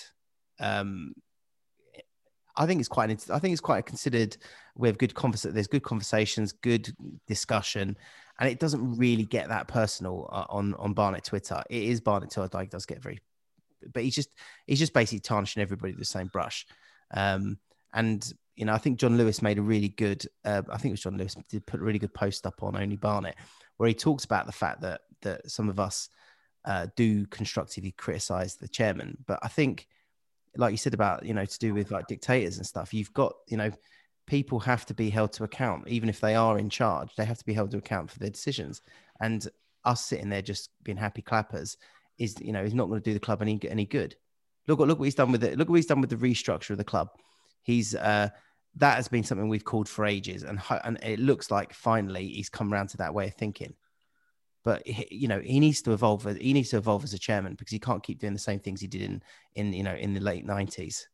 Um, 0.60 1.14
I 2.56 2.68
think 2.68 2.80
it's 2.80 2.88
quite. 2.88 3.10
an, 3.10 3.18
I 3.34 3.40
think 3.40 3.54
it's 3.54 3.62
quite 3.62 3.80
a 3.80 3.84
considered. 3.84 4.38
We 4.76 4.88
have 4.88 5.00
good 5.00 5.16
convers. 5.16 5.42
There's 5.42 5.68
good 5.68 5.84
conversations, 5.84 6.52
good 6.52 6.94
discussion, 7.26 7.98
and 8.40 8.50
it 8.50 8.60
doesn't 8.60 8.98
really 8.98 9.26
get 9.26 9.50
that 9.50 9.68
personal 9.68 10.30
uh, 10.32 10.46
on 10.50 10.76
on 10.76 10.94
Barnet 10.94 11.24
Twitter. 11.24 11.64
It 11.72 11.84
is 11.84 12.02
Barnet 12.02 12.30
Twitter. 12.30 12.56
Like 12.56 12.70
does 12.70 12.86
get 12.86 13.02
very 13.02 13.20
but 13.94 14.04
he's 14.04 14.16
just 14.16 14.30
he's 14.66 14.80
just 14.80 14.94
basically 14.94 15.20
tarnishing 15.20 15.62
everybody 15.62 15.94
with 15.94 16.00
the 16.00 16.06
same 16.06 16.28
brush. 16.28 16.66
Um, 17.12 17.58
and 17.94 18.32
you 18.56 18.66
know, 18.66 18.74
I 18.74 18.78
think 18.78 19.00
John 19.00 19.18
Lewis 19.18 19.42
made 19.42 19.58
a 19.58 19.62
really 19.62 19.90
good. 19.90 20.26
Uh, 20.44 20.62
I 20.70 20.78
think 20.78 20.92
it 20.92 20.94
was 20.94 21.02
John 21.02 21.18
Lewis 21.18 21.36
did 21.50 21.66
put 21.66 21.80
a 21.80 21.84
really 21.84 22.00
good 22.00 22.14
post 22.14 22.46
up 22.46 22.62
on 22.62 22.76
Only 22.76 22.98
Barnet, 22.98 23.36
where 23.78 23.88
he 23.88 23.96
talks 23.96 24.26
about 24.26 24.46
the 24.46 24.52
fact 24.52 24.82
that 24.82 25.02
that 25.22 25.50
some 25.50 25.70
of 25.70 25.80
us 25.80 26.10
uh, 26.66 26.88
do 26.96 27.26
constructively 27.28 27.92
criticize 27.92 28.56
the 28.56 28.68
chairman, 28.68 29.18
but 29.28 29.40
I 29.42 29.48
think, 29.48 29.88
like 30.58 30.72
you 30.72 30.78
said 30.78 30.94
about 30.94 31.26
you 31.26 31.34
know 31.34 31.46
to 31.46 31.60
do 31.60 31.74
with 31.74 31.92
like 31.92 32.08
dictators 32.08 32.58
and 32.58 32.66
stuff, 32.66 32.94
you've 32.94 33.14
got 33.14 33.34
you 33.48 33.58
know 33.58 33.72
people 34.28 34.60
have 34.60 34.86
to 34.86 34.94
be 34.94 35.10
held 35.10 35.34
to 35.34 35.44
account, 35.44 35.88
even 35.88 36.10
if 36.10 36.20
they 36.20 36.36
are 36.36 36.60
in 36.60 36.70
charge. 36.70 37.16
They 37.16 37.26
have 37.26 37.40
to 37.40 37.46
be 37.46 37.54
held 37.54 37.72
to 37.72 37.78
account 37.78 38.12
for 38.12 38.20
their 38.20 38.30
decisions, 38.30 38.82
and 39.22 39.48
us 39.86 40.06
sitting 40.06 40.30
there 40.30 40.42
just 40.42 40.70
being 40.84 40.98
happy 40.98 41.22
clappers 41.22 41.78
is 42.20 42.36
you 42.40 42.54
know 42.54 42.64
he's 42.64 42.76
not 42.76 42.88
going 42.88 43.02
to 43.02 43.10
do 43.10 43.14
the 43.14 43.20
club 43.20 43.42
any 43.42 43.60
any 43.68 43.86
good. 43.86 44.16
Look 44.68 44.80
look 44.80 45.00
what 45.00 45.06
he's 45.06 45.16
done 45.16 45.32
with 45.32 45.44
it. 45.44 45.58
Look 45.58 45.70
what 45.70 45.78
he's 45.78 45.88
done 45.88 46.02
with 46.02 46.12
the 46.12 46.16
restructure 46.16 46.72
of 46.72 46.78
the 46.78 46.84
club. 46.84 47.10
He's 47.64 47.96
uh, 47.96 48.30
that 48.76 48.96
has 48.96 49.08
been 49.08 49.24
something 49.24 49.50
we've 49.50 49.66
called 49.66 49.90
for 49.90 50.06
ages, 50.06 50.44
and 50.44 50.62
and 50.84 51.00
it 51.04 51.20
looks 51.20 51.50
like 51.50 51.74
finally 51.74 52.28
he's 52.28 52.50
come 52.50 52.72
around 52.72 52.90
to 52.90 52.98
that 52.98 53.14
way 53.14 53.28
of 53.28 53.34
thinking. 53.34 53.74
But 54.64 54.86
you 55.12 55.28
know 55.28 55.40
he 55.40 55.60
needs 55.60 55.82
to 55.84 55.94
evolve. 55.94 56.26
He 56.40 56.54
needs 56.54 56.70
to 56.70 56.78
evolve 56.78 57.04
as 57.04 57.14
a 57.14 57.20
chairman 57.20 57.56
because 57.56 57.72
he 57.72 57.80
can't 57.80 58.04
keep 58.04 58.20
doing 58.20 58.34
the 58.34 58.40
same 58.40 58.60
things 58.60 58.82
he 58.82 58.88
did 58.88 59.02
in 59.02 59.24
in 59.56 59.74
you 59.74 59.84
know 59.84 59.96
in 59.96 60.14
the 60.14 60.20
late 60.20 60.46
nineties. 60.46 61.08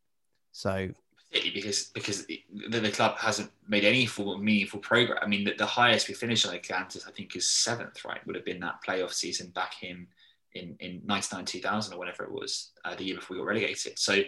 So 0.52 0.90
because 1.32 1.86
because 1.94 2.26
the, 2.26 2.44
the, 2.70 2.92
club 2.92 3.18
hasn't 3.18 3.52
made 3.68 3.84
any 3.84 4.06
form 4.06 4.30
of 4.30 4.42
meaningful 4.42 4.80
progress. 4.80 5.20
I 5.22 5.28
mean, 5.28 5.44
the, 5.44 5.54
the 5.54 5.66
highest 5.66 6.08
we 6.08 6.14
finished 6.14 6.48
on 6.48 6.56
Atlantis, 6.56 7.06
I 7.08 7.12
think, 7.12 7.36
is 7.36 7.48
seventh. 7.48 8.04
Right, 8.06 8.26
would 8.26 8.36
have 8.36 8.46
been 8.46 8.60
that 8.62 8.80
playoff 8.86 9.14
season 9.14 9.50
back 9.50 9.84
in 9.84 10.08
in, 10.56 10.76
in 10.80 11.02
99 11.06 11.46
2000 11.46 11.94
or 11.94 12.00
whenever 12.00 12.24
it 12.24 12.32
was, 12.32 12.72
uh, 12.84 12.96
the 12.96 13.04
year 13.04 13.16
before 13.16 13.36
we 13.36 13.42
got 13.42 13.48
relegated. 13.48 14.00
So 14.00 14.22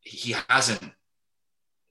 he 0.00 0.34
hasn't 0.48 0.82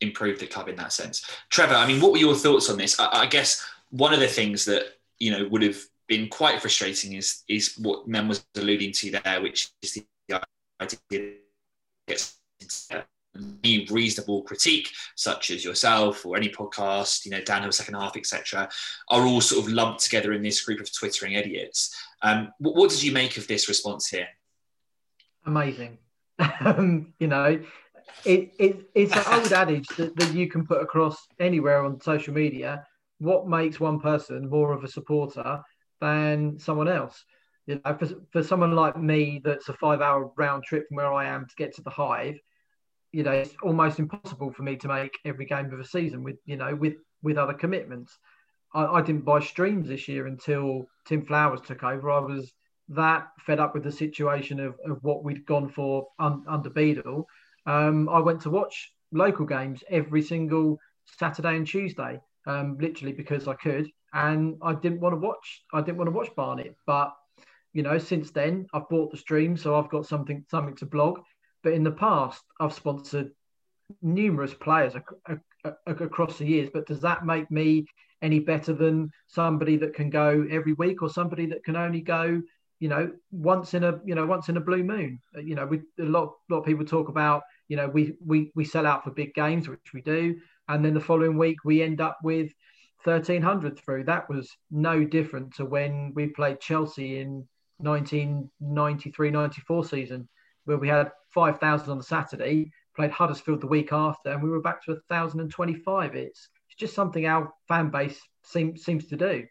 improved 0.02 0.42
the 0.42 0.48
club 0.48 0.68
in 0.68 0.76
that 0.76 0.92
sense. 0.92 1.26
Trevor, 1.50 1.76
I 1.76 1.88
mean, 1.88 2.02
what 2.02 2.12
were 2.12 2.18
your 2.18 2.36
thoughts 2.36 2.70
on 2.70 2.78
this? 2.78 3.00
I, 3.00 3.22
I 3.22 3.26
guess 3.28 3.66
one 3.92 4.14
of 4.14 4.20
the 4.20 4.28
things 4.28 4.66
that, 4.66 4.98
you 5.20 5.32
know, 5.32 5.48
would 5.48 5.62
have 5.62 5.78
been 6.08 6.28
quite 6.28 6.62
frustrating 6.62 7.14
is 7.14 7.44
is 7.48 7.76
what 7.78 8.08
Mem 8.08 8.28
was 8.28 8.46
alluding 8.56 8.92
to 8.94 9.12
there, 9.12 9.42
which 9.42 9.72
is 9.82 9.94
the 9.94 10.06
idea 10.82 11.34
that 12.08 12.32
any 13.64 13.86
reasonable 13.90 14.44
critique, 14.44 14.90
such 15.16 15.52
as 15.52 15.64
yourself 15.64 16.26
or 16.26 16.38
any 16.38 16.50
podcast, 16.50 17.26
you 17.26 17.32
know, 17.32 17.42
Dan 17.42 17.70
second 17.72 17.96
half, 17.96 18.16
etc., 18.16 18.70
are 19.10 19.26
all 19.26 19.42
sort 19.42 19.66
of 19.66 19.72
lumped 19.72 20.02
together 20.02 20.34
in 20.34 20.42
this 20.42 20.64
group 20.64 20.80
of 20.80 20.94
twittering 20.94 21.34
idiots. 21.34 21.96
Um, 22.22 22.52
what, 22.60 22.76
what, 22.76 22.90
did 22.90 23.04
you 23.04 23.12
make 23.12 23.38
of 23.38 23.48
this 23.48 23.68
response 23.68 24.08
here? 24.08 24.28
Amazing. 25.46 25.98
Um, 26.60 27.14
you 27.20 27.28
know, 27.28 27.62
it, 28.26 28.52
it, 28.60 28.90
it's 28.94 29.16
an 29.16 29.24
old 29.40 29.54
adage 29.54 29.88
that, 29.98 30.16
that 30.16 30.34
you 30.34 30.50
can 30.50 30.66
put 30.66 30.82
across 30.82 31.18
anywhere 31.40 31.84
on 31.84 32.02
social 32.02 32.34
media. 32.34 32.86
What 33.20 33.48
makes 33.48 33.80
one 33.80 34.00
person 34.00 34.50
more 34.50 34.74
of 34.74 34.84
a 34.84 34.88
supporter 34.88 35.62
than 36.02 36.60
someone 36.60 36.88
else? 36.88 37.24
You 37.68 37.82
know, 37.84 37.98
for, 37.98 38.10
for 38.32 38.44
someone 38.44 38.76
like 38.76 38.98
me, 38.98 39.42
that's 39.44 39.70
a 39.70 39.74
five-hour 39.74 40.32
round 40.38 40.64
trip 40.64 40.88
from 40.88 40.98
where 40.98 41.14
I 41.14 41.26
am 41.26 41.46
to 41.46 41.56
get 41.56 41.76
to 41.76 41.82
the 41.82 41.90
Hive. 41.90 42.38
You 43.12 43.24
know, 43.24 43.32
it's 43.32 43.56
almost 43.64 44.00
impossible 44.00 44.52
for 44.52 44.64
me 44.64 44.76
to 44.78 44.88
make 44.88 45.18
every 45.24 45.46
game 45.46 45.72
of 45.72 45.80
a 45.80 45.86
season 45.86 46.24
with 46.24 46.36
you 46.46 46.58
know 46.58 46.76
with 46.76 46.96
with 47.24 47.38
other 47.38 47.54
commitments. 47.54 48.18
I, 48.76 48.98
I 48.98 49.02
didn't 49.02 49.26
buy 49.26 49.40
streams 49.40 49.88
this 49.88 50.08
year 50.08 50.28
until 50.28 50.86
Tim 51.06 51.26
Flowers 51.26 51.62
took 51.62 51.84
over. 51.84 52.12
I 52.12 52.20
was 52.20 52.54
that 52.90 53.30
fed 53.46 53.60
up 53.60 53.74
with 53.74 53.84
the 53.84 53.92
situation 53.92 54.60
of, 54.60 54.76
of 54.86 55.00
what 55.02 55.24
we'd 55.24 55.46
gone 55.46 55.70
for 55.70 56.08
un, 56.20 56.44
under 56.48 56.70
Beadle. 56.70 57.26
Um, 57.66 58.08
I 58.10 58.20
went 58.20 58.42
to 58.42 58.52
watch 58.52 58.92
local 59.12 59.46
games 59.46 59.84
every 59.90 60.22
single 60.22 60.78
Saturday 61.06 61.56
and 61.56 61.66
Tuesday, 61.66 62.20
um, 62.46 62.78
literally 62.80 63.14
because 63.14 63.48
I 63.48 63.56
could, 63.56 63.90
and 64.14 64.58
I 64.62 64.76
didn't 64.76 65.00
want 65.00 65.14
to 65.14 65.20
watch. 65.20 65.64
I 65.74 65.82
didn't 65.82 65.98
want 65.98 66.10
to 66.10 66.12
watch 66.12 66.30
Barnet, 66.36 66.76
but 66.86 67.16
you 67.74 67.82
know, 67.82 67.98
since 67.98 68.32
then 68.32 68.68
I've 68.74 68.90
bought 68.90 69.12
the 69.12 69.18
stream, 69.18 69.58
so 69.58 69.80
I've 69.80 69.90
got 69.90 70.06
something 70.06 70.46
something 70.50 70.76
to 70.78 70.86
blog. 70.86 71.20
But 71.64 71.74
in 71.74 71.84
the 71.84 71.92
past, 71.92 72.44
I've 72.60 72.74
sponsored 72.74 73.32
numerous 74.02 74.54
players 74.54 74.96
ac- 74.96 75.40
ac- 75.66 75.76
across 75.88 76.38
the 76.38 76.46
years. 76.46 76.70
But 76.72 76.86
does 76.86 77.02
that 77.02 77.26
make 77.26 77.50
me 77.50 77.88
any 78.22 78.40
better 78.40 78.74
than 78.74 79.10
somebody 79.28 79.78
that 79.78 79.94
can 79.94 80.10
go 80.10 80.46
every 80.50 80.74
week 80.74 81.02
or 81.02 81.10
somebody 81.10 81.46
that 81.48 81.64
can 81.64 81.76
only 81.76 82.02
go 82.02 82.42
you 82.80 82.90
know 82.90 83.12
once 83.32 83.74
in 83.74 83.84
a 83.84 84.00
you 84.06 84.16
know 84.16 84.26
once 84.26 84.50
in 84.50 84.58
a 84.58 84.62
blue 84.62 84.84
moon. 84.84 85.20
Uh, 85.36 85.42
you 85.42 85.56
know 85.56 85.66
we 85.66 85.82
a 86.00 86.04
lot, 86.04 86.34
lot 86.50 86.60
of 86.60 86.66
people 86.66 86.86
talk 86.86 87.10
about 87.10 87.44
you 87.68 87.78
know 87.78 87.88
we 87.88 88.14
we 88.26 88.52
we 88.56 88.66
sell 88.66 88.86
out 88.86 89.04
for 89.04 89.12
big 89.12 89.34
games 89.34 89.68
which 89.68 89.94
we 89.94 90.02
do 90.02 90.36
and 90.68 90.84
then 90.84 90.94
the 90.94 91.00
following 91.00 91.38
week 91.38 91.58
we 91.64 91.82
end 91.82 92.02
up 92.02 92.18
with 92.24 92.52
1300 93.04 93.78
through. 93.78 94.04
That 94.04 94.28
was 94.30 94.50
no 94.72 95.04
different 95.04 95.54
to 95.56 95.66
when 95.66 96.12
we 96.16 96.28
played 96.28 96.60
chelsea 96.60 97.20
in 97.20 97.48
1993 97.78 99.32
94 99.32 99.86
season 99.86 100.30
where 100.66 100.78
we 100.78 100.88
had 100.88 101.12
5000 101.34 101.90
on 101.90 101.98
the 101.98 102.04
saturday 102.04 102.72
played 102.96 103.12
huddersfield 103.12 103.62
the 103.62 103.68
week 103.68 103.92
after 103.92 104.32
and 104.32 104.42
we 104.42 104.50
were 104.50 104.62
back 104.62 104.84
to 104.86 104.94
1025 105.10 106.16
it's 106.16 106.50
it's 106.76 106.80
just 106.80 106.94
something 106.94 107.26
our 107.26 107.54
fan 107.68 107.90
base 107.90 108.20
seems 108.44 108.84
seems 108.84 109.08
to 109.08 109.16
do 109.16 109.46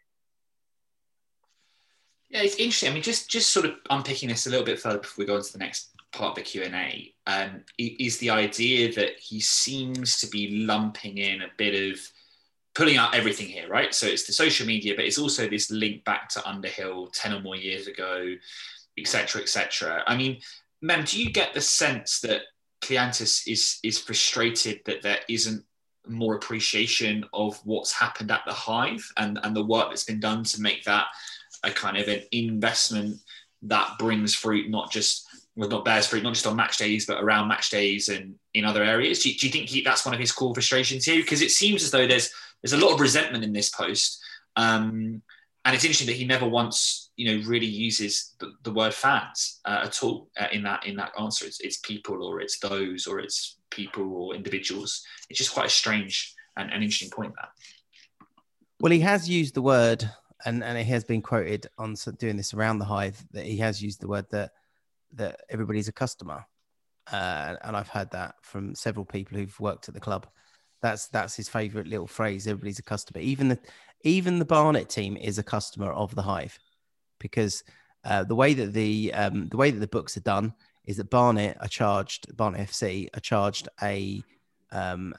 yeah, 2.29 2.41
it's 2.41 2.55
interesting. 2.55 2.89
I 2.89 2.93
mean, 2.93 3.03
just 3.03 3.29
just 3.29 3.53
sort 3.53 3.65
of 3.65 3.75
unpicking 3.89 4.29
this 4.29 4.47
a 4.47 4.49
little 4.49 4.65
bit 4.65 4.79
further 4.79 4.99
before 4.99 5.23
we 5.23 5.25
go 5.25 5.35
on 5.35 5.43
to 5.43 5.53
the 5.53 5.59
next 5.59 5.91
part 6.11 6.31
of 6.31 6.35
the 6.35 6.41
Q 6.41 6.63
and 6.63 6.75
A, 6.75 7.13
um, 7.27 7.63
is 7.77 8.17
the 8.17 8.29
idea 8.29 8.93
that 8.95 9.19
he 9.19 9.39
seems 9.39 10.19
to 10.19 10.27
be 10.27 10.65
lumping 10.65 11.17
in 11.17 11.43
a 11.43 11.47
bit 11.57 11.91
of 11.91 11.99
pulling 12.73 12.97
out 12.97 13.15
everything 13.15 13.47
here, 13.47 13.69
right? 13.69 13.93
So 13.93 14.05
it's 14.07 14.25
the 14.25 14.33
social 14.33 14.67
media, 14.67 14.95
but 14.95 15.05
it's 15.05 15.17
also 15.17 15.47
this 15.47 15.71
link 15.71 16.03
back 16.03 16.29
to 16.29 16.45
Underhill 16.45 17.07
ten 17.13 17.33
or 17.33 17.41
more 17.41 17.55
years 17.55 17.87
ago, 17.87 18.35
etc., 18.97 19.41
etc. 19.41 20.03
I 20.07 20.17
mean, 20.17 20.41
Mem, 20.81 21.05
do 21.05 21.21
you 21.21 21.31
get 21.31 21.53
the 21.53 21.61
sense 21.61 22.19
that 22.21 22.41
Kleanthous 22.81 23.47
is 23.47 23.79
is 23.83 23.99
frustrated 23.99 24.81
that 24.85 25.03
there 25.03 25.19
isn't 25.29 25.63
more 26.07 26.35
appreciation 26.35 27.25
of 27.33 27.59
what's 27.63 27.93
happened 27.93 28.31
at 28.31 28.43
the 28.45 28.53
Hive 28.53 29.05
and 29.17 29.39
and 29.43 29.55
the 29.55 29.65
work 29.65 29.89
that's 29.89 30.03
been 30.03 30.19
done 30.19 30.43
to 30.45 30.61
make 30.61 30.83
that 30.83 31.07
a 31.63 31.71
kind 31.71 31.97
of 31.97 32.07
an 32.07 32.21
investment 32.31 33.17
that 33.63 33.97
brings 33.97 34.33
fruit, 34.33 34.69
not 34.69 34.91
just 34.91 35.27
well, 35.55 35.69
not 35.69 35.85
bears 35.85 36.07
fruit, 36.07 36.23
not 36.23 36.33
just 36.33 36.47
on 36.47 36.55
match 36.55 36.77
days, 36.77 37.05
but 37.05 37.23
around 37.23 37.47
match 37.47 37.69
days 37.69 38.09
and 38.09 38.35
in 38.53 38.65
other 38.65 38.83
areas. 38.83 39.23
Do 39.23 39.29
you, 39.29 39.37
do 39.37 39.47
you 39.47 39.51
think 39.53 39.69
he, 39.69 39.81
that's 39.81 40.05
one 40.05 40.13
of 40.13 40.19
his 40.19 40.31
core 40.31 40.53
frustrations 40.53 41.05
here? 41.05 41.17
Because 41.17 41.41
it 41.41 41.51
seems 41.51 41.81
as 41.83 41.91
though 41.91 42.07
there's 42.07 42.29
there's 42.61 42.73
a 42.73 42.85
lot 42.85 42.93
of 42.93 42.99
resentment 42.99 43.43
in 43.43 43.53
this 43.53 43.69
post, 43.69 44.21
um, 44.55 45.21
and 45.65 45.73
it's 45.73 45.83
interesting 45.83 46.07
that 46.07 46.15
he 46.15 46.25
never 46.25 46.47
once, 46.47 47.11
you 47.15 47.25
know, 47.25 47.47
really 47.47 47.65
uses 47.65 48.35
the, 48.39 48.53
the 48.63 48.71
word 48.71 48.93
fans 48.93 49.61
uh, 49.65 49.81
at 49.85 50.03
all 50.03 50.29
uh, 50.39 50.47
in 50.51 50.61
that 50.63 50.85
in 50.85 50.95
that 50.97 51.11
answer. 51.19 51.45
It's, 51.45 51.59
it's 51.59 51.77
people 51.77 52.23
or 52.23 52.39
it's 52.39 52.59
those 52.59 53.07
or 53.07 53.19
it's 53.19 53.57
people 53.71 54.13
or 54.13 54.35
individuals. 54.35 55.03
It's 55.29 55.39
just 55.39 55.53
quite 55.53 55.65
a 55.65 55.69
strange 55.69 56.35
and, 56.55 56.71
and 56.71 56.83
interesting 56.83 57.09
point 57.09 57.33
that. 57.35 57.49
Well, 58.79 58.91
he 58.91 58.99
has 58.99 59.27
used 59.27 59.55
the 59.55 59.63
word 59.63 60.09
and 60.45 60.63
and 60.63 60.77
it 60.77 60.85
has 60.85 61.03
been 61.03 61.23
quoted 61.23 61.67
on 61.79 61.95
doing 62.19 62.37
this 62.37 62.53
around 62.53 62.77
the 62.77 62.85
hive 62.85 63.23
that 63.31 63.45
he 63.45 63.57
has 63.57 63.81
used 63.81 64.01
the 64.01 64.07
word 64.07 64.27
that 64.31 64.51
that 65.13 65.41
everybody's 65.49 65.87
a 65.87 65.93
customer, 65.93 66.45
uh, 67.11 67.55
and 67.63 67.75
I've 67.75 67.89
heard 67.89 68.11
that 68.11 68.35
from 68.41 68.75
several 68.75 69.05
people 69.05 69.37
who've 69.37 69.59
worked 69.59 69.87
at 69.87 69.95
the 69.95 69.99
club. 69.99 70.27
That's 70.81 71.07
that's 71.07 71.35
his 71.35 71.49
favourite 71.49 71.87
little 71.87 72.07
phrase. 72.07 72.45
Everybody's 72.45 72.79
a 72.79 72.83
customer. 72.83 73.21
Even 73.21 73.47
the 73.49 73.59
even 74.05 74.39
the 74.39 74.45
Barnet 74.45 74.87
team 74.87 75.17
is 75.17 75.37
a 75.37 75.43
customer 75.43 75.91
of 75.91 76.15
the 76.15 76.21
hive, 76.21 76.57
because 77.19 77.63
uh, 78.05 78.23
the 78.23 78.35
way 78.35 78.53
that 78.53 78.71
the 78.71 79.13
um, 79.13 79.49
the 79.49 79.57
way 79.57 79.71
that 79.71 79.79
the 79.79 79.87
books 79.87 80.15
are 80.15 80.21
done 80.21 80.53
is 80.85 80.97
that 80.97 81.09
Barnet 81.09 81.57
are 81.59 81.67
charged 81.67 82.35
Barnet 82.37 82.69
FC 82.69 83.09
are 83.15 83.19
charged 83.19 83.67
a 83.81 84.23
um, 84.71 85.13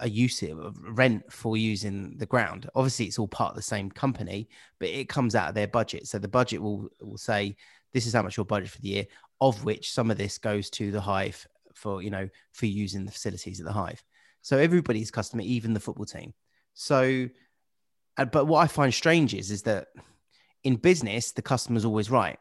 a 0.00 0.08
use 0.08 0.42
rent 0.90 1.30
for 1.32 1.56
using 1.56 2.16
the 2.16 2.26
ground. 2.26 2.68
Obviously, 2.74 3.06
it's 3.06 3.18
all 3.18 3.28
part 3.28 3.50
of 3.50 3.56
the 3.56 3.62
same 3.62 3.90
company, 3.90 4.48
but 4.78 4.88
it 4.88 5.08
comes 5.08 5.34
out 5.34 5.50
of 5.50 5.54
their 5.54 5.68
budget. 5.68 6.06
So 6.06 6.18
the 6.18 6.28
budget 6.28 6.62
will 6.62 6.88
will 7.00 7.18
say 7.18 7.56
this 7.92 8.06
is 8.06 8.14
how 8.14 8.22
much 8.22 8.36
your 8.36 8.46
budget 8.46 8.70
for 8.70 8.80
the 8.80 8.88
year, 8.88 9.06
of 9.40 9.64
which 9.64 9.92
some 9.92 10.10
of 10.10 10.16
this 10.16 10.38
goes 10.38 10.70
to 10.70 10.90
the 10.90 11.00
hive 11.00 11.46
for 11.74 12.02
you 12.02 12.10
know 12.10 12.28
for 12.52 12.66
using 12.66 13.04
the 13.04 13.12
facilities 13.12 13.60
at 13.60 13.66
the 13.66 13.72
hive. 13.72 14.02
So 14.40 14.56
everybody's 14.56 15.10
customer, 15.10 15.42
even 15.42 15.74
the 15.74 15.80
football 15.80 16.06
team. 16.06 16.32
So, 16.74 17.28
but 18.24 18.46
what 18.46 18.60
I 18.60 18.66
find 18.66 18.92
strange 18.92 19.34
is 19.34 19.50
is 19.50 19.62
that 19.62 19.88
in 20.64 20.76
business 20.76 21.32
the 21.32 21.42
customer's 21.42 21.84
always 21.84 22.10
right, 22.10 22.38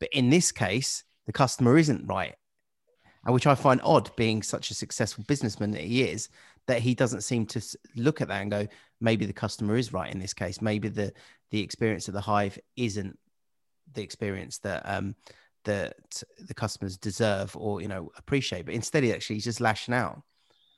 but 0.00 0.08
in 0.12 0.30
this 0.30 0.52
case 0.52 1.04
the 1.26 1.32
customer 1.32 1.78
isn't 1.78 2.06
right 2.06 2.34
and 3.24 3.34
which 3.34 3.46
I 3.46 3.54
find 3.54 3.80
odd, 3.84 4.14
being 4.16 4.42
such 4.42 4.70
a 4.70 4.74
successful 4.74 5.22
businessman 5.28 5.72
that 5.72 5.82
he 5.82 6.02
is, 6.02 6.30
that 6.66 6.80
he 6.80 6.94
doesn't 6.94 7.22
seem 7.22 7.44
to 7.46 7.60
look 7.94 8.20
at 8.20 8.28
that 8.28 8.40
and 8.40 8.50
go, 8.50 8.66
maybe 9.00 9.26
the 9.26 9.32
customer 9.32 9.76
is 9.76 9.92
right 9.92 10.10
in 10.10 10.18
this 10.18 10.32
case. 10.32 10.62
Maybe 10.62 10.88
the 10.88 11.12
the 11.50 11.60
experience 11.60 12.08
of 12.08 12.14
the 12.14 12.20
hive 12.20 12.58
isn't 12.76 13.18
the 13.92 14.02
experience 14.02 14.58
that 14.58 14.82
um, 14.84 15.14
that 15.64 16.22
the 16.38 16.54
customers 16.54 16.96
deserve 16.96 17.56
or 17.56 17.82
you 17.82 17.88
know 17.88 18.10
appreciate. 18.16 18.64
But 18.64 18.74
instead, 18.74 19.02
he 19.04 19.12
actually 19.12 19.36
he's 19.36 19.44
just 19.44 19.60
lashing 19.60 19.94
out 19.94 20.22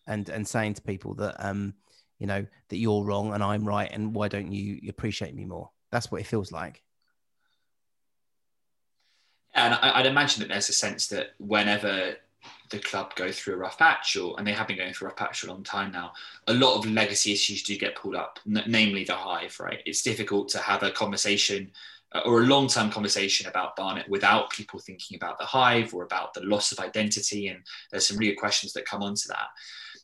and 0.07 0.29
and 0.29 0.47
saying 0.47 0.75
to 0.75 0.83
people 0.83 1.15
that 1.15 1.37
um, 1.39 1.75
you 2.21 2.29
know 2.29 2.47
that 2.69 2.77
you're 2.77 3.03
wrong 3.03 3.35
and 3.35 3.43
I'm 3.43 3.65
right, 3.65 3.91
and 3.93 4.15
why 4.15 4.29
don't 4.29 4.53
you 4.53 4.89
appreciate 4.89 5.35
me 5.35 5.45
more? 5.45 5.71
That's 5.91 6.13
what 6.13 6.21
it 6.21 6.27
feels 6.29 6.53
like. 6.53 6.83
And 9.55 9.75
I'd 9.75 10.07
imagine 10.07 10.41
that 10.41 10.49
there's 10.49 10.69
a 10.69 10.73
sense 10.73 11.09
that 11.09 11.31
whenever 11.39 12.15
the 12.71 12.79
club 12.79 13.15
go 13.17 13.33
through 13.33 13.55
a 13.55 13.59
rough 13.59 13.79
patch, 13.79 14.17
or 14.17 14.35
and 14.39 14.47
they 14.47 14.53
have 14.53 14.69
been 14.69 14.77
going 14.77 14.93
through 14.93 15.09
a 15.09 15.11
rough 15.11 15.19
patch 15.19 15.41
for 15.41 15.49
a 15.49 15.51
long 15.51 15.65
time 15.65 15.91
now. 15.91 16.13
A 16.47 16.55
lot 16.55 16.77
of 16.77 16.87
legacy 16.87 17.33
issues 17.33 17.63
do 17.63 17.77
get 17.77 17.97
pulled 17.97 18.15
up, 18.15 18.39
n- 18.47 18.63
namely 18.67 19.05
the 19.05 19.15
hive. 19.15 19.59
Right, 19.59 19.81
it's 19.87 20.03
difficult 20.03 20.49
to 20.51 20.59
have 20.59 20.83
a 20.83 20.91
conversation 20.91 21.71
uh, 22.13 22.21
or 22.25 22.41
a 22.41 22.47
long-term 22.47 22.91
conversation 22.91 23.49
about 23.49 23.77
Barnet 23.77 24.09
without 24.09 24.51
people 24.51 24.79
thinking 24.79 25.17
about 25.17 25.39
the 25.39 25.45
hive 25.45 25.93
or 25.95 26.05
about 26.05 26.33
the 26.33 26.43
loss 26.43 26.73
of 26.73 26.79
identity. 26.79 27.49
And 27.49 27.61
there's 27.91 28.07
some 28.07 28.19
real 28.19 28.35
questions 28.37 28.73
that 28.75 28.87
come 28.87 29.03
onto 29.03 29.29
that. 29.29 29.49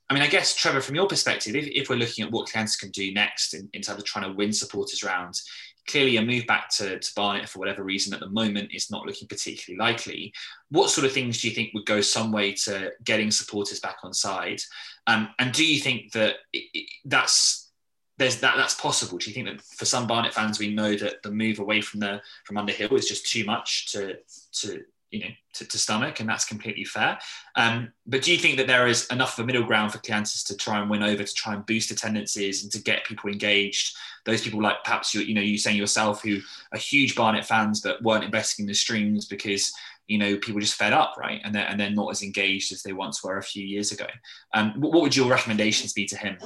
I 0.08 0.14
mean, 0.14 0.22
I 0.22 0.28
guess 0.28 0.54
Trevor, 0.54 0.80
from 0.80 0.94
your 0.94 1.08
perspective, 1.08 1.56
if, 1.56 1.66
if 1.66 1.90
we're 1.90 1.96
looking 1.96 2.24
at 2.24 2.30
what 2.30 2.48
Kleanthous 2.48 2.78
can 2.78 2.90
do 2.90 3.12
next 3.12 3.54
in, 3.54 3.68
in 3.72 3.82
terms 3.82 3.98
of 3.98 4.04
trying 4.04 4.30
to 4.30 4.36
win 4.36 4.52
supporters 4.52 5.02
round, 5.02 5.40
clearly 5.88 6.16
a 6.16 6.22
move 6.22 6.46
back 6.46 6.68
to, 6.68 6.98
to 6.98 7.12
Barnet 7.14 7.48
for 7.48 7.58
whatever 7.58 7.82
reason 7.82 8.12
at 8.12 8.20
the 8.20 8.28
moment 8.30 8.70
is 8.72 8.90
not 8.90 9.06
looking 9.06 9.28
particularly 9.28 9.78
likely. 9.78 10.32
What 10.70 10.90
sort 10.90 11.06
of 11.06 11.12
things 11.12 11.40
do 11.40 11.48
you 11.48 11.54
think 11.54 11.70
would 11.74 11.86
go 11.86 12.00
some 12.00 12.32
way 12.32 12.52
to 12.64 12.92
getting 13.04 13.30
supporters 13.30 13.80
back 13.80 13.98
on 14.02 14.12
side? 14.12 14.60
Um, 15.06 15.28
and 15.38 15.52
do 15.52 15.64
you 15.64 15.80
think 15.80 16.12
that 16.12 16.36
it, 16.52 16.64
it, 16.74 16.90
that's 17.04 17.70
there's 18.18 18.40
that 18.40 18.56
that's 18.56 18.74
possible? 18.74 19.18
Do 19.18 19.30
you 19.30 19.34
think 19.34 19.46
that 19.46 19.62
for 19.62 19.84
some 19.84 20.06
Barnet 20.06 20.34
fans, 20.34 20.58
we 20.58 20.74
know 20.74 20.96
that 20.96 21.22
the 21.22 21.30
move 21.30 21.58
away 21.58 21.80
from 21.80 22.00
the 22.00 22.20
from 22.44 22.56
Underhill 22.56 22.94
is 22.94 23.08
just 23.08 23.30
too 23.30 23.44
much 23.44 23.92
to 23.92 24.16
to 24.60 24.82
you 25.10 25.20
know 25.20 25.30
to, 25.54 25.64
to 25.66 25.78
stomach, 25.78 26.20
and 26.20 26.28
that's 26.28 26.44
completely 26.44 26.84
fair. 26.84 27.18
Um, 27.54 27.92
but 28.06 28.22
do 28.22 28.32
you 28.32 28.38
think 28.38 28.56
that 28.58 28.66
there 28.66 28.86
is 28.86 29.06
enough 29.06 29.38
of 29.38 29.44
a 29.44 29.46
middle 29.46 29.64
ground 29.64 29.92
for 29.92 29.98
Kleanthous 29.98 30.44
to 30.44 30.56
try 30.56 30.80
and 30.80 30.90
win 30.90 31.02
over, 31.02 31.22
to 31.22 31.34
try 31.34 31.54
and 31.54 31.64
boost 31.66 31.90
attendances, 31.90 32.62
and 32.62 32.72
to 32.72 32.82
get 32.82 33.04
people 33.04 33.30
engaged? 33.30 33.96
Those 34.24 34.42
people 34.42 34.62
like 34.62 34.82
perhaps 34.84 35.14
you, 35.14 35.20
you 35.22 35.34
know, 35.34 35.40
you 35.40 35.58
saying 35.58 35.76
yourself 35.76 36.22
who 36.22 36.38
are 36.72 36.78
huge 36.78 37.14
Barnet 37.14 37.44
fans 37.44 37.80
but 37.80 38.02
weren't 38.02 38.24
investing 38.24 38.64
in 38.64 38.68
the 38.68 38.74
streams 38.74 39.26
because 39.26 39.72
you 40.06 40.18
know 40.18 40.36
people 40.36 40.60
just 40.60 40.74
fed 40.74 40.92
up, 40.92 41.14
right? 41.18 41.40
And 41.44 41.54
they're 41.54 41.66
and 41.66 41.78
they're 41.78 41.90
not 41.90 42.10
as 42.10 42.22
engaged 42.22 42.72
as 42.72 42.82
they 42.82 42.92
once 42.92 43.22
were 43.22 43.38
a 43.38 43.42
few 43.42 43.64
years 43.64 43.92
ago. 43.92 44.06
Um, 44.54 44.74
what, 44.80 45.02
would 45.02 45.16
your 45.16 45.30
recommendations 45.30 45.92
be 45.92 46.06
to 46.06 46.16
him? 46.16 46.38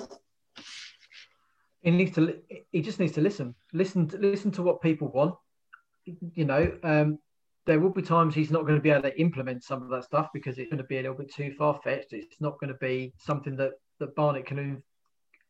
He 1.83 1.91
needs 1.91 2.15
to. 2.17 2.37
He 2.71 2.83
just 2.83 3.01
needs 3.01 3.13
to 3.13 3.21
listen. 3.21 3.55
Listen. 3.73 4.11
Listen 4.19 4.51
to 4.53 4.63
what 4.63 4.83
people 4.83 5.09
want. 5.09 5.35
You 6.05 6.45
know, 6.45 6.73
um, 6.83 7.19
there 7.71 7.79
will 7.79 7.91
be 7.91 8.03
times 8.03 8.35
he's 8.35 8.51
not 8.51 8.63
going 8.63 8.75
to 8.75 8.83
be 8.83 8.91
able 8.91 9.03
to 9.03 9.21
implement 9.21 9.63
some 9.63 9.81
of 9.81 9.91
that 9.91 10.03
stuff 10.03 10.29
because 10.35 10.59
it's 10.59 10.69
going 10.69 10.83
to 10.83 10.89
be 10.89 10.99
a 10.99 11.03
little 11.03 11.17
bit 11.17 11.33
too 11.33 11.55
far 11.57 11.79
fetched. 11.85 12.13
It's 12.13 12.41
not 12.41 12.59
going 12.59 12.73
to 12.73 12.79
be 12.81 13.13
something 13.17 13.55
that 13.59 13.75
that 14.01 14.17
Barnet 14.17 14.45
can 14.45 14.83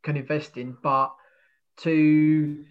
can 0.03 0.19
invest 0.19 0.59
in. 0.59 0.77
But 0.83 1.15
to 1.79 2.63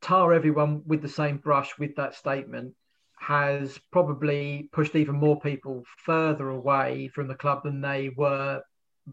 tar 0.00 0.32
everyone 0.32 0.82
with 0.86 1.02
the 1.02 1.08
same 1.08 1.38
brush 1.38 1.76
with 1.76 1.96
that 1.96 2.14
statement 2.14 2.72
has 3.18 3.80
probably 3.90 4.68
pushed 4.70 4.94
even 4.94 5.16
more 5.16 5.40
people 5.40 5.82
further 5.98 6.50
away 6.50 7.08
from 7.08 7.26
the 7.26 7.34
club 7.34 7.64
than 7.64 7.80
they 7.80 8.10
were, 8.16 8.62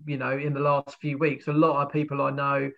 you 0.06 0.18
know, 0.18 0.38
in 0.38 0.54
the 0.54 0.60
last 0.60 0.96
few 1.02 1.18
weeks. 1.18 1.48
A 1.48 1.54
lot 1.54 1.84
of 1.84 1.92
people 1.92 2.22
I 2.22 2.30
know 2.30 2.70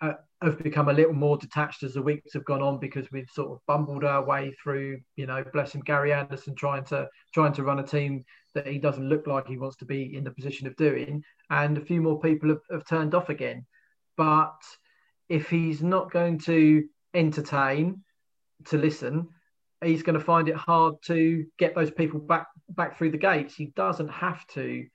uh, 0.00 0.14
have 0.42 0.58
become 0.62 0.88
a 0.88 0.92
little 0.92 1.14
more 1.14 1.36
detached 1.36 1.82
as 1.82 1.94
the 1.94 2.02
weeks 2.02 2.32
have 2.32 2.44
gone 2.44 2.62
on 2.62 2.78
because 2.78 3.10
we've 3.10 3.30
sort 3.32 3.50
of 3.50 3.58
bumbled 3.66 4.04
our 4.04 4.24
way 4.24 4.54
through, 4.62 5.00
you 5.16 5.26
know, 5.26 5.44
bless 5.52 5.74
him, 5.74 5.80
Gary 5.80 6.12
Anderson 6.12 6.54
trying 6.54 6.84
to 6.84 7.08
trying 7.34 7.52
to 7.54 7.64
run 7.64 7.80
a 7.80 7.86
team 7.86 8.24
that 8.54 8.66
he 8.66 8.78
doesn't 8.78 9.08
look 9.08 9.26
like 9.26 9.46
he 9.46 9.58
wants 9.58 9.76
to 9.76 9.84
be 9.84 10.16
in 10.16 10.24
the 10.24 10.30
position 10.30 10.66
of 10.66 10.76
doing, 10.76 11.22
and 11.50 11.76
a 11.76 11.84
few 11.84 12.00
more 12.00 12.20
people 12.20 12.48
have, 12.50 12.60
have 12.70 12.86
turned 12.86 13.14
off 13.14 13.28
again. 13.28 13.66
But 14.16 14.60
if 15.28 15.48
he's 15.48 15.82
not 15.82 16.12
going 16.12 16.38
to 16.40 16.84
entertain, 17.14 18.02
to 18.66 18.78
listen, 18.78 19.28
he's 19.84 20.02
going 20.02 20.18
to 20.18 20.24
find 20.24 20.48
it 20.48 20.56
hard 20.56 20.94
to 21.06 21.44
get 21.58 21.74
those 21.74 21.90
people 21.90 22.20
back 22.20 22.46
back 22.68 22.96
through 22.96 23.10
the 23.10 23.18
gates. 23.18 23.54
He 23.56 23.66
doesn't 23.66 24.08
have 24.08 24.46
to, 24.48 24.86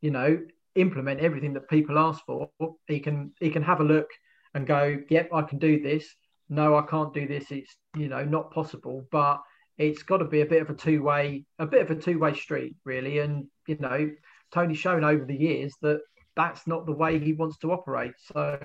you 0.00 0.10
know, 0.10 0.40
implement 0.74 1.20
everything 1.20 1.52
that 1.54 1.68
people 1.68 1.98
ask 1.98 2.24
for. 2.24 2.50
He 2.88 2.98
can 2.98 3.32
he 3.38 3.50
can 3.50 3.62
have 3.62 3.80
a 3.80 3.84
look 3.84 4.08
and 4.54 4.66
go, 4.66 4.98
yep, 5.08 5.30
I 5.32 5.42
can 5.42 5.58
do 5.58 5.82
this. 5.82 6.14
No, 6.48 6.76
I 6.76 6.82
can't 6.82 7.14
do 7.14 7.28
this. 7.28 7.50
It's 7.50 7.76
you 7.96 8.08
know 8.08 8.24
not 8.24 8.52
possible. 8.52 9.06
But 9.10 9.42
it's 9.78 10.02
got 10.02 10.18
to 10.18 10.24
be 10.24 10.40
a 10.40 10.46
bit 10.46 10.62
of 10.62 10.70
a 10.70 10.74
two 10.74 11.02
way 11.02 11.44
a 11.58 11.66
bit 11.66 11.82
of 11.82 11.90
a 11.96 12.00
two 12.00 12.18
way 12.18 12.34
street 12.34 12.76
really. 12.84 13.20
And 13.20 13.46
you 13.66 13.76
know, 13.78 14.10
Tony's 14.52 14.78
shown 14.78 15.04
over 15.04 15.24
the 15.24 15.36
years 15.36 15.74
that 15.82 16.00
that's 16.36 16.66
not 16.66 16.86
the 16.86 16.92
way 16.92 17.18
he 17.18 17.32
wants 17.32 17.58
to 17.58 17.72
operate. 17.72 18.14
So 18.18 18.58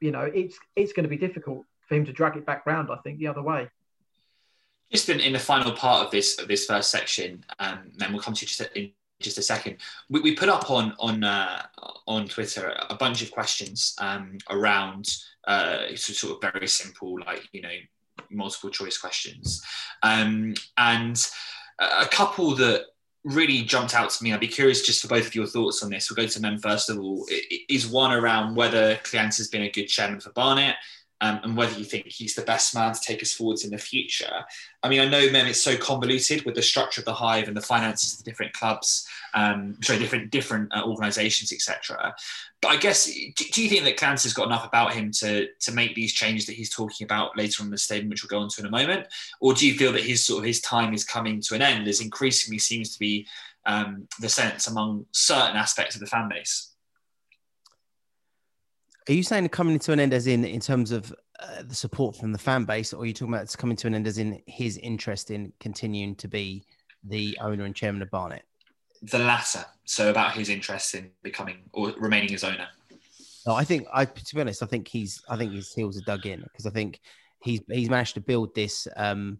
you 0.00 0.10
know, 0.10 0.22
it's 0.22 0.58
it's 0.74 0.92
going 0.92 1.04
to 1.04 1.10
be 1.10 1.16
difficult 1.16 1.64
for 1.88 1.94
him 1.94 2.04
to 2.06 2.12
drag 2.12 2.36
it 2.36 2.46
back 2.46 2.66
round. 2.66 2.90
I 2.90 2.96
think 2.96 3.18
the 3.18 3.28
other 3.28 3.42
way. 3.42 3.68
Just 4.92 5.08
in, 5.08 5.18
in 5.18 5.32
the 5.32 5.38
final 5.38 5.72
part 5.72 6.04
of 6.04 6.12
this 6.12 6.38
of 6.38 6.48
this 6.48 6.66
first 6.66 6.90
section, 6.90 7.44
um, 7.58 7.90
then 7.96 8.12
we'll 8.12 8.22
come 8.22 8.34
to 8.34 8.46
just 8.46 8.60
in 8.74 8.92
just 9.20 9.38
a 9.38 9.42
second. 9.42 9.78
We, 10.10 10.20
we 10.20 10.34
put 10.34 10.48
up 10.48 10.70
on 10.70 10.94
on 10.98 11.24
uh, 11.24 11.62
on 12.06 12.28
Twitter 12.28 12.74
a 12.88 12.94
bunch 12.94 13.22
of 13.22 13.30
questions 13.30 13.94
um, 13.98 14.38
around 14.50 15.08
uh, 15.46 15.94
sort 15.94 16.34
of 16.34 16.52
very 16.52 16.68
simple, 16.68 17.18
like 17.20 17.48
you 17.52 17.62
know, 17.62 17.76
multiple 18.30 18.70
choice 18.70 18.98
questions, 18.98 19.64
um, 20.02 20.54
and 20.76 21.24
a 21.78 22.06
couple 22.06 22.54
that 22.56 22.86
really 23.24 23.62
jumped 23.62 23.94
out 23.94 24.10
to 24.10 24.22
me. 24.22 24.32
I'd 24.32 24.40
be 24.40 24.48
curious 24.48 24.86
just 24.86 25.02
for 25.02 25.08
both 25.08 25.26
of 25.26 25.34
your 25.34 25.46
thoughts 25.46 25.82
on 25.82 25.90
this. 25.90 26.10
We'll 26.10 26.24
go 26.24 26.30
to 26.30 26.40
Mem 26.40 26.58
first 26.58 26.90
of 26.90 26.98
all. 26.98 27.26
Is 27.68 27.86
one 27.86 28.12
around 28.12 28.54
whether 28.54 28.96
Cleance 28.96 29.38
has 29.38 29.48
been 29.48 29.62
a 29.62 29.70
good 29.70 29.86
chairman 29.86 30.20
for 30.20 30.30
Barnet, 30.30 30.76
um, 31.20 31.40
and 31.42 31.56
whether 31.56 31.78
you 31.78 31.84
think 31.84 32.06
he's 32.06 32.34
the 32.34 32.42
best 32.42 32.74
man 32.74 32.92
to 32.92 33.00
take 33.00 33.22
us 33.22 33.32
forwards 33.32 33.64
in 33.64 33.70
the 33.70 33.78
future. 33.78 34.44
I 34.82 34.88
mean, 34.88 35.00
I 35.00 35.08
know, 35.08 35.30
Mem, 35.30 35.46
it's 35.46 35.62
so 35.62 35.76
convoluted 35.76 36.44
with 36.44 36.54
the 36.54 36.62
structure 36.62 37.00
of 37.00 37.06
the 37.06 37.14
hive 37.14 37.48
and 37.48 37.56
the 37.56 37.62
finances 37.62 38.12
of 38.12 38.18
the 38.18 38.30
different 38.30 38.52
clubs, 38.52 39.08
um, 39.32 39.76
sorry, 39.82 39.98
different 39.98 40.30
different 40.30 40.74
uh, 40.74 40.84
organisations, 40.84 41.52
etc. 41.52 42.14
But 42.60 42.68
I 42.68 42.76
guess, 42.76 43.06
do, 43.06 43.44
do, 43.52 43.62
you 43.62 43.68
think 43.70 43.84
that 43.84 43.96
Cleance 43.96 44.24
has 44.24 44.34
got 44.34 44.46
enough 44.46 44.66
about 44.66 44.92
him 44.92 45.10
to 45.12 45.48
to 45.60 45.72
make 45.72 45.94
these 45.94 46.12
changes 46.12 46.46
that 46.46 46.56
he's 46.56 46.74
talking 46.74 47.06
about 47.06 47.36
later 47.36 47.62
on 47.62 47.68
in 47.68 47.70
the 47.70 47.78
statement, 47.78 48.10
which 48.10 48.22
we'll 48.22 48.38
go 48.38 48.44
into 48.44 48.60
in 48.60 48.66
a 48.66 48.70
moment, 48.70 49.06
or 49.40 49.54
do 49.54 49.66
you 49.66 49.74
feel 49.74 49.92
that 49.92 50.04
his 50.04 50.24
sort 50.24 50.40
of 50.40 50.44
his 50.44 50.60
time 50.60 50.92
is 50.92 51.04
coming 51.04 51.40
to 51.40 51.54
an 51.54 51.62
end, 51.62 51.88
as 51.88 52.00
increasingly 52.00 52.58
seems 52.58 52.92
to 52.92 52.98
be 52.98 53.26
um, 53.64 54.06
the 54.20 54.28
sense 54.28 54.66
among 54.66 55.06
certain 55.12 55.56
aspects 55.56 55.94
of 55.94 56.00
the 56.00 56.06
fan 56.06 56.28
base? 56.28 56.75
Are 59.08 59.12
you 59.12 59.22
saying 59.22 59.48
coming 59.50 59.78
to 59.78 59.92
an 59.92 60.00
end 60.00 60.12
as 60.12 60.26
in 60.26 60.44
in 60.44 60.60
terms 60.60 60.90
of 60.90 61.14
uh, 61.38 61.62
the 61.62 61.74
support 61.74 62.16
from 62.16 62.32
the 62.32 62.38
fan 62.38 62.64
base, 62.64 62.92
or 62.92 63.02
are 63.02 63.06
you 63.06 63.12
talking 63.12 63.32
about 63.32 63.44
it's 63.44 63.54
coming 63.54 63.76
to 63.76 63.86
an 63.86 63.94
end 63.94 64.06
as 64.06 64.18
in 64.18 64.42
his 64.46 64.78
interest 64.78 65.30
in 65.30 65.52
continuing 65.60 66.16
to 66.16 66.28
be 66.28 66.64
the 67.04 67.38
owner 67.40 67.64
and 67.64 67.74
chairman 67.74 68.02
of 68.02 68.10
Barnet? 68.10 68.42
The 69.02 69.18
latter. 69.18 69.64
So 69.84 70.10
about 70.10 70.32
his 70.32 70.48
interest 70.48 70.94
in 70.94 71.10
becoming 71.22 71.58
or 71.72 71.92
remaining 71.98 72.30
his 72.30 72.42
owner. 72.42 72.66
No, 73.46 73.54
I 73.54 73.62
think 73.62 73.86
I 73.92 74.06
to 74.06 74.34
be 74.34 74.40
honest, 74.40 74.62
I 74.62 74.66
think 74.66 74.88
he's 74.88 75.22
I 75.28 75.36
think 75.36 75.52
his 75.52 75.72
heels 75.72 75.96
are 75.96 76.04
dug 76.04 76.26
in 76.26 76.40
because 76.40 76.66
I 76.66 76.70
think 76.70 77.00
he's 77.40 77.60
he's 77.70 77.90
managed 77.90 78.14
to 78.14 78.20
build 78.20 78.54
this 78.54 78.88
um 78.96 79.38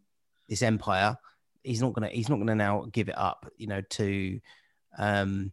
this 0.48 0.62
empire. 0.62 1.16
He's 1.64 1.80
not 1.80 1.92
gonna 1.92 2.08
he's 2.08 2.28
not 2.28 2.38
gonna 2.38 2.54
now 2.54 2.86
give 2.92 3.08
it 3.08 3.18
up, 3.18 3.50
you 3.56 3.66
know, 3.66 3.80
to 3.80 4.38
um 4.96 5.50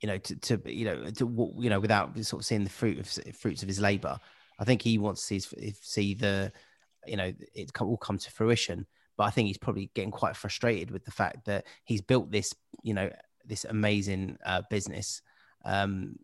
you 0.00 0.06
know, 0.06 0.18
to, 0.18 0.36
to 0.36 0.62
you 0.64 0.84
know, 0.84 1.10
to 1.10 1.54
you 1.58 1.70
know, 1.70 1.80
without 1.80 2.16
sort 2.24 2.42
of 2.42 2.46
seeing 2.46 2.64
the 2.64 2.70
fruit 2.70 2.98
of 2.98 3.36
fruits 3.36 3.62
of 3.62 3.68
his 3.68 3.80
labor. 3.80 4.18
I 4.58 4.64
think 4.64 4.82
he 4.82 4.98
wants 4.98 5.26
to 5.28 5.40
see, 5.40 5.72
see 5.80 6.14
the, 6.14 6.52
you 7.06 7.16
know, 7.16 7.32
it 7.54 7.70
all 7.80 7.96
come 7.96 8.18
to 8.18 8.30
fruition. 8.30 8.86
But 9.16 9.24
I 9.24 9.30
think 9.30 9.48
he's 9.48 9.58
probably 9.58 9.90
getting 9.94 10.10
quite 10.10 10.36
frustrated 10.36 10.90
with 10.90 11.04
the 11.04 11.10
fact 11.10 11.44
that 11.46 11.66
he's 11.84 12.00
built 12.00 12.30
this, 12.30 12.54
you 12.82 12.94
know, 12.94 13.10
this 13.44 13.64
amazing 13.64 14.36
uh, 14.44 14.62
business 14.70 15.22
um, 15.64 16.16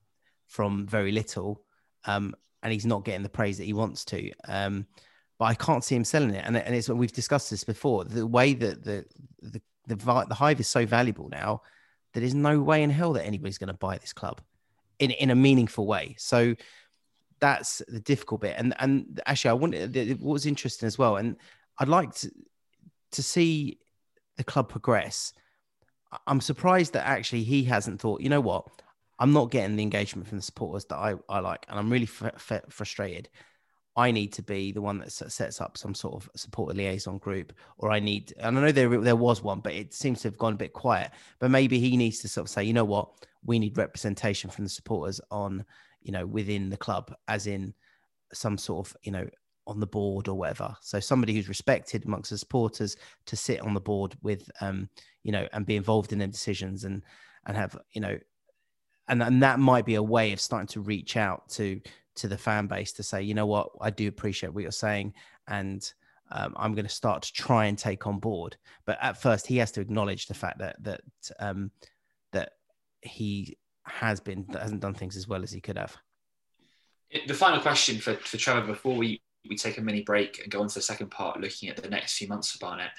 from 0.47 0.87
very 0.87 1.11
little, 1.11 1.63
um, 2.05 2.35
and 2.63 2.73
he's 2.73 2.87
not 2.87 3.05
getting 3.05 3.23
the 3.23 3.29
praise 3.29 3.59
that 3.59 3.65
he 3.65 3.73
wants 3.73 4.05
to. 4.07 4.31
Um, 4.47 4.87
but 5.39 5.47
I 5.47 5.55
can't 5.55 5.83
see 5.83 5.97
him 5.97 6.05
selling 6.05 6.35
it, 6.35 6.45
and, 6.47 6.57
and 6.57 6.75
it's 6.75 6.89
we've 6.89 7.13
discussed 7.13 7.51
this 7.51 7.65
before. 7.65 8.05
The 8.05 8.27
way 8.27 8.55
that 8.55 8.85
the 8.85 9.05
the 9.43 9.61
the, 9.87 9.97
the 10.29 10.35
hive 10.35 10.61
is 10.61 10.69
so 10.69 10.87
valuable 10.87 11.29
now 11.29 11.63
that 12.15 12.21
there's 12.21 12.35
no 12.35 12.61
way 12.61 12.83
in 12.83 12.91
hell 12.91 13.13
that 13.13 13.27
anybody's 13.27 13.59
going 13.59 13.69
to 13.69 13.75
buy 13.75 13.99
this 13.99 14.13
club 14.13 14.41
in 14.99 15.11
in 15.11 15.31
a 15.31 15.35
meaningful 15.35 15.87
way. 15.87 16.15
So 16.19 16.55
that's 17.41 17.83
the 17.89 18.01
difficult 18.01 18.41
bit. 18.41 18.55
And 18.57 18.75
and 18.79 19.21
actually, 19.27 19.51
I 19.51 19.55
wanted 19.55 20.21
what 20.21 20.33
was 20.33 20.47
interesting 20.47 20.87
as 20.87 20.99
well, 20.99 21.17
and 21.17 21.37
I'd 21.79 21.89
like 21.89 22.15
to 22.17 22.31
to 23.13 23.23
see 23.23 23.79
the 24.37 24.45
club 24.45 24.69
progress. 24.69 25.33
I'm 26.27 26.41
surprised 26.41 26.93
that 26.93 27.07
actually 27.07 27.43
he 27.43 27.65
hasn't 27.65 28.01
thought, 28.01 28.21
you 28.21 28.29
know 28.29 28.41
what, 28.41 28.67
I'm 29.19 29.33
not 29.33 29.51
getting 29.51 29.77
the 29.77 29.83
engagement 29.83 30.29
from 30.29 30.39
the 30.39 30.43
supporters 30.43 30.85
that 30.87 30.97
I, 30.97 31.15
I 31.29 31.41
like, 31.41 31.67
and 31.69 31.79
I'm 31.79 31.91
really 31.91 32.07
frustrated. 32.07 33.29
I 33.97 34.11
need 34.11 34.33
to 34.33 34.43
be 34.43 34.73
the 34.73 34.83
one 34.83 34.99
that 34.99 35.13
sets 35.13 35.61
up 35.61 35.79
some 35.79 35.95
sort 35.95 36.15
of 36.17 36.31
supporter 36.35 36.77
liaison 36.77 37.19
group, 37.19 37.53
or 37.79 37.93
I 37.93 38.01
need. 38.01 38.35
And 38.39 38.59
I 38.59 38.63
know 38.63 38.73
there 38.73 38.89
there 39.01 39.17
was 39.17 39.43
one, 39.43 39.61
but 39.61 39.73
it 39.73 39.95
seems 39.95 40.23
to 40.23 40.29
have 40.29 40.39
gone 40.39 40.55
a 40.55 40.57
bit 40.57 40.73
quiet. 40.73 41.13
But 41.39 41.51
maybe 41.51 41.79
he 41.79 41.97
needs 41.97 42.19
to 42.21 42.29
sort 42.29 42.47
of 42.47 42.51
say, 42.51 42.65
you 42.65 42.73
know 42.73 42.85
what, 42.85 43.09
we 43.45 43.59
need 43.59 43.79
representation 43.79 44.51
from 44.51 44.65
the 44.65 44.71
supporters 44.71 45.21
on, 45.31 45.65
you 46.03 46.11
know, 46.11 46.27
within 46.27 46.71
the 46.71 46.77
club, 46.77 47.15
as 47.29 47.47
in 47.47 47.73
some 48.33 48.59
sort 48.59 48.89
of, 48.89 48.97
you 49.05 49.13
know, 49.13 49.29
on 49.67 49.79
the 49.79 49.87
board 49.87 50.27
or 50.27 50.35
whatever. 50.35 50.75
So 50.81 50.99
somebody 50.99 51.35
who's 51.35 51.49
respected 51.49 52.05
amongst 52.05 52.31
the 52.31 52.39
supporters 52.39 52.97
to 53.27 53.37
sit 53.37 53.61
on 53.61 53.75
the 53.75 53.81
board 53.81 54.17
with, 54.23 54.51
um, 54.61 54.89
you 55.23 55.31
know, 55.31 55.47
and 55.53 55.65
be 55.65 55.77
involved 55.77 56.13
in 56.13 56.19
their 56.19 56.29
decisions 56.29 56.85
and 56.85 57.03
and 57.47 57.57
have, 57.57 57.79
you 57.93 58.01
know, 58.01 58.19
and 59.07 59.23
and 59.23 59.43
that 59.43 59.61
might 59.61 59.87
be 59.87 59.95
a 59.95 60.03
way 60.03 60.33
of 60.33 60.41
starting 60.41 60.67
to 60.69 60.81
reach 60.81 61.17
out 61.17 61.49
to 61.51 61.81
to 62.17 62.29
the 62.29 62.39
fan 62.39 62.67
base 62.67 62.93
to 62.93 63.03
say, 63.03 63.23
you 63.23 63.35
know 63.35 63.47
what, 63.47 63.71
I 63.81 63.91
do 63.91 64.09
appreciate 64.09 64.53
what 64.53 64.63
you're 64.63 64.73
saying, 64.73 65.15
and 65.49 65.93
um, 66.31 66.55
I'm 66.57 66.75
going 66.75 66.87
to 66.87 66.95
start 66.95 67.23
to 67.23 67.33
try 67.33 67.67
and 67.67 67.79
take 67.79 68.07
on 68.07 68.19
board. 68.19 68.57
But 68.87 68.99
at 69.01 69.21
first, 69.21 69.47
he 69.47 69.57
has 69.59 69.73
to 69.73 69.81
acknowledge 69.81 70.27
the 70.27 70.35
fact 70.35 70.59
that 70.59 70.77
that 70.83 71.01
um, 71.39 71.71
that 72.33 72.53
he 73.03 73.57
has 73.85 74.21
been 74.21 74.47
hasn't 74.53 74.81
done 74.81 74.95
things 74.95 75.17
as 75.17 75.29
well 75.29 75.43
as 75.43 75.53
he 75.53 75.61
could 75.61 75.79
have. 75.79 75.97
The 77.27 77.35
final 77.35 77.61
question 77.61 77.99
for, 77.99 78.15
for 78.15 78.37
Trevor 78.39 78.67
before 78.67 78.97
we 78.97 79.21
we 79.49 79.57
take 79.57 79.79
a 79.79 79.81
mini 79.81 80.03
break 80.03 80.41
and 80.43 80.51
go 80.51 80.61
on 80.61 80.69
to 80.69 80.75
the 80.75 80.83
second 80.83 81.11
part, 81.11 81.41
looking 81.41 81.69
at 81.69 81.77
the 81.77 81.89
next 81.89 82.17
few 82.17 82.29
months 82.29 82.51
for 82.51 82.59
Barnet. 82.59 82.91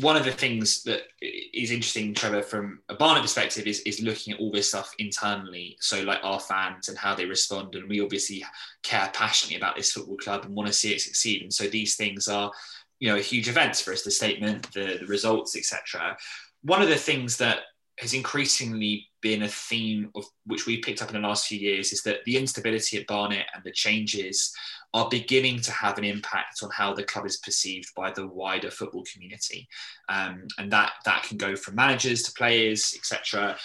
One 0.00 0.16
of 0.16 0.24
the 0.24 0.32
things 0.32 0.82
that 0.84 1.02
is 1.20 1.70
interesting, 1.70 2.14
Trevor, 2.14 2.42
from 2.42 2.80
a 2.88 2.94
Barnet 2.94 3.22
perspective, 3.22 3.66
is, 3.66 3.80
is 3.80 4.00
looking 4.00 4.32
at 4.32 4.40
all 4.40 4.50
this 4.50 4.68
stuff 4.68 4.92
internally. 4.98 5.76
So, 5.80 6.02
like 6.02 6.20
our 6.22 6.40
fans 6.40 6.88
and 6.88 6.96
how 6.96 7.14
they 7.14 7.26
respond. 7.26 7.74
And 7.74 7.88
we 7.88 8.00
obviously 8.00 8.44
care 8.82 9.10
passionately 9.12 9.56
about 9.56 9.76
this 9.76 9.92
football 9.92 10.16
club 10.16 10.44
and 10.44 10.54
want 10.54 10.68
to 10.68 10.72
see 10.72 10.92
it 10.92 11.00
succeed. 11.00 11.42
And 11.42 11.52
so, 11.52 11.64
these 11.64 11.96
things 11.96 12.28
are, 12.28 12.50
you 12.98 13.10
know, 13.10 13.16
huge 13.16 13.48
events 13.48 13.80
for 13.80 13.92
us 13.92 14.02
the 14.02 14.10
statement, 14.10 14.72
the, 14.72 14.98
the 15.00 15.06
results, 15.06 15.56
etc. 15.56 16.16
One 16.62 16.82
of 16.82 16.88
the 16.88 16.96
things 16.96 17.36
that 17.38 17.60
has 18.00 18.14
increasingly 18.14 19.06
been 19.20 19.42
a 19.42 19.48
theme 19.48 20.10
of 20.14 20.24
which 20.46 20.66
we 20.66 20.78
picked 20.78 21.02
up 21.02 21.10
in 21.10 21.20
the 21.20 21.28
last 21.28 21.46
few 21.46 21.58
years 21.58 21.92
is 21.92 22.02
that 22.02 22.24
the 22.24 22.36
instability 22.36 22.98
at 22.98 23.06
Barnet 23.06 23.44
and 23.54 23.62
the 23.62 23.72
changes 23.72 24.54
are 24.92 25.08
beginning 25.08 25.60
to 25.60 25.72
have 25.72 25.98
an 25.98 26.04
impact 26.04 26.62
on 26.62 26.70
how 26.70 26.92
the 26.92 27.04
club 27.04 27.26
is 27.26 27.36
perceived 27.38 27.88
by 27.94 28.10
the 28.10 28.26
wider 28.26 28.70
football 28.70 29.04
community, 29.12 29.68
um, 30.08 30.46
and 30.58 30.70
that 30.72 30.92
that 31.04 31.22
can 31.22 31.36
go 31.36 31.54
from 31.54 31.76
managers 31.76 32.22
to 32.24 32.32
players, 32.32 32.94
etc. 32.96 33.56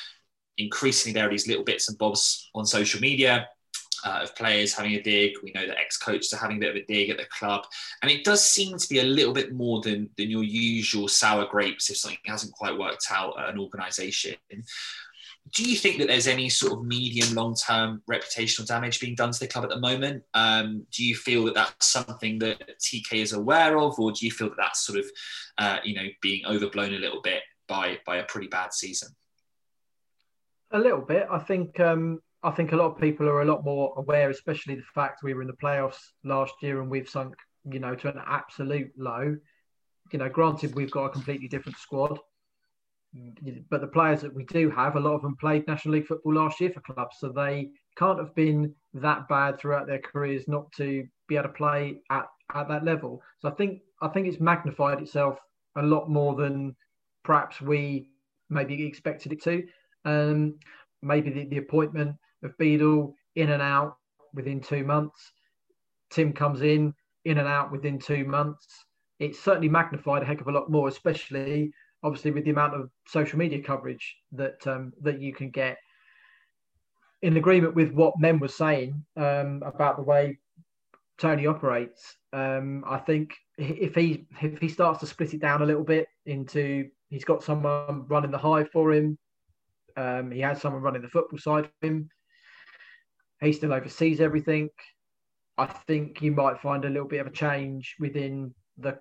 Increasingly, 0.57 1.13
there 1.13 1.27
are 1.27 1.31
these 1.31 1.47
little 1.47 1.63
bits 1.63 1.89
and 1.89 1.97
bobs 1.97 2.49
on 2.53 2.65
social 2.65 3.01
media 3.01 3.47
uh, 4.05 4.19
of 4.23 4.35
players 4.35 4.73
having 4.73 4.93
a 4.93 5.01
dig. 5.01 5.33
We 5.43 5.51
know 5.53 5.65
that 5.65 5.79
ex-coaches 5.79 6.31
are 6.31 6.37
having 6.37 6.57
a 6.57 6.59
bit 6.59 6.69
of 6.69 6.75
a 6.75 6.85
dig 6.85 7.09
at 7.09 7.17
the 7.17 7.25
club, 7.25 7.65
and 8.01 8.11
it 8.11 8.23
does 8.23 8.47
seem 8.47 8.77
to 8.77 8.89
be 8.89 8.99
a 8.99 9.03
little 9.03 9.33
bit 9.33 9.51
more 9.51 9.81
than 9.81 10.09
than 10.17 10.29
your 10.29 10.43
usual 10.43 11.07
sour 11.07 11.47
grapes 11.47 11.89
if 11.89 11.97
something 11.97 12.19
hasn't 12.25 12.53
quite 12.53 12.77
worked 12.77 13.07
out 13.09 13.39
at 13.39 13.49
an 13.49 13.59
organisation. 13.59 14.35
Do 15.53 15.63
you 15.63 15.75
think 15.75 15.99
that 15.99 16.07
there's 16.07 16.27
any 16.27 16.49
sort 16.49 16.73
of 16.73 16.85
medium 16.85 17.33
long 17.35 17.55
term 17.55 18.01
reputational 18.09 18.65
damage 18.65 18.99
being 18.99 19.15
done 19.15 19.31
to 19.31 19.39
the 19.39 19.47
club 19.47 19.63
at 19.63 19.69
the 19.69 19.79
moment? 19.79 20.23
Um, 20.33 20.85
do 20.91 21.03
you 21.03 21.15
feel 21.15 21.45
that 21.45 21.53
that's 21.53 21.87
something 21.87 22.39
that 22.39 22.79
TK 22.79 23.13
is 23.13 23.33
aware 23.33 23.77
of, 23.77 23.99
or 23.99 24.11
do 24.11 24.25
you 24.25 24.31
feel 24.31 24.49
that 24.49 24.57
that's 24.57 24.85
sort 24.85 24.99
of 24.99 25.05
uh, 25.57 25.77
you 25.83 25.95
know 25.95 26.07
being 26.21 26.45
overblown 26.45 26.93
a 26.93 26.99
little 26.99 27.21
bit 27.21 27.41
by 27.67 27.99
by 28.05 28.17
a 28.17 28.23
pretty 28.23 28.47
bad 28.47 28.73
season? 28.73 29.09
A 30.71 30.79
little 30.79 31.01
bit. 31.01 31.27
I 31.29 31.39
think 31.39 31.79
um, 31.79 32.19
I 32.41 32.51
think 32.51 32.71
a 32.71 32.75
lot 32.75 32.91
of 32.91 32.99
people 32.99 33.27
are 33.29 33.41
a 33.41 33.45
lot 33.45 33.63
more 33.63 33.93
aware, 33.97 34.29
especially 34.29 34.75
the 34.75 34.83
fact 34.93 35.23
we 35.23 35.33
were 35.33 35.41
in 35.41 35.47
the 35.47 35.53
playoffs 35.53 35.99
last 36.23 36.53
year 36.61 36.81
and 36.81 36.89
we've 36.89 37.09
sunk, 37.09 37.35
you 37.69 37.79
know, 37.79 37.95
to 37.95 38.09
an 38.09 38.21
absolute 38.25 38.91
low. 38.97 39.37
You 40.11 40.19
know, 40.19 40.29
granted 40.29 40.75
we've 40.75 40.91
got 40.91 41.05
a 41.05 41.09
completely 41.09 41.47
different 41.47 41.77
squad, 41.77 42.19
but 43.69 43.81
the 43.81 43.87
players 43.87 44.21
that 44.21 44.33
we 44.33 44.43
do 44.45 44.69
have, 44.69 44.95
a 44.95 44.99
lot 44.99 45.15
of 45.15 45.21
them 45.21 45.35
played 45.37 45.67
National 45.67 45.95
League 45.95 46.07
football 46.07 46.33
last 46.33 46.59
year 46.59 46.71
for 46.71 46.81
clubs, 46.81 47.17
so 47.19 47.29
they 47.29 47.69
can't 47.97 48.19
have 48.19 48.35
been 48.35 48.73
that 48.93 49.27
bad 49.27 49.57
throughout 49.57 49.87
their 49.87 49.99
careers 49.99 50.47
not 50.47 50.71
to 50.73 51.07
be 51.27 51.35
able 51.35 51.47
to 51.47 51.53
play 51.53 52.01
at, 52.11 52.25
at 52.53 52.67
that 52.67 52.83
level. 52.83 53.21
So 53.39 53.49
I 53.49 53.51
think 53.51 53.81
I 54.01 54.09
think 54.09 54.27
it's 54.27 54.41
magnified 54.41 55.01
itself 55.01 55.39
a 55.77 55.81
lot 55.81 56.09
more 56.09 56.35
than 56.35 56.75
perhaps 57.23 57.61
we 57.61 58.09
maybe 58.49 58.85
expected 58.85 59.31
it 59.31 59.41
to. 59.43 59.63
Um, 60.03 60.55
maybe 61.01 61.29
the, 61.29 61.45
the 61.45 61.57
appointment 61.57 62.15
of 62.43 62.57
Beadle 62.57 63.15
in 63.35 63.51
and 63.51 63.61
out 63.61 63.97
within 64.33 64.59
two 64.59 64.83
months. 64.83 65.31
Tim 66.09 66.33
comes 66.33 66.61
in, 66.61 66.93
in 67.23 67.37
and 67.37 67.47
out 67.47 67.71
within 67.71 67.97
two 67.97 68.25
months. 68.25 68.67
It's 69.19 69.39
certainly 69.39 69.69
magnified 69.69 70.21
a 70.21 70.25
heck 70.25 70.41
of 70.41 70.47
a 70.47 70.51
lot 70.51 70.69
more, 70.69 70.87
especially 70.87 71.71
obviously 72.05 72.29
with 72.29 72.45
the 72.45 72.51
amount 72.51 72.75
of 72.75 72.89
social 73.07 73.39
media 73.39 73.61
coverage 73.61 74.15
that 74.31 74.65
um, 74.67 74.93
that 75.01 75.19
you 75.19 75.33
can 75.33 75.49
get. 75.49 75.77
In 77.23 77.35
agreement 77.37 77.73
with 77.73 77.91
what 77.91 78.13
Mem 78.19 78.39
was 78.39 78.53
saying 78.53 79.03
um, 79.17 79.63
about 79.65 79.97
the 79.97 80.03
way 80.03 80.37
Tony 81.17 81.47
operates, 81.47 82.15
um, 82.31 82.83
I 82.87 82.99
think 82.99 83.33
if 83.57 83.95
he 83.95 84.27
if 84.41 84.59
he 84.59 84.69
starts 84.69 84.99
to 84.99 85.07
split 85.07 85.33
it 85.33 85.41
down 85.41 85.63
a 85.63 85.65
little 85.65 85.83
bit 85.83 86.07
into 86.27 86.87
he's 87.09 87.25
got 87.25 87.43
someone 87.43 88.05
running 88.07 88.31
the 88.31 88.37
Hive 88.37 88.69
for 88.71 88.93
him, 88.93 89.17
um, 89.97 90.29
he 90.29 90.41
has 90.41 90.61
someone 90.61 90.83
running 90.83 91.01
the 91.01 91.09
football 91.09 91.39
side 91.39 91.67
for 91.81 91.87
him. 91.87 92.09
He 93.41 93.51
still 93.51 93.73
oversees 93.73 94.21
everything. 94.21 94.69
I 95.57 95.65
think 95.65 96.21
you 96.21 96.31
might 96.31 96.59
find 96.59 96.85
a 96.85 96.89
little 96.89 97.07
bit 97.07 97.21
of 97.21 97.27
a 97.27 97.31
change 97.31 97.95
within 97.99 98.53
the, 98.77 98.99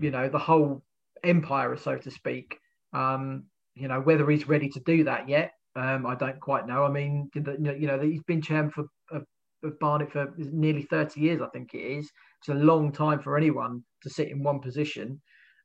you 0.00 0.10
know, 0.10 0.28
the 0.28 0.38
whole 0.38 0.82
empire, 1.24 1.76
so 1.76 1.96
to 1.96 2.10
speak. 2.10 2.58
Um, 2.92 3.44
you 3.74 3.88
know, 3.88 4.00
whether 4.00 4.28
he's 4.28 4.48
ready 4.48 4.68
to 4.70 4.80
do 4.80 5.04
that 5.04 5.28
yet, 5.28 5.52
um, 5.76 6.06
I 6.06 6.14
don't 6.14 6.40
quite 6.40 6.66
know. 6.66 6.84
I 6.84 6.90
mean, 6.90 7.30
you 7.34 7.86
know, 7.86 8.00
he's 8.00 8.22
been 8.24 8.42
chairman 8.42 8.70
for 8.70 8.86
of, 9.10 9.24
of 9.62 9.78
Barnet 9.78 10.12
for 10.12 10.32
nearly 10.36 10.82
30 10.82 11.20
years, 11.20 11.40
I 11.40 11.48
think 11.48 11.74
it 11.74 11.78
is. 11.78 12.10
It's 12.40 12.48
a 12.48 12.54
long 12.54 12.92
time 12.92 13.20
for 13.20 13.36
anyone 13.36 13.84
to 14.02 14.10
sit 14.10 14.28
in 14.28 14.42
one 14.42 14.60
position 14.60 15.20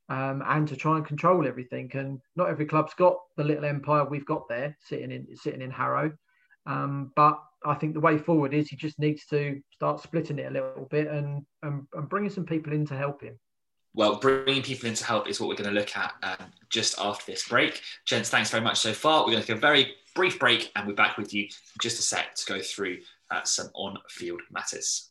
um, 0.08 0.42
and 0.46 0.68
to 0.68 0.76
try 0.76 0.96
and 0.96 1.06
control 1.06 1.46
everything. 1.46 1.90
And 1.94 2.20
not 2.36 2.48
every 2.48 2.66
club's 2.66 2.94
got 2.94 3.16
the 3.36 3.44
little 3.44 3.64
empire 3.64 4.04
we've 4.04 4.26
got 4.26 4.48
there 4.48 4.76
sitting 4.80 5.10
in 5.10 5.26
sitting 5.34 5.62
in 5.62 5.70
Harrow. 5.70 6.12
Um, 6.66 7.12
but 7.16 7.38
I 7.64 7.74
think 7.74 7.94
the 7.94 8.00
way 8.00 8.18
forward 8.18 8.54
is 8.54 8.68
he 8.68 8.76
just 8.76 8.98
needs 8.98 9.24
to 9.26 9.60
start 9.72 10.00
splitting 10.00 10.38
it 10.38 10.46
a 10.46 10.50
little 10.50 10.86
bit 10.90 11.08
and, 11.08 11.44
and, 11.62 11.86
and 11.94 12.08
bringing 12.08 12.30
some 12.30 12.44
people 12.44 12.72
in 12.72 12.86
to 12.86 12.96
help 12.96 13.22
him. 13.22 13.38
Well, 13.96 14.16
bringing 14.16 14.62
people 14.62 14.90
in 14.90 14.94
to 14.94 15.04
help 15.06 15.26
is 15.26 15.40
what 15.40 15.48
we're 15.48 15.54
going 15.54 15.74
to 15.74 15.80
look 15.80 15.96
at 15.96 16.12
um, 16.22 16.48
just 16.68 16.98
after 16.98 17.32
this 17.32 17.48
break. 17.48 17.80
Gents, 18.04 18.28
thanks 18.28 18.50
very 18.50 18.62
much 18.62 18.78
so 18.78 18.92
far. 18.92 19.24
We're 19.24 19.32
going 19.32 19.40
to 19.40 19.46
take 19.46 19.56
a 19.56 19.60
very 19.60 19.94
brief 20.14 20.38
break 20.38 20.70
and 20.76 20.86
we're 20.86 20.92
back 20.92 21.16
with 21.16 21.32
you 21.32 21.44
in 21.44 21.50
just 21.80 21.98
a 21.98 22.02
sec 22.02 22.34
to 22.34 22.44
go 22.44 22.60
through 22.60 22.98
uh, 23.30 23.42
some 23.44 23.70
on 23.72 23.96
field 24.10 24.42
matters. 24.50 25.08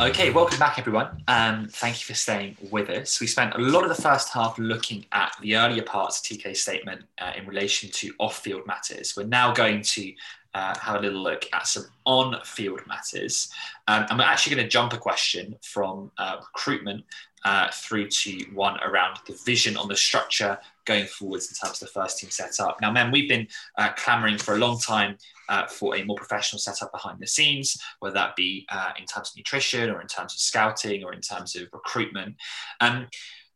Okay, 0.00 0.30
welcome 0.30 0.58
back, 0.58 0.78
everyone. 0.78 1.22
Um, 1.28 1.68
thank 1.68 2.00
you 2.00 2.06
for 2.06 2.14
staying 2.14 2.56
with 2.70 2.88
us. 2.88 3.20
We 3.20 3.26
spent 3.26 3.54
a 3.54 3.58
lot 3.58 3.82
of 3.82 3.94
the 3.94 4.02
first 4.02 4.30
half 4.30 4.58
looking 4.58 5.04
at 5.12 5.36
the 5.42 5.56
earlier 5.56 5.82
parts 5.82 6.18
of 6.18 6.38
TK's 6.38 6.62
statement 6.62 7.02
uh, 7.18 7.32
in 7.36 7.46
relation 7.46 7.90
to 7.90 8.14
off 8.18 8.38
field 8.38 8.66
matters. 8.66 9.12
We're 9.14 9.24
now 9.24 9.52
going 9.52 9.82
to 9.82 10.14
uh, 10.54 10.78
have 10.78 10.96
a 10.96 11.00
little 11.00 11.22
look 11.22 11.46
at 11.52 11.66
some 11.66 11.84
on 12.04 12.36
field 12.44 12.80
matters. 12.86 13.52
Um, 13.88 14.06
and 14.08 14.18
we're 14.18 14.24
actually 14.24 14.56
going 14.56 14.66
to 14.66 14.70
jump 14.70 14.92
a 14.92 14.98
question 14.98 15.56
from 15.62 16.10
uh, 16.18 16.36
recruitment 16.40 17.04
uh, 17.44 17.68
through 17.72 18.08
to 18.08 18.44
one 18.52 18.78
around 18.82 19.18
the 19.26 19.38
vision 19.44 19.76
on 19.76 19.88
the 19.88 19.96
structure 19.96 20.58
going 20.84 21.06
forwards 21.06 21.48
in 21.48 21.54
terms 21.54 21.80
of 21.80 21.88
the 21.88 21.92
first 21.92 22.18
team 22.18 22.30
setup. 22.30 22.80
Now, 22.80 22.90
man, 22.90 23.10
we've 23.10 23.28
been 23.28 23.48
uh, 23.78 23.90
clamoring 23.96 24.38
for 24.38 24.54
a 24.54 24.58
long 24.58 24.78
time 24.78 25.16
uh, 25.48 25.66
for 25.66 25.96
a 25.96 26.04
more 26.04 26.16
professional 26.16 26.58
setup 26.58 26.92
behind 26.92 27.18
the 27.18 27.26
scenes, 27.26 27.80
whether 28.00 28.14
that 28.14 28.36
be 28.36 28.66
uh, 28.70 28.90
in 28.98 29.06
terms 29.06 29.30
of 29.30 29.36
nutrition 29.36 29.90
or 29.90 30.00
in 30.00 30.06
terms 30.06 30.34
of 30.34 30.40
scouting 30.40 31.04
or 31.04 31.12
in 31.12 31.20
terms 31.20 31.56
of 31.56 31.68
recruitment. 31.72 32.36
Um, 32.80 33.06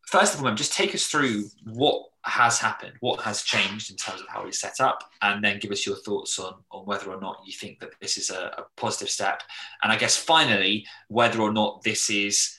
first 0.06 0.34
of 0.34 0.44
all, 0.44 0.54
just 0.54 0.72
take 0.72 0.94
us 0.94 1.06
through 1.06 1.44
what 1.64 2.06
has 2.24 2.58
happened, 2.58 2.94
what 3.00 3.20
has 3.20 3.42
changed 3.42 3.90
in 3.90 3.96
terms 3.96 4.20
of 4.20 4.26
how 4.28 4.44
we 4.44 4.52
set 4.52 4.80
up, 4.80 5.04
and 5.22 5.44
then 5.44 5.58
give 5.58 5.70
us 5.70 5.86
your 5.86 5.96
thoughts 5.96 6.38
on, 6.38 6.54
on 6.70 6.86
whether 6.86 7.10
or 7.10 7.20
not 7.20 7.42
you 7.46 7.52
think 7.52 7.78
that 7.80 7.90
this 8.00 8.16
is 8.16 8.30
a, 8.30 8.54
a 8.58 8.64
positive 8.76 9.10
step. 9.10 9.42
And 9.82 9.92
I 9.92 9.96
guess 9.96 10.16
finally, 10.16 10.86
whether 11.08 11.40
or 11.40 11.52
not 11.52 11.82
this 11.82 12.08
is 12.10 12.58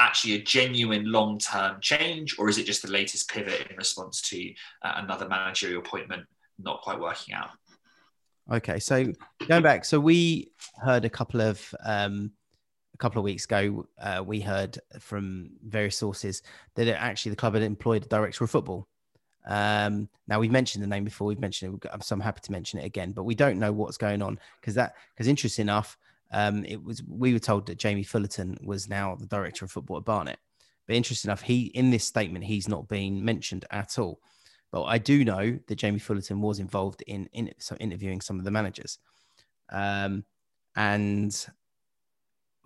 actually 0.00 0.34
a 0.34 0.42
genuine 0.42 1.10
long 1.10 1.38
term 1.38 1.78
change, 1.80 2.38
or 2.38 2.48
is 2.48 2.58
it 2.58 2.66
just 2.66 2.82
the 2.82 2.90
latest 2.90 3.30
pivot 3.30 3.68
in 3.70 3.76
response 3.76 4.20
to 4.22 4.50
uh, 4.82 4.94
another 4.96 5.28
managerial 5.28 5.80
appointment 5.80 6.26
not 6.58 6.80
quite 6.82 6.98
working 6.98 7.34
out? 7.34 7.50
Okay, 8.50 8.80
so 8.80 9.12
going 9.46 9.62
back, 9.62 9.84
so 9.84 10.00
we 10.00 10.50
heard 10.82 11.04
a 11.04 11.10
couple 11.10 11.40
of 11.40 11.74
um, 11.84 12.32
couple 13.00 13.18
of 13.18 13.24
weeks 13.24 13.44
ago, 13.46 13.86
uh, 14.00 14.22
we 14.24 14.40
heard 14.40 14.78
from 15.00 15.50
various 15.64 15.96
sources 15.96 16.42
that 16.74 16.86
it, 16.86 16.96
actually 16.98 17.30
the 17.30 17.36
club 17.36 17.54
had 17.54 17.62
employed 17.62 18.04
a 18.04 18.08
director 18.08 18.44
of 18.44 18.50
football. 18.50 18.86
Um, 19.46 20.08
now 20.28 20.38
we've 20.38 20.50
mentioned 20.50 20.84
the 20.84 20.88
name 20.88 21.04
before, 21.04 21.26
we've 21.26 21.40
mentioned 21.40 21.82
it, 21.82 22.04
so 22.04 22.14
I'm 22.14 22.20
happy 22.20 22.40
to 22.42 22.52
mention 22.52 22.78
it 22.78 22.84
again, 22.84 23.12
but 23.12 23.24
we 23.24 23.34
don't 23.34 23.58
know 23.58 23.72
what's 23.72 23.96
going 23.96 24.22
on 24.22 24.38
because 24.60 24.74
that 24.74 24.94
because 25.14 25.28
interesting 25.28 25.64
enough, 25.64 25.96
um, 26.32 26.64
it 26.64 26.82
was 26.82 27.02
we 27.08 27.32
were 27.32 27.38
told 27.38 27.66
that 27.66 27.78
Jamie 27.78 28.04
Fullerton 28.04 28.58
was 28.62 28.88
now 28.88 29.16
the 29.16 29.26
director 29.26 29.64
of 29.64 29.72
football 29.72 29.96
at 29.96 30.04
Barnet. 30.04 30.38
But 30.86 30.96
interesting 30.96 31.30
enough, 31.30 31.42
he 31.42 31.66
in 31.66 31.90
this 31.90 32.04
statement 32.04 32.44
he's 32.44 32.68
not 32.68 32.88
being 32.88 33.24
mentioned 33.24 33.64
at 33.70 33.98
all. 33.98 34.20
But 34.70 34.84
I 34.84 34.98
do 34.98 35.24
know 35.24 35.58
that 35.66 35.74
Jamie 35.74 35.98
Fullerton 35.98 36.40
was 36.40 36.60
involved 36.60 37.02
in, 37.06 37.28
in 37.32 37.50
so 37.58 37.76
interviewing 37.76 38.20
some 38.20 38.38
of 38.38 38.44
the 38.44 38.50
managers. 38.50 38.98
Um, 39.70 40.24
and 40.76 41.46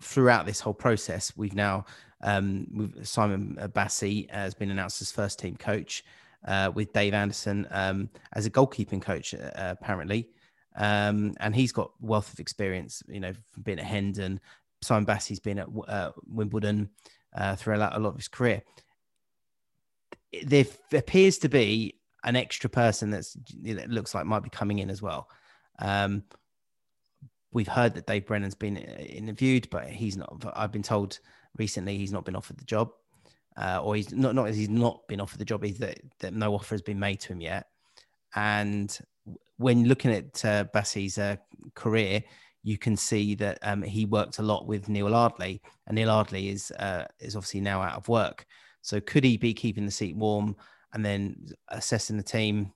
throughout 0.05 0.45
this 0.45 0.59
whole 0.59 0.73
process, 0.73 1.33
we've 1.35 1.55
now 1.55 1.85
um, 2.21 2.67
we've, 2.73 3.07
Simon 3.07 3.57
Bassey 3.73 4.29
has 4.31 4.53
been 4.53 4.71
announced 4.71 5.01
as 5.01 5.11
first 5.11 5.39
team 5.39 5.55
coach, 5.57 6.03
uh, 6.47 6.71
with 6.73 6.93
Dave 6.93 7.13
Anderson 7.13 7.67
um, 7.71 8.09
as 8.33 8.45
a 8.45 8.51
goalkeeping 8.51 9.01
coach, 9.01 9.33
uh, 9.33 9.49
apparently. 9.55 10.29
Um, 10.77 11.33
and 11.39 11.55
he's 11.55 11.71
got 11.71 11.91
wealth 12.01 12.31
of 12.33 12.39
experience, 12.39 13.01
you 13.07 13.19
know, 13.19 13.33
from 13.51 13.63
being 13.63 13.79
at 13.79 13.85
Hendon. 13.85 14.39
Simon 14.81 15.05
Bassey's 15.05 15.39
been 15.39 15.59
at 15.59 15.67
uh, 15.87 16.11
Wimbledon 16.27 16.89
uh, 17.35 17.55
throughout 17.55 17.95
a 17.95 17.99
lot 17.99 18.09
of 18.09 18.17
his 18.17 18.27
career 18.27 18.61
there 20.43 20.65
appears 20.93 21.37
to 21.39 21.49
be 21.49 21.95
an 22.23 22.35
extra 22.35 22.69
person 22.69 23.11
that's 23.11 23.37
that 23.61 23.89
looks 23.89 24.15
like 24.15 24.25
might 24.25 24.43
be 24.43 24.49
coming 24.49 24.79
in 24.79 24.89
as 24.89 25.01
well. 25.01 25.29
Um, 25.79 26.23
we've 27.55 27.69
heard 27.69 27.95
that 27.95 28.05
Dave 28.05 28.25
Brennan's 28.25 28.53
been 28.53 28.77
uh, 28.77 29.01
interviewed, 29.01 29.67
but 29.71 29.87
he's 29.87 30.17
not. 30.17 30.45
I've 30.55 30.73
been 30.73 30.83
told 30.83 31.17
recently 31.57 31.97
he's 31.97 32.11
not 32.11 32.25
been 32.25 32.35
offered 32.35 32.57
the 32.57 32.65
job, 32.65 32.91
uh, 33.57 33.79
or 33.81 33.95
he's 33.95 34.11
not 34.11 34.35
not 34.35 34.53
he's 34.53 34.69
not 34.69 35.07
been 35.07 35.21
offered 35.21 35.39
the 35.39 35.45
job. 35.45 35.63
Is 35.63 35.79
that 35.79 35.99
that 36.19 36.33
no 36.33 36.53
offer 36.53 36.75
has 36.75 36.81
been 36.81 36.99
made 36.99 37.21
to 37.21 37.33
him 37.33 37.41
yet. 37.41 37.67
And 38.35 38.95
when 39.57 39.85
looking 39.85 40.11
at 40.11 40.43
uh, 40.43 40.65
Bassey's 40.65 41.17
uh, 41.17 41.37
career, 41.73 42.21
you 42.61 42.77
can 42.77 42.97
see 42.97 43.35
that 43.35 43.57
um, 43.61 43.81
he 43.81 44.05
worked 44.05 44.39
a 44.39 44.43
lot 44.43 44.67
with 44.67 44.89
Neil 44.89 45.15
Ardley, 45.15 45.61
and 45.87 45.95
Neil 45.95 46.11
Ardley 46.11 46.49
is 46.49 46.71
uh, 46.71 47.05
is 47.21 47.37
obviously 47.37 47.61
now 47.61 47.81
out 47.81 47.95
of 47.95 48.09
work. 48.09 48.45
So 48.81 48.99
could 48.99 49.23
he 49.23 49.37
be 49.37 49.53
keeping 49.53 49.85
the 49.85 49.91
seat 49.91 50.15
warm 50.15 50.57
and 50.93 51.03
then 51.03 51.47
assessing 51.69 52.17
the 52.17 52.23
team, 52.23 52.73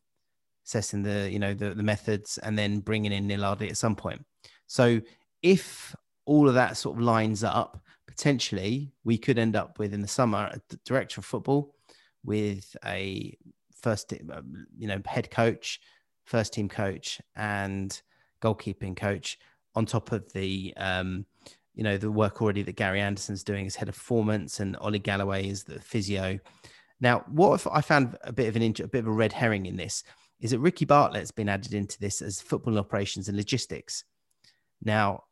assessing 0.66 1.04
the 1.04 1.30
you 1.30 1.38
know 1.38 1.54
the, 1.54 1.76
the 1.76 1.84
methods, 1.84 2.38
and 2.38 2.58
then 2.58 2.80
bringing 2.80 3.12
in 3.12 3.28
Neil 3.28 3.44
Ardley 3.44 3.70
at 3.70 3.78
some 3.78 3.98
point? 3.98 4.24
So 4.70 5.02
if 5.42 5.96
all 6.26 6.48
of 6.48 6.54
that 6.54 6.78
sort 6.78 6.96
of 6.96 7.04
lines 7.04 7.44
up, 7.44 7.82
potentially 8.08 8.94
we 9.04 9.18
could 9.18 9.40
end 9.40 9.56
up 9.56 9.80
with 9.80 9.94
in 9.94 10.02
the 10.02 10.08
summer 10.08 10.52
a 10.54 10.62
director 10.86 11.20
of 11.20 11.26
football 11.26 11.74
with 12.24 12.78
a 12.86 13.36
first 13.82 14.14
um, 14.32 14.68
you 14.78 14.88
know 14.88 15.02
head 15.06 15.32
coach, 15.32 15.82
first 16.26 16.54
team 16.54 16.70
coach, 16.70 17.20
and 17.36 18.02
goalkeeping 18.44 18.96
coach 18.96 19.40
on 19.74 19.88
top 19.88 20.12
of 20.12 20.32
the 20.34 20.72
um, 20.78 21.26
you 21.74 21.84
know 21.84 21.98
the 21.98 22.12
work 22.12 22.40
already 22.40 22.62
that 22.62 22.76
Gary 22.76 23.02
Anderson's 23.02 23.44
doing 23.44 23.66
as 23.66 23.76
head 23.76 23.90
of 23.90 23.96
performance 23.96 24.60
and 24.60 24.78
Ollie 24.78 25.00
Galloway 25.00 25.48
is 25.48 25.64
the 25.64 25.80
physio, 25.80 26.38
Now, 27.02 27.24
what 27.32 27.56
if 27.56 27.66
I 27.66 27.82
found 27.82 28.18
a 28.22 28.32
bit 28.32 28.50
of 28.50 28.56
an 28.56 28.62
a 28.62 28.88
bit 28.88 29.00
of 29.00 29.08
a 29.08 29.12
red 29.12 29.34
herring 29.34 29.66
in 29.66 29.78
this 29.78 30.04
is 30.40 30.52
that 30.52 30.60
Ricky 30.60 30.86
Bartlett's 30.86 31.32
been 31.32 31.50
added 31.50 31.74
into 31.74 32.00
this 32.00 32.22
as 32.22 32.40
football 32.40 32.78
operations 32.78 33.28
and 33.28 33.36
logistics. 33.36 34.04
Now, 34.84 35.24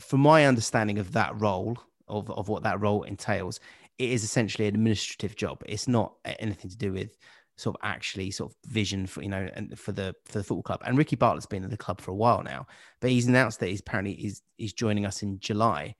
from 0.00 0.20
my 0.20 0.46
understanding 0.46 0.98
of 0.98 1.12
that 1.12 1.40
role, 1.40 1.78
of, 2.08 2.30
of 2.30 2.48
what 2.48 2.62
that 2.64 2.80
role 2.80 3.02
entails, 3.04 3.60
it 3.98 4.10
is 4.10 4.24
essentially 4.24 4.66
an 4.66 4.74
administrative 4.74 5.36
job. 5.36 5.62
It's 5.66 5.88
not 5.88 6.14
anything 6.24 6.70
to 6.70 6.76
do 6.76 6.92
with 6.92 7.16
sort 7.56 7.76
of 7.76 7.80
actually 7.84 8.30
sort 8.30 8.50
of 8.50 8.70
vision 8.70 9.06
for 9.06 9.22
you 9.22 9.28
know 9.28 9.48
and 9.54 9.78
for 9.78 9.92
the 9.92 10.14
for 10.24 10.38
the 10.38 10.44
football 10.44 10.62
club. 10.62 10.82
And 10.84 10.98
Ricky 10.98 11.16
Bartlett's 11.16 11.46
been 11.46 11.64
in 11.64 11.70
the 11.70 11.76
club 11.76 12.00
for 12.00 12.10
a 12.10 12.16
while 12.16 12.42
now, 12.42 12.66
but 13.00 13.10
he's 13.10 13.26
announced 13.26 13.60
that 13.60 13.68
he's 13.68 13.80
apparently 13.80 14.14
he's 14.14 14.42
he's 14.56 14.72
joining 14.72 15.06
us 15.06 15.22
in 15.22 15.38
July. 15.38 15.94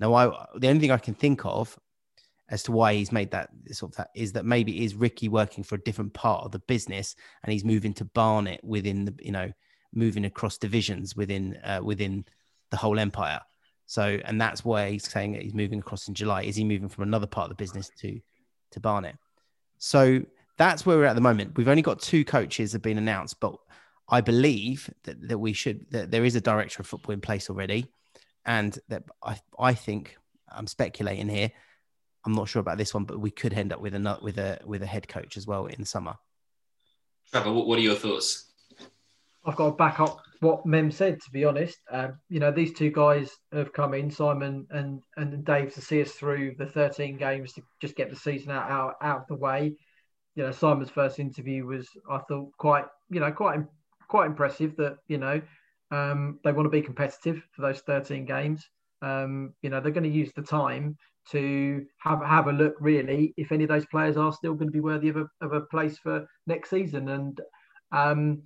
Now, 0.00 0.14
I 0.14 0.26
the 0.58 0.68
only 0.68 0.80
thing 0.80 0.90
I 0.90 0.98
can 0.98 1.14
think 1.14 1.44
of 1.44 1.78
as 2.48 2.62
to 2.64 2.72
why 2.72 2.94
he's 2.94 3.10
made 3.10 3.30
that 3.32 3.50
sort 3.72 3.92
of 3.92 3.96
that 3.96 4.10
is 4.14 4.32
that 4.32 4.44
maybe 4.44 4.84
is 4.84 4.94
Ricky 4.94 5.28
working 5.28 5.64
for 5.64 5.74
a 5.74 5.82
different 5.82 6.14
part 6.14 6.44
of 6.44 6.52
the 6.52 6.60
business 6.60 7.16
and 7.42 7.52
he's 7.52 7.64
moving 7.64 7.92
to 7.94 8.04
Barnet 8.04 8.60
within 8.62 9.04
the 9.04 9.14
you 9.20 9.32
know 9.32 9.50
moving 9.96 10.24
across 10.24 10.58
divisions 10.58 11.16
within 11.16 11.58
uh, 11.64 11.80
within 11.82 12.24
the 12.70 12.76
whole 12.76 12.98
empire. 12.98 13.40
So 13.86 14.18
and 14.24 14.40
that's 14.40 14.64
why 14.64 14.90
he's 14.90 15.08
saying 15.08 15.32
that 15.32 15.42
he's 15.42 15.54
moving 15.54 15.78
across 15.78 16.08
in 16.08 16.14
July. 16.14 16.42
Is 16.42 16.56
he 16.56 16.64
moving 16.64 16.88
from 16.88 17.04
another 17.04 17.26
part 17.26 17.50
of 17.50 17.56
the 17.56 17.62
business 17.62 17.90
to 18.00 18.20
to 18.72 18.80
Barnet? 18.80 19.16
So 19.78 20.22
that's 20.58 20.86
where 20.86 20.96
we're 20.96 21.04
at 21.04 21.14
the 21.14 21.20
moment. 21.20 21.56
We've 21.56 21.68
only 21.68 21.82
got 21.82 22.00
two 22.00 22.24
coaches 22.24 22.72
have 22.72 22.82
been 22.82 22.98
announced, 22.98 23.40
but 23.40 23.56
I 24.08 24.20
believe 24.20 24.88
that, 25.04 25.28
that 25.28 25.38
we 25.38 25.52
should 25.52 25.90
that 25.90 26.10
there 26.10 26.24
is 26.24 26.36
a 26.36 26.40
director 26.40 26.80
of 26.80 26.86
football 26.86 27.12
in 27.12 27.20
place 27.20 27.50
already, 27.50 27.86
and 28.44 28.78
that 28.88 29.04
I 29.22 29.40
I 29.58 29.74
think 29.74 30.16
I'm 30.48 30.66
speculating 30.66 31.28
here 31.28 31.50
I'm 32.26 32.34
not 32.34 32.48
sure 32.48 32.60
about 32.60 32.76
this 32.76 32.92
one, 32.92 33.04
but 33.04 33.20
we 33.20 33.30
could 33.30 33.54
end 33.54 33.72
up 33.72 33.80
with 33.80 33.94
a 33.94 34.18
with 34.20 34.36
a 34.36 34.58
with 34.64 34.82
a 34.82 34.86
head 34.86 35.06
coach 35.06 35.36
as 35.36 35.46
well 35.46 35.66
in 35.66 35.76
the 35.78 35.86
summer. 35.86 36.16
Trevor, 37.30 37.52
what 37.52 37.78
are 37.78 37.82
your 37.82 37.94
thoughts? 37.94 38.50
I've 39.46 39.56
got 39.56 39.70
to 39.70 39.76
back 39.76 40.00
up 40.00 40.20
what 40.40 40.66
Mem 40.66 40.90
said. 40.90 41.20
To 41.20 41.30
be 41.30 41.44
honest, 41.44 41.78
um, 41.90 42.18
you 42.28 42.40
know 42.40 42.50
these 42.50 42.72
two 42.72 42.90
guys 42.90 43.30
have 43.52 43.72
come 43.72 43.94
in, 43.94 44.10
Simon 44.10 44.66
and 44.70 45.02
and 45.16 45.44
Dave, 45.44 45.72
to 45.74 45.80
see 45.80 46.02
us 46.02 46.12
through 46.12 46.56
the 46.58 46.66
13 46.66 47.16
games 47.16 47.52
to 47.52 47.62
just 47.80 47.96
get 47.96 48.10
the 48.10 48.16
season 48.16 48.50
out 48.50 48.70
out, 48.70 48.94
out 49.02 49.20
of 49.22 49.26
the 49.28 49.36
way. 49.36 49.76
You 50.34 50.42
know, 50.42 50.52
Simon's 50.52 50.90
first 50.90 51.18
interview 51.18 51.64
was, 51.64 51.88
I 52.10 52.18
thought, 52.28 52.50
quite 52.58 52.86
you 53.08 53.20
know 53.20 53.32
quite 53.32 53.60
quite 54.08 54.26
impressive. 54.26 54.76
That 54.76 54.98
you 55.06 55.18
know 55.18 55.40
um, 55.90 56.40
they 56.44 56.52
want 56.52 56.66
to 56.66 56.70
be 56.70 56.82
competitive 56.82 57.42
for 57.52 57.62
those 57.62 57.80
13 57.80 58.24
games. 58.26 58.68
Um, 59.02 59.54
you 59.62 59.70
know, 59.70 59.80
they're 59.80 59.92
going 59.92 60.04
to 60.04 60.10
use 60.10 60.32
the 60.34 60.42
time 60.42 60.96
to 61.30 61.84
have 61.98 62.22
have 62.24 62.46
a 62.46 62.52
look 62.52 62.74
really 62.80 63.34
if 63.36 63.50
any 63.50 63.64
of 63.64 63.68
those 63.68 63.86
players 63.86 64.16
are 64.16 64.32
still 64.32 64.54
going 64.54 64.68
to 64.68 64.72
be 64.72 64.80
worthy 64.80 65.08
of 65.08 65.16
a, 65.16 65.26
of 65.40 65.52
a 65.52 65.60
place 65.62 65.98
for 65.98 66.24
next 66.46 66.70
season 66.70 67.08
and 67.08 67.40
um, 67.92 68.42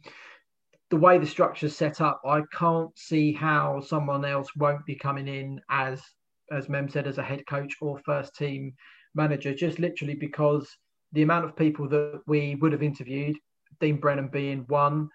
the 0.91 0.97
way 0.97 1.18
the 1.18 1.26
structure 1.26 1.66
is 1.66 1.76
set 1.76 2.01
up 2.01 2.20
i 2.26 2.41
can't 2.53 2.97
see 2.99 3.32
how 3.32 3.80
someone 3.80 4.24
else 4.24 4.49
won't 4.57 4.84
be 4.86 4.95
coming 4.95 5.28
in 5.28 5.61
as 5.70 6.03
as 6.51 6.68
mem 6.68 6.88
said 6.88 7.07
as 7.07 7.18
a 7.18 7.22
head 7.22 7.43
coach 7.49 7.74
or 7.80 7.99
first 8.05 8.34
team 8.34 8.72
manager 9.14 9.55
just 9.55 9.78
literally 9.78 10.14
because 10.14 10.76
the 11.12 11.22
amount 11.22 11.45
of 11.45 11.57
people 11.57 11.88
that 11.88 12.20
we 12.26 12.57
would 12.57 12.72
have 12.72 12.82
interviewed 12.82 13.36
dean 13.80 13.97
brennan 13.97 14.28
being 14.28 14.64
one 14.68 15.09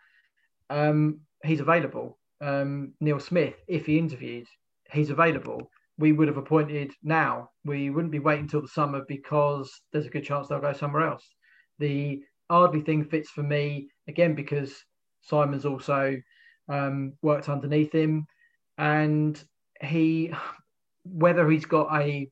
um, 0.69 1.19
he's 1.43 1.59
available 1.59 2.17
um, 2.41 2.93
neil 2.99 3.19
smith 3.19 3.55
if 3.67 3.85
he 3.85 3.97
interviewed 3.97 4.47
he's 4.91 5.09
available 5.09 5.69
we 5.97 6.11
would 6.11 6.27
have 6.27 6.37
appointed 6.37 6.91
now. 7.03 7.49
We 7.63 7.89
wouldn't 7.89 8.11
be 8.11 8.19
waiting 8.19 8.45
until 8.45 8.61
the 8.61 8.67
summer 8.67 9.03
because 9.07 9.71
there's 9.91 10.05
a 10.05 10.09
good 10.09 10.25
chance 10.25 10.47
they'll 10.47 10.59
go 10.59 10.73
somewhere 10.73 11.07
else. 11.07 11.25
The 11.79 12.21
Ardley 12.49 12.81
thing 12.81 13.05
fits 13.05 13.29
for 13.29 13.43
me 13.43 13.89
again 14.07 14.35
because 14.35 14.73
Simon's 15.25 15.65
also 15.65 16.15
um, 16.69 17.13
worked 17.21 17.49
underneath 17.49 17.91
him, 17.91 18.25
and 18.77 19.43
he, 19.81 20.31
whether 21.03 21.49
he's 21.49 21.65
got 21.65 21.93
a 21.99 22.29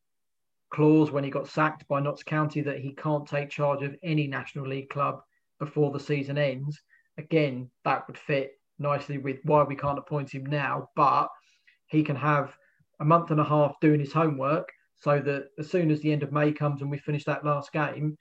clause 0.72 1.12
when 1.12 1.24
he 1.24 1.30
got 1.30 1.48
sacked 1.48 1.88
by 1.88 2.00
Notts 2.00 2.24
County 2.24 2.62
that 2.62 2.80
he 2.80 2.94
can't 2.94 3.28
take 3.28 3.50
charge 3.50 3.84
of 3.84 3.96
any 4.04 4.28
National 4.28 4.68
League 4.68 4.90
club 4.90 5.20
before 5.60 5.92
the 5.92 6.00
season 6.00 6.38
ends, 6.38 6.82
again 7.18 7.70
that 7.86 8.08
would 8.08 8.18
fit 8.18 8.54
nicely 8.80 9.18
with 9.18 9.38
why 9.44 9.64
we 9.64 9.76
can't 9.76 10.00
appoint 10.00 10.32
him 10.32 10.46
now, 10.46 10.90
but 10.96 11.28
he 11.88 12.04
can 12.04 12.16
have 12.16 12.56
a 13.00 13.06
month 13.06 13.32
and 13.32 13.40
a 13.40 13.44
half 13.44 13.80
doing 13.82 14.00
his 14.00 14.14
homework 14.14 14.68
so 14.96 15.20
that 15.20 15.50
as 15.60 15.70
soon 15.70 15.92
as 15.92 16.02
the 16.02 16.12
end 16.12 16.24
of 16.24 16.32
May 16.32 16.52
comes 16.52 16.82
and 16.82 16.90
we 16.90 16.98
finish 16.98 17.26
that 17.26 17.46
last 17.46 17.72
game, 17.72 18.18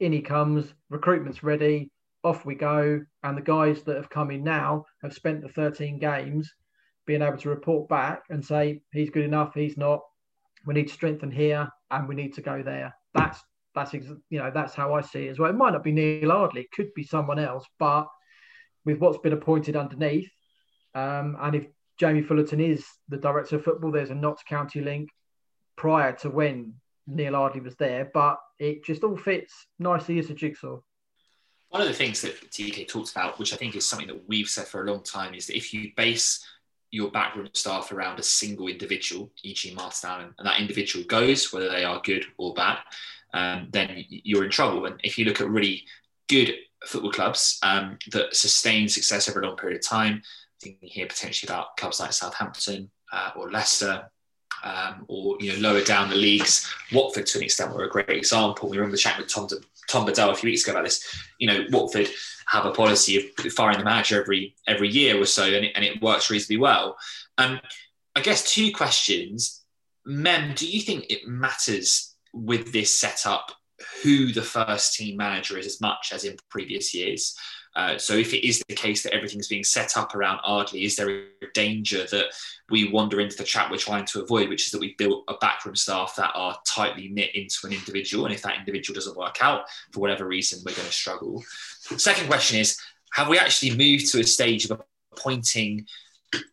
in 0.00 0.12
he 0.12 0.20
comes, 0.20 0.74
recruitment's 0.90 1.42
ready, 1.42 1.90
off 2.24 2.44
we 2.44 2.54
go. 2.54 3.00
And 3.22 3.36
the 3.36 3.42
guys 3.42 3.82
that 3.84 3.96
have 3.96 4.10
come 4.10 4.30
in 4.30 4.44
now 4.44 4.84
have 5.02 5.12
spent 5.12 5.42
the 5.42 5.48
13 5.48 5.98
games 5.98 6.52
being 7.06 7.22
able 7.22 7.38
to 7.38 7.48
report 7.48 7.88
back 7.88 8.22
and 8.30 8.44
say, 8.44 8.82
he's 8.92 9.10
good 9.10 9.24
enough, 9.24 9.54
he's 9.54 9.76
not, 9.76 10.00
we 10.66 10.74
need 10.74 10.88
to 10.88 10.94
strengthen 10.94 11.30
here 11.30 11.68
and 11.90 12.08
we 12.08 12.14
need 12.14 12.34
to 12.34 12.42
go 12.42 12.62
there. 12.62 12.94
That's 13.14 13.40
that's 13.74 13.92
you 13.92 14.38
know 14.38 14.50
that's 14.52 14.74
how 14.74 14.94
I 14.94 15.02
see 15.02 15.26
it 15.26 15.30
as 15.30 15.38
well. 15.38 15.50
It 15.50 15.56
might 15.56 15.72
not 15.72 15.84
be 15.84 15.92
Neil 15.92 16.32
Ardley, 16.32 16.62
it 16.62 16.72
could 16.72 16.92
be 16.94 17.04
someone 17.04 17.38
else, 17.38 17.64
but 17.78 18.08
with 18.84 18.98
what's 18.98 19.18
been 19.18 19.32
appointed 19.32 19.76
underneath, 19.76 20.30
um, 20.94 21.36
and 21.40 21.54
if 21.54 21.66
Jamie 21.98 22.22
Fullerton 22.22 22.60
is 22.60 22.86
the 23.08 23.16
director 23.16 23.56
of 23.56 23.64
football. 23.64 23.90
There's 23.90 24.10
a 24.10 24.14
Notts 24.14 24.44
County 24.48 24.80
link 24.80 25.10
prior 25.76 26.12
to 26.18 26.30
when 26.30 26.74
Neil 27.06 27.34
Ardley 27.36 27.60
was 27.60 27.74
there, 27.76 28.10
but 28.14 28.38
it 28.58 28.84
just 28.84 29.02
all 29.02 29.16
fits 29.16 29.66
nicely 29.78 30.18
as 30.18 30.30
a 30.30 30.34
jigsaw. 30.34 30.78
One 31.70 31.82
of 31.82 31.88
the 31.88 31.94
things 31.94 32.22
that 32.22 32.50
TK 32.50 32.88
talks 32.88 33.10
about, 33.10 33.38
which 33.38 33.52
I 33.52 33.56
think 33.56 33.76
is 33.76 33.86
something 33.86 34.08
that 34.08 34.28
we've 34.28 34.48
said 34.48 34.66
for 34.66 34.82
a 34.82 34.90
long 34.90 35.02
time, 35.02 35.34
is 35.34 35.46
that 35.46 35.56
if 35.56 35.74
you 35.74 35.92
base 35.96 36.44
your 36.90 37.10
backroom 37.10 37.48
staff 37.52 37.92
around 37.92 38.18
a 38.18 38.22
single 38.22 38.68
individual, 38.68 39.30
e.g. 39.42 39.74
Martin 39.74 40.34
and 40.38 40.46
that 40.46 40.60
individual 40.60 41.04
goes, 41.04 41.52
whether 41.52 41.68
they 41.68 41.84
are 41.84 42.00
good 42.02 42.24
or 42.38 42.54
bad, 42.54 42.78
um, 43.34 43.68
then 43.70 44.04
you're 44.08 44.44
in 44.44 44.50
trouble. 44.50 44.86
And 44.86 44.98
if 45.04 45.18
you 45.18 45.26
look 45.26 45.40
at 45.40 45.50
really 45.50 45.84
good 46.28 46.54
football 46.86 47.12
clubs 47.12 47.58
um, 47.62 47.98
that 48.12 48.34
sustain 48.34 48.88
success 48.88 49.28
over 49.28 49.40
a 49.40 49.46
long 49.46 49.56
period 49.56 49.78
of 49.78 49.86
time, 49.86 50.22
thinking 50.62 50.88
here 50.88 51.06
potentially 51.06 51.48
about 51.48 51.76
clubs 51.76 52.00
like 52.00 52.12
Southampton 52.12 52.90
uh, 53.12 53.30
or 53.36 53.50
Leicester, 53.50 54.10
um, 54.64 55.04
or 55.08 55.36
you 55.40 55.52
know 55.52 55.58
lower 55.58 55.82
down 55.82 56.10
the 56.10 56.16
leagues. 56.16 56.72
Watford, 56.92 57.26
to 57.26 57.38
an 57.38 57.44
extent, 57.44 57.74
were 57.74 57.84
a 57.84 57.90
great 57.90 58.10
example. 58.10 58.68
We 58.68 58.78
remember 58.78 58.96
chatting 58.96 59.22
with 59.22 59.32
Tom 59.32 59.48
Tom 59.88 60.06
Bedell 60.06 60.30
a 60.30 60.34
few 60.34 60.50
weeks 60.50 60.64
ago 60.64 60.72
about 60.72 60.84
this. 60.84 61.04
You 61.38 61.48
know, 61.48 61.64
Watford 61.70 62.08
have 62.48 62.64
a 62.64 62.72
policy 62.72 63.16
of 63.18 63.52
firing 63.52 63.78
the 63.78 63.84
manager 63.84 64.20
every 64.20 64.54
every 64.66 64.88
year 64.88 65.20
or 65.20 65.26
so, 65.26 65.44
and 65.44 65.66
it, 65.66 65.72
and 65.74 65.84
it 65.84 66.02
works 66.02 66.30
reasonably 66.30 66.58
well. 66.58 66.96
Um, 67.36 67.60
I 68.14 68.20
guess 68.20 68.52
two 68.52 68.72
questions. 68.72 69.64
Mem, 70.04 70.54
do 70.54 70.66
you 70.66 70.80
think 70.80 71.06
it 71.10 71.28
matters 71.28 72.14
with 72.32 72.72
this 72.72 72.98
setup 72.98 73.52
who 74.02 74.32
the 74.32 74.42
first 74.42 74.94
team 74.94 75.16
manager 75.16 75.58
is 75.58 75.66
as 75.66 75.80
much 75.80 76.12
as 76.12 76.24
in 76.24 76.36
previous 76.48 76.94
years? 76.94 77.36
Uh, 77.78 77.96
so 77.96 78.14
if 78.14 78.34
it 78.34 78.44
is 78.44 78.60
the 78.68 78.74
case 78.74 79.04
that 79.04 79.14
everything's 79.14 79.46
being 79.46 79.62
set 79.62 79.96
up 79.96 80.12
around 80.16 80.40
Ardley, 80.42 80.82
is 80.84 80.96
there 80.96 81.08
a 81.08 81.26
danger 81.54 82.08
that 82.10 82.26
we 82.70 82.90
wander 82.90 83.20
into 83.20 83.36
the 83.36 83.44
trap 83.44 83.70
we're 83.70 83.76
trying 83.76 84.04
to 84.06 84.20
avoid, 84.20 84.48
which 84.48 84.66
is 84.66 84.72
that 84.72 84.80
we 84.80 84.96
built 84.98 85.22
a 85.28 85.34
backroom 85.40 85.76
staff 85.76 86.16
that 86.16 86.32
are 86.34 86.58
tightly 86.66 87.08
knit 87.08 87.32
into 87.36 87.58
an 87.68 87.72
individual, 87.72 88.24
and 88.24 88.34
if 88.34 88.42
that 88.42 88.58
individual 88.58 88.96
doesn't 88.96 89.16
work 89.16 89.36
out 89.40 89.62
for 89.92 90.00
whatever 90.00 90.26
reason, 90.26 90.60
we're 90.66 90.74
going 90.74 90.88
to 90.88 90.92
struggle. 90.92 91.40
Second 91.96 92.26
question 92.26 92.58
is, 92.58 92.76
have 93.12 93.28
we 93.28 93.38
actually 93.38 93.76
moved 93.76 94.10
to 94.10 94.18
a 94.18 94.24
stage 94.24 94.68
of 94.68 94.82
appointing 95.12 95.86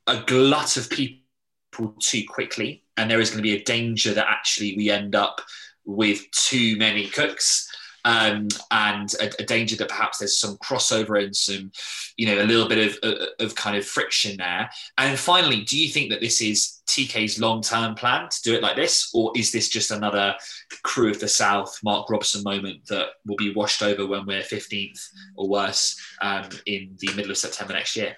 a 0.06 0.22
glut 0.28 0.78
of 0.78 0.92
people 0.92 1.96
too 2.00 2.24
quickly, 2.30 2.84
and 2.98 3.10
there 3.10 3.20
is 3.20 3.32
going 3.32 3.40
to 3.40 3.50
be 3.50 3.56
a 3.56 3.64
danger 3.64 4.14
that 4.14 4.28
actually 4.30 4.78
we 4.78 4.92
end 4.92 5.16
up 5.16 5.42
with 5.86 6.30
too 6.34 6.78
many 6.78 7.08
cooks? 7.08 7.68
Um, 8.06 8.48
and 8.70 9.14
a, 9.20 9.42
a, 9.42 9.46
danger 9.46 9.76
that 9.78 9.90
perhaps 9.90 10.20
there's 10.20 10.38
some 10.38 10.58
crossover 10.58 11.22
and 11.22 11.36
some, 11.36 11.72
you 12.18 12.28
know, 12.28 12.42
a 12.42 12.46
little 12.46 12.70
bit 12.70 12.78
of, 12.78 13.00
of, 13.02 13.28
of 13.40 13.56
kind 13.56 13.76
of 13.76 13.84
friction 13.84 14.38
there. 14.38 14.70
And 15.00 15.18
finally, 15.18 15.64
do 15.64 15.78
you 15.78 15.90
think 15.90 16.12
that 16.12 16.22
this 16.22 16.40
is 16.40 16.84
TK's 16.88 17.40
long 17.40 17.64
term 17.64 17.96
plan 17.96 18.30
to 18.30 18.42
do 18.44 18.54
it 18.54 18.62
like 18.62 18.76
this, 18.76 19.10
or 19.16 19.32
is 19.36 19.52
this 19.52 19.70
just 19.70 19.90
another 19.90 20.36
crew 20.84 21.10
of 21.10 21.20
the 21.20 21.28
South, 21.28 21.80
Mark 21.84 22.08
Robson 22.12 22.44
moment 22.44 22.86
that 22.88 23.08
will 23.26 23.38
be 23.38 23.54
washed 23.54 23.82
over 23.82 24.06
when 24.06 24.26
we're 24.28 24.44
15th 24.44 25.10
or 25.36 25.50
worse 25.50 26.00
um, 26.22 26.48
in 26.68 26.96
the 27.00 27.12
middle 27.16 27.32
of 27.32 27.38
September 27.38 27.74
next 27.74 27.96
year? 27.96 28.16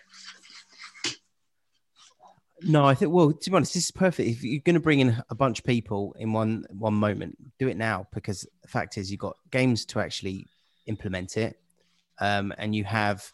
No, 2.64 2.86
I 2.86 2.96
think 2.96 3.12
well, 3.12 3.32
to 3.32 3.50
be 3.50 3.56
honest, 3.56 3.74
this 3.74 3.86
is 3.86 3.92
perfect. 3.92 4.30
If 4.30 4.44
you're 4.44 4.62
going 4.62 4.74
to 4.74 4.80
bring 4.80 5.00
in 5.00 5.22
a 5.30 5.36
bunch 5.36 5.60
of 5.60 5.66
people 5.66 6.16
in 6.18 6.34
one 6.34 6.66
one 6.72 6.96
moment, 6.96 7.38
do 7.60 7.68
it 7.68 7.78
now 7.78 8.08
because 8.14 8.48
the 8.62 8.68
fact 8.68 8.98
is 8.98 9.12
you've 9.12 9.20
got 9.20 9.38
games 9.52 9.86
to 9.86 10.00
actually 10.00 10.48
implement 10.88 11.38
it, 11.38 11.60
um, 12.20 12.54
and 12.58 12.76
you 12.76 12.84
have 12.84 13.32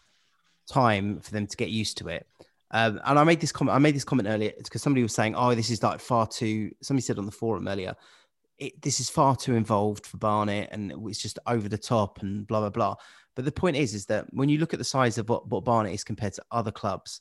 time 0.68 1.20
for 1.20 1.30
them 1.30 1.46
to 1.46 1.56
get 1.56 1.70
used 1.70 1.98
to 1.98 2.08
it. 2.08 2.26
Um, 2.70 3.00
and 3.04 3.18
I 3.18 3.24
made 3.24 3.40
this 3.40 3.52
comment. 3.52 3.74
I 3.74 3.78
made 3.78 3.94
this 3.94 4.04
comment 4.04 4.28
earlier. 4.28 4.52
Because 4.58 4.82
somebody 4.82 5.02
was 5.02 5.14
saying, 5.14 5.34
"Oh, 5.36 5.54
this 5.54 5.70
is 5.70 5.82
like 5.82 6.00
far 6.00 6.26
too." 6.26 6.72
Somebody 6.82 7.02
said 7.02 7.18
on 7.18 7.26
the 7.26 7.32
forum 7.32 7.66
earlier, 7.66 7.94
it, 8.58 8.80
this 8.82 9.00
is 9.00 9.08
far 9.08 9.36
too 9.36 9.54
involved 9.54 10.06
for 10.06 10.18
Barnet 10.18 10.68
and 10.70 10.92
it's 11.06 11.20
just 11.20 11.38
over 11.46 11.68
the 11.68 11.78
top 11.78 12.22
and 12.22 12.46
blah 12.46 12.60
blah 12.60 12.70
blah. 12.70 12.96
But 13.34 13.44
the 13.44 13.52
point 13.52 13.76
is, 13.76 13.94
is 13.94 14.06
that 14.06 14.26
when 14.32 14.48
you 14.48 14.58
look 14.58 14.72
at 14.72 14.78
the 14.78 14.84
size 14.84 15.18
of 15.18 15.28
what, 15.28 15.48
what 15.48 15.64
Barnet 15.64 15.92
is 15.92 16.04
compared 16.04 16.34
to 16.34 16.44
other 16.50 16.70
clubs, 16.70 17.20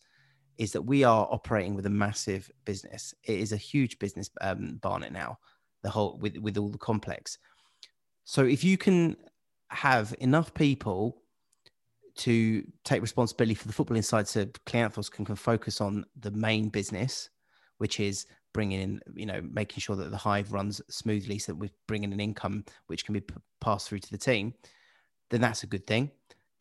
is 0.57 0.71
that 0.73 0.81
we 0.81 1.03
are 1.03 1.27
operating 1.31 1.75
with 1.75 1.85
a 1.85 1.89
massive 1.89 2.49
business. 2.65 3.13
It 3.23 3.39
is 3.39 3.51
a 3.51 3.57
huge 3.57 3.99
business, 3.99 4.29
um, 4.41 4.79
Barnet 4.81 5.11
now, 5.11 5.39
the 5.81 5.89
whole 5.89 6.17
with 6.19 6.37
with 6.37 6.57
all 6.57 6.69
the 6.69 6.77
complex. 6.77 7.37
So 8.25 8.45
if 8.45 8.63
you 8.63 8.77
can 8.77 9.17
have 9.69 10.15
enough 10.19 10.53
people 10.53 11.21
to 12.15 12.63
take 12.83 13.01
responsibility 13.01 13.55
for 13.55 13.67
the 13.67 13.73
football 13.73 13.97
inside, 13.97 14.27
so 14.27 14.45
Kleanthous 14.65 15.09
can, 15.09 15.25
can 15.25 15.35
focus 15.35 15.81
on 15.81 16.05
the 16.19 16.31
main 16.31 16.69
business, 16.69 17.29
which 17.79 17.99
is 17.99 18.27
bringing 18.53 18.79
in, 18.79 19.01
you 19.15 19.25
know, 19.25 19.41
making 19.41 19.79
sure 19.79 19.95
that 19.95 20.11
the 20.11 20.17
hive 20.17 20.53
runs 20.53 20.79
smoothly, 20.89 21.39
so 21.39 21.51
that 21.51 21.57
we're 21.57 21.71
bringing 21.87 22.13
an 22.13 22.19
income 22.19 22.63
which 22.87 23.03
can 23.03 23.13
be 23.13 23.21
p- 23.21 23.35
passed 23.61 23.89
through 23.89 23.99
to 23.99 24.11
the 24.11 24.17
team. 24.17 24.53
Then 25.31 25.41
that's 25.41 25.63
a 25.63 25.67
good 25.67 25.87
thing. 25.87 26.11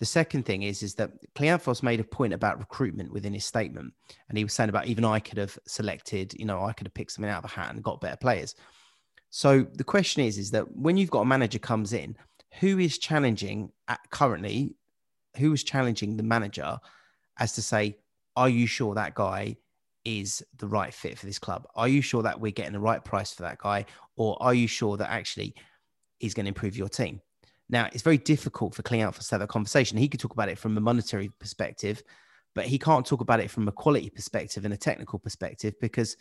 The 0.03 0.07
second 0.07 0.47
thing 0.47 0.65
is 0.65 0.83
is 0.83 0.97
that 0.97 1.13
Kleanthous 1.37 1.81
made 1.81 2.01
a 2.01 2.05
point 2.05 2.33
about 2.33 2.59
recruitment 2.59 3.13
within 3.13 3.33
his 3.33 3.45
statement, 3.45 3.95
and 4.29 4.37
he 4.37 4.43
was 4.43 4.53
saying 4.53 4.69
about 4.69 4.89
even 4.89 5.05
I 5.05 5.21
could 5.21 5.39
have 5.39 5.57
selected, 5.69 6.35
you 6.35 6.45
know, 6.45 6.65
I 6.65 6.73
could 6.73 6.89
have 6.89 6.95
picked 6.95 7.13
something 7.13 7.31
out 7.31 7.45
of 7.45 7.49
the 7.49 7.55
hat 7.55 7.73
and 7.73 7.85
got 7.85 8.01
better 8.01 8.17
players. 8.17 8.57
So 9.31 9.63
the 9.63 9.85
question 9.85 10.25
is, 10.25 10.39
is 10.39 10.51
that 10.51 10.77
when 10.77 10.97
you've 10.97 11.13
got 11.13 11.21
a 11.21 11.25
manager 11.25 11.61
comes 11.61 11.93
in, 11.93 12.17
who 12.59 12.81
is 12.81 12.99
challenging 12.99 13.71
at 13.87 14.01
currently, 14.11 14.75
who 15.37 15.53
is 15.53 15.63
challenging 15.63 16.17
the 16.17 16.25
manager 16.25 16.81
as 17.39 17.53
to 17.53 17.63
say, 17.63 17.97
are 18.35 18.49
you 18.49 18.67
sure 18.67 18.97
that 18.97 19.15
guy 19.15 19.57
is 20.05 20.43
the 20.59 20.67
right 20.67 20.93
fit 20.93 21.17
for 21.17 21.27
this 21.27 21.39
club? 21.39 21.65
Are 21.77 21.87
you 21.87 22.03
sure 22.03 22.25
that 22.25 22.41
we're 22.41 22.51
getting 22.51 22.73
the 22.73 22.81
right 22.81 23.05
price 23.05 23.33
for 23.33 23.43
that 23.43 23.59
guy? 23.59 23.87
Or 24.17 24.37
are 24.43 24.53
you 24.53 24.67
sure 24.67 24.97
that 24.97 25.13
actually 25.13 25.55
he's 26.19 26.35
going 26.35 26.47
to 26.47 26.51
improve 26.51 26.77
your 26.77 26.89
team? 26.89 27.21
Now, 27.73 27.89
it's 27.93 28.03
very 28.03 28.19
difficult 28.19 28.75
for 28.75 28.83
Kleanthous 28.83 29.29
to 29.29 29.35
have 29.35 29.41
that 29.41 29.49
conversation. 29.49 29.97
He 29.97 30.07
could 30.07 30.21
talk 30.21 30.35
about 30.35 30.51
it 30.51 30.59
from 30.59 30.77
a 30.77 30.81
monetary 30.81 31.31
perspective, 31.41 32.03
but 32.55 32.67
he 32.67 32.79
can't 32.79 33.07
talk 33.07 33.23
about 33.23 33.41
it 33.41 33.51
from 33.51 33.67
a 33.67 33.73
quality 33.73 34.11
perspective 34.11 34.67
and 34.67 34.75
a 34.75 34.77
technical 34.77 35.19
perspective 35.19 35.75
because 35.81 36.19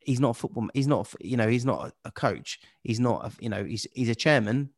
he's 0.00 0.18
not 0.18 0.30
a 0.30 0.34
football. 0.34 0.66
He's 0.72 0.86
not, 0.86 1.12
you 1.20 1.36
know, 1.36 1.46
he's 1.46 1.66
not 1.66 1.92
a 2.06 2.10
coach. 2.10 2.58
He's 2.82 2.98
not, 2.98 3.26
a, 3.26 3.32
you 3.38 3.50
know, 3.50 3.64
he's 3.64 3.86
he's 3.92 4.08
a 4.08 4.14
chairman 4.14 4.70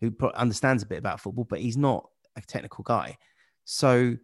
who 0.00 0.12
understands 0.34 0.82
a 0.82 0.86
bit 0.86 0.98
about 0.98 1.20
football, 1.20 1.44
but 1.44 1.60
he's 1.60 1.76
not 1.76 2.10
a 2.34 2.40
technical 2.40 2.82
guy. 2.82 3.16
So 3.64 4.16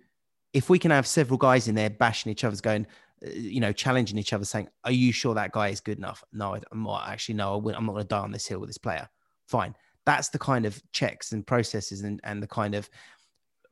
if 0.52 0.68
we 0.68 0.80
can 0.80 0.90
have 0.90 1.06
several 1.06 1.38
guys 1.38 1.68
in 1.68 1.76
there 1.76 1.88
bashing 1.90 2.32
each 2.32 2.42
other's 2.42 2.60
going, 2.60 2.88
uh, 3.24 3.30
you 3.30 3.60
know, 3.60 3.70
challenging 3.70 4.18
each 4.18 4.32
other, 4.32 4.44
saying, 4.44 4.68
"Are 4.82 4.90
you 4.90 5.12
sure 5.12 5.34
that 5.34 5.52
guy 5.52 5.68
is 5.68 5.80
good 5.80 5.98
enough?" 5.98 6.24
No, 6.32 6.56
I'm 6.56 6.82
not. 6.82 7.08
Actually, 7.08 7.36
no, 7.36 7.54
I'm 7.54 7.86
not 7.86 7.92
going 7.92 8.02
to 8.02 8.08
die 8.08 8.18
on 8.18 8.32
this 8.32 8.48
hill 8.48 8.58
with 8.58 8.70
this 8.70 8.78
player. 8.78 9.08
Fine. 9.46 9.76
That's 10.08 10.30
the 10.30 10.38
kind 10.38 10.64
of 10.64 10.80
checks 10.92 11.32
and 11.32 11.46
processes 11.46 12.00
and, 12.00 12.18
and 12.24 12.42
the 12.42 12.46
kind 12.46 12.74
of 12.74 12.88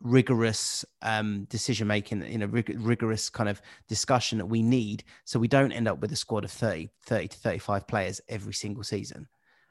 rigorous 0.02 0.84
um, 1.00 1.44
decision 1.44 1.86
making, 1.86 2.30
you 2.30 2.36
know, 2.36 2.44
rig- 2.44 2.76
rigorous 2.78 3.30
kind 3.30 3.48
of 3.48 3.62
discussion 3.88 4.36
that 4.36 4.44
we 4.44 4.60
need, 4.60 5.02
so 5.24 5.38
we 5.38 5.48
don't 5.48 5.72
end 5.72 5.88
up 5.88 5.98
with 6.00 6.12
a 6.12 6.16
squad 6.16 6.44
of 6.44 6.50
30, 6.50 6.90
30 7.06 7.28
to 7.28 7.38
35 7.38 7.88
players 7.88 8.20
every 8.28 8.52
single 8.52 8.84
season, 8.84 9.26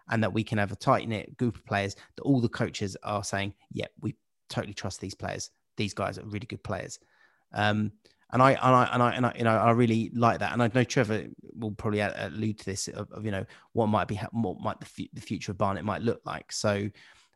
and 0.09 0.23
that 0.23 0.33
we 0.33 0.43
can 0.43 0.57
have 0.57 0.71
a 0.71 0.75
tight 0.75 1.07
knit 1.07 1.37
group 1.37 1.55
of 1.55 1.65
players 1.67 1.95
that 2.15 2.23
all 2.23 2.41
the 2.41 2.49
coaches 2.49 2.97
are 3.03 3.23
saying, 3.23 3.53
"Yeah, 3.71 3.85
we 4.01 4.15
totally 4.49 4.73
trust 4.73 4.99
these 4.99 5.13
players. 5.13 5.51
These 5.77 5.93
guys 5.93 6.17
are 6.17 6.25
really 6.25 6.47
good 6.47 6.63
players." 6.63 6.97
Um, 7.53 7.91
and 8.31 8.41
I 8.41 8.51
and 8.51 8.75
I 8.75 8.89
and 8.91 9.03
I 9.03 9.11
and 9.11 9.25
I, 9.25 9.33
you 9.37 9.43
know 9.43 9.55
I 9.55 9.71
really 9.71 10.11
like 10.13 10.39
that, 10.39 10.53
and 10.53 10.61
I 10.61 10.69
know 10.73 10.83
Trevor 10.83 11.25
will 11.53 11.71
probably 11.71 11.99
allude 11.99 12.59
to 12.59 12.65
this 12.65 12.87
of, 12.87 13.11
of 13.11 13.25
you 13.25 13.31
know 13.31 13.45
what 13.73 13.87
might 13.87 14.07
be 14.07 14.19
what 14.31 14.59
might 14.59 14.79
the, 14.79 14.85
f- 14.85 15.09
the 15.13 15.21
future 15.21 15.51
of 15.51 15.57
Barnet 15.57 15.83
might 15.83 16.01
look 16.01 16.21
like. 16.25 16.51
So 16.51 16.89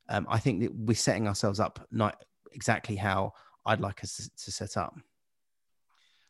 um, 0.10 0.26
I 0.30 0.40
think 0.40 0.62
that 0.62 0.74
we're 0.74 0.96
setting 0.96 1.28
ourselves 1.28 1.60
up 1.60 1.88
not 1.92 2.24
exactly 2.52 2.96
how 2.96 3.34
I'd 3.66 3.82
like 3.82 4.04
us 4.04 4.18
to, 4.18 4.46
to 4.46 4.52
set 4.52 4.78
up. 4.78 4.96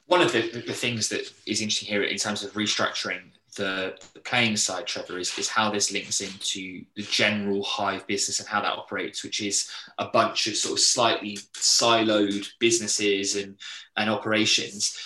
One 0.07 0.21
of 0.21 0.31
the, 0.31 0.41
the 0.65 0.73
things 0.73 1.07
that 1.09 1.31
is 1.45 1.61
interesting 1.61 1.87
here 1.87 2.03
in 2.03 2.17
terms 2.17 2.43
of 2.43 2.53
restructuring 2.53 3.31
the, 3.55 3.97
playing 4.23 4.55
side, 4.57 4.85
Trevor, 4.85 5.17
is, 5.17 5.37
is 5.37 5.49
how 5.49 5.71
this 5.71 5.91
links 5.91 6.21
into 6.21 6.83
the 6.95 7.03
general 7.03 7.63
Hive 7.63 8.05
business 8.07 8.39
and 8.39 8.47
how 8.47 8.61
that 8.61 8.77
operates, 8.77 9.23
which 9.23 9.41
is 9.41 9.69
a 9.97 10.07
bunch 10.07 10.47
of 10.47 10.55
sort 10.55 10.73
of 10.73 10.79
slightly 10.79 11.37
siloed 11.53 12.47
businesses 12.59 13.35
and, 13.35 13.55
and 13.97 14.09
operations. 14.09 14.97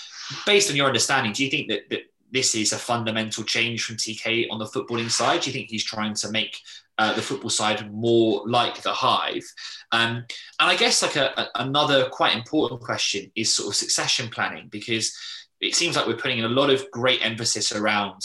Based 0.45 0.69
on 0.69 0.75
your 0.75 0.87
understanding, 0.87 1.31
do 1.31 1.43
you 1.43 1.51
think 1.51 1.69
that, 1.69 1.89
that 1.89 2.01
this 2.31 2.55
is 2.55 2.73
a 2.73 2.77
fundamental 2.77 3.43
change 3.43 3.85
from 3.85 3.95
TK 3.95 4.47
on 4.49 4.59
the 4.59 4.65
footballing 4.65 5.11
side? 5.11 5.41
Do 5.41 5.49
you 5.49 5.53
think 5.53 5.69
he's 5.69 5.83
trying 5.83 6.15
to 6.15 6.31
make 6.31 6.57
uh, 6.97 7.13
the 7.13 7.21
football 7.21 7.49
side 7.49 7.93
more 7.93 8.41
like 8.47 8.81
the 8.81 8.91
Hive? 8.91 9.45
Um, 9.91 10.17
and 10.17 10.25
I 10.59 10.75
guess 10.75 11.03
like 11.03 11.15
a, 11.15 11.31
a, 11.37 11.49
another 11.55 12.09
quite 12.09 12.35
important 12.35 12.81
question 12.81 13.31
is 13.35 13.55
sort 13.55 13.69
of 13.69 13.75
succession 13.75 14.29
planning 14.29 14.67
because 14.69 15.15
it 15.64 15.76
seems 15.76 15.95
like 15.95 16.07
we're 16.07 16.16
putting 16.16 16.39
in 16.39 16.45
a 16.45 16.49
lot 16.49 16.70
of 16.70 16.89
great 16.91 17.26
emphasis 17.26 17.72
around 17.72 18.22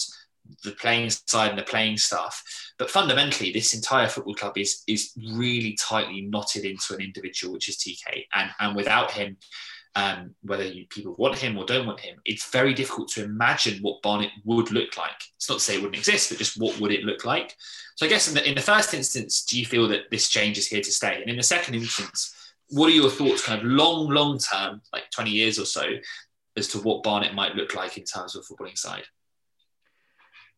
the 0.65 0.73
playing 0.73 1.11
side 1.11 1.51
and 1.51 1.59
the 1.59 1.63
playing 1.63 1.97
stuff. 1.97 2.43
But 2.79 2.91
fundamentally, 2.91 3.53
this 3.53 3.75
entire 3.75 4.09
football 4.09 4.35
club 4.35 4.57
is 4.57 4.83
is 4.87 5.13
really 5.17 5.77
tightly 5.81 6.23
knotted 6.23 6.65
into 6.65 6.95
an 6.95 7.01
individual, 7.01 7.53
which 7.53 7.69
is 7.69 7.77
TK. 7.77 8.27
And 8.35 8.51
and 8.61 8.77
without 8.77 9.11
him, 9.11 9.37
um, 9.95 10.35
whether 10.43 10.65
you, 10.65 10.87
people 10.89 11.15
want 11.19 11.39
him 11.39 11.59
or 11.59 11.65
don't 11.65 11.87
want 11.87 12.01
him, 12.01 12.19
it's 12.25 12.51
very 12.51 12.73
difficult 12.73 13.09
to 13.09 13.25
imagine 13.25 13.83
what 13.83 14.03
Barnet 14.03 14.31
would 14.45 14.71
look 14.71 14.97
like. 14.97 15.21
It's 15.37 15.49
not 15.49 15.59
to 15.59 15.65
say 15.65 15.75
it 15.75 15.83
wouldn't 15.83 15.97
exist, 15.97 16.31
but 16.31 16.39
just 16.39 16.61
what 16.61 16.79
would 16.81 16.93
it 16.93 17.05
look 17.05 17.25
like? 17.25 17.57
So 17.97 18.07
I 18.07 18.09
guess 18.09 18.29
in 18.29 18.35
the, 18.35 18.49
in 18.49 18.55
the 18.55 18.61
first 18.61 18.95
instance, 18.95 19.45
do 19.45 19.59
you 19.59 19.67
feel 19.67 19.89
that 19.89 20.11
this 20.11 20.29
change 20.29 20.57
is 20.57 20.69
here 20.69 20.83
to 20.83 20.93
stay? 20.93 21.21
And 21.21 21.29
in 21.29 21.37
the 21.37 21.43
second 21.43 21.75
instance, 21.75 22.33
what 22.69 22.87
are 22.87 22.95
your 22.95 23.11
thoughts, 23.11 23.45
kind 23.45 23.61
of 23.61 23.67
long, 23.67 24.09
long 24.09 24.39
term, 24.39 24.83
like 24.93 25.11
20 25.11 25.31
years 25.31 25.59
or 25.59 25.65
so, 25.65 25.83
as 26.59 26.69
to 26.69 26.79
what 26.79 27.03
Barnet 27.03 27.35
might 27.35 27.55
look 27.55 27.75
like 27.75 27.97
in 27.97 28.05
terms 28.05 28.37
of 28.37 28.45
footballing 28.45 28.77
side. 28.77 29.05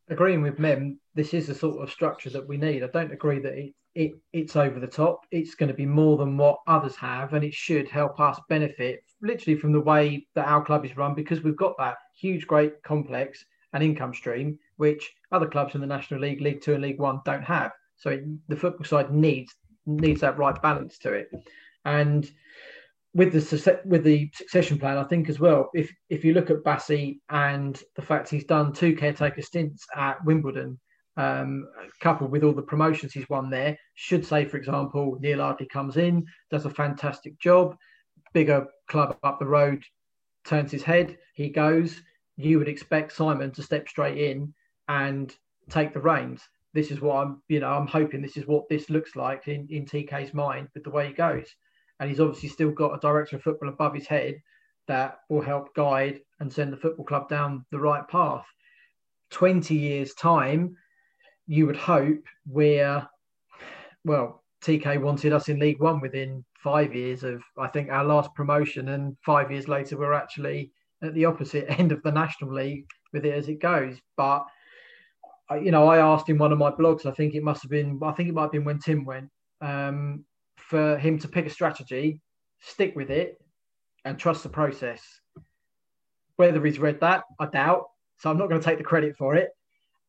Agreeing 0.08 0.42
with 0.42 0.58
Mem, 0.58 0.98
this 1.14 1.32
is 1.34 1.46
the 1.46 1.54
sort 1.54 1.80
of 1.80 1.92
structure 1.92 2.30
that 2.30 2.48
we 2.48 2.56
need. 2.56 2.82
I 2.82 2.88
don't 2.88 3.12
agree 3.12 3.38
that 3.40 3.56
it, 3.56 3.74
it 3.94 4.12
it's 4.32 4.56
over 4.56 4.80
the 4.80 4.86
top. 4.88 5.20
It's 5.30 5.54
going 5.54 5.68
to 5.68 5.74
be 5.74 5.86
more 5.86 6.16
than 6.16 6.36
what 6.36 6.58
others 6.66 6.96
have, 6.96 7.32
and 7.32 7.44
it 7.44 7.54
should 7.54 7.88
help 7.88 8.18
us 8.18 8.40
benefit 8.48 9.04
literally 9.22 9.58
from 9.58 9.72
the 9.72 9.80
way 9.80 10.26
that 10.34 10.48
our 10.48 10.64
club 10.64 10.84
is 10.84 10.96
run 10.96 11.14
because 11.14 11.42
we've 11.42 11.56
got 11.56 11.78
that 11.78 11.96
huge, 12.18 12.46
great 12.46 12.82
complex 12.82 13.44
and 13.72 13.84
income 13.84 14.12
stream, 14.12 14.58
which 14.78 15.12
other 15.30 15.46
clubs 15.46 15.76
in 15.76 15.80
the 15.80 15.86
National 15.86 16.20
League, 16.20 16.40
League 16.40 16.60
Two, 16.60 16.74
and 16.74 16.82
League 16.82 16.98
One 16.98 17.20
don't 17.24 17.44
have. 17.44 17.70
So 17.96 18.10
it, 18.10 18.24
the 18.48 18.56
football 18.56 18.84
side 18.84 19.12
needs 19.12 19.54
needs 19.86 20.22
that 20.22 20.38
right 20.38 20.60
balance 20.60 20.98
to 20.98 21.12
it, 21.12 21.30
and 21.84 22.28
with 23.14 23.32
the 23.32 23.80
with 23.84 24.04
the 24.04 24.30
succession 24.34 24.78
plan, 24.78 24.96
I 24.96 25.04
think 25.04 25.28
as 25.28 25.40
well. 25.40 25.70
If 25.74 25.92
if 26.08 26.24
you 26.24 26.32
look 26.32 26.50
at 26.50 26.62
Bassey 26.62 27.20
and 27.28 27.80
the 27.96 28.02
fact 28.02 28.30
he's 28.30 28.44
done 28.44 28.72
two 28.72 28.94
caretaker 28.94 29.42
stints 29.42 29.84
at 29.96 30.24
Wimbledon, 30.24 30.78
um, 31.16 31.66
coupled 32.00 32.30
with 32.30 32.44
all 32.44 32.52
the 32.52 32.62
promotions 32.62 33.12
he's 33.12 33.28
won 33.28 33.50
there, 33.50 33.76
should 33.94 34.24
say, 34.24 34.44
for 34.44 34.56
example, 34.56 35.18
Neil 35.20 35.42
Ardley 35.42 35.66
comes 35.66 35.96
in, 35.96 36.24
does 36.50 36.66
a 36.66 36.70
fantastic 36.70 37.38
job, 37.40 37.76
bigger 38.32 38.66
club 38.86 39.16
up 39.24 39.38
the 39.38 39.46
road 39.46 39.82
turns 40.44 40.70
his 40.70 40.82
head, 40.82 41.18
he 41.34 41.50
goes. 41.50 42.00
You 42.36 42.58
would 42.58 42.68
expect 42.68 43.12
Simon 43.12 43.50
to 43.52 43.62
step 43.62 43.88
straight 43.88 44.16
in 44.16 44.54
and 44.88 45.34
take 45.68 45.92
the 45.92 46.00
reins. 46.00 46.42
This 46.72 46.90
is 46.90 47.00
what 47.00 47.16
I'm, 47.16 47.42
you 47.48 47.60
know, 47.60 47.70
I'm 47.70 47.86
hoping 47.86 48.22
this 48.22 48.36
is 48.36 48.46
what 48.46 48.68
this 48.68 48.88
looks 48.88 49.16
like 49.16 49.48
in, 49.48 49.66
in 49.68 49.84
TK's 49.84 50.32
mind 50.32 50.68
with 50.74 50.84
the 50.84 50.90
way 50.90 51.08
he 51.08 51.12
goes 51.12 51.54
and 52.00 52.08
he's 52.08 52.18
obviously 52.18 52.48
still 52.48 52.70
got 52.70 52.94
a 52.94 53.00
director 53.00 53.36
of 53.36 53.42
football 53.42 53.68
above 53.68 53.94
his 53.94 54.06
head 54.06 54.42
that 54.88 55.18
will 55.28 55.42
help 55.42 55.74
guide 55.74 56.20
and 56.40 56.52
send 56.52 56.72
the 56.72 56.76
football 56.76 57.04
club 57.04 57.28
down 57.28 57.64
the 57.70 57.78
right 57.78 58.08
path. 58.08 58.46
20 59.30 59.74
years' 59.74 60.14
time, 60.14 60.76
you 61.46 61.66
would 61.66 61.76
hope 61.76 62.24
where, 62.46 63.06
well, 64.04 64.42
TK 64.64 65.00
wanted 65.00 65.32
us 65.32 65.48
in 65.48 65.58
League 65.58 65.80
One 65.80 66.00
within 66.00 66.44
five 66.54 66.94
years 66.94 67.22
of, 67.22 67.42
I 67.58 67.68
think, 67.68 67.90
our 67.90 68.04
last 68.04 68.34
promotion, 68.34 68.88
and 68.88 69.16
five 69.24 69.52
years 69.52 69.68
later, 69.68 69.96
we're 69.96 70.12
actually 70.12 70.72
at 71.02 71.14
the 71.14 71.26
opposite 71.26 71.66
end 71.78 71.92
of 71.92 72.02
the 72.02 72.12
National 72.12 72.52
League 72.52 72.86
with 73.12 73.24
it 73.24 73.34
as 73.34 73.48
it 73.48 73.60
goes. 73.60 73.98
But, 74.16 74.44
you 75.62 75.70
know, 75.70 75.86
I 75.86 75.98
asked 75.98 76.28
in 76.28 76.38
one 76.38 76.52
of 76.52 76.58
my 76.58 76.70
blogs, 76.70 77.06
I 77.06 77.12
think 77.12 77.34
it 77.34 77.42
must 77.42 77.62
have 77.62 77.70
been, 77.70 78.00
I 78.02 78.12
think 78.12 78.28
it 78.28 78.34
might 78.34 78.42
have 78.44 78.52
been 78.52 78.64
when 78.64 78.78
Tim 78.78 79.04
went, 79.04 79.28
um, 79.60 80.24
for 80.70 80.96
him 80.96 81.18
to 81.18 81.28
pick 81.28 81.46
a 81.46 81.50
strategy, 81.50 82.20
stick 82.60 82.94
with 82.94 83.10
it, 83.10 83.40
and 84.04 84.16
trust 84.16 84.44
the 84.44 84.48
process. 84.48 85.02
Whether 86.36 86.64
he's 86.64 86.78
read 86.78 87.00
that, 87.00 87.24
I 87.40 87.46
doubt. 87.46 87.86
So 88.18 88.30
I'm 88.30 88.38
not 88.38 88.48
going 88.48 88.60
to 88.60 88.64
take 88.64 88.78
the 88.78 88.84
credit 88.84 89.16
for 89.16 89.34
it, 89.34 89.50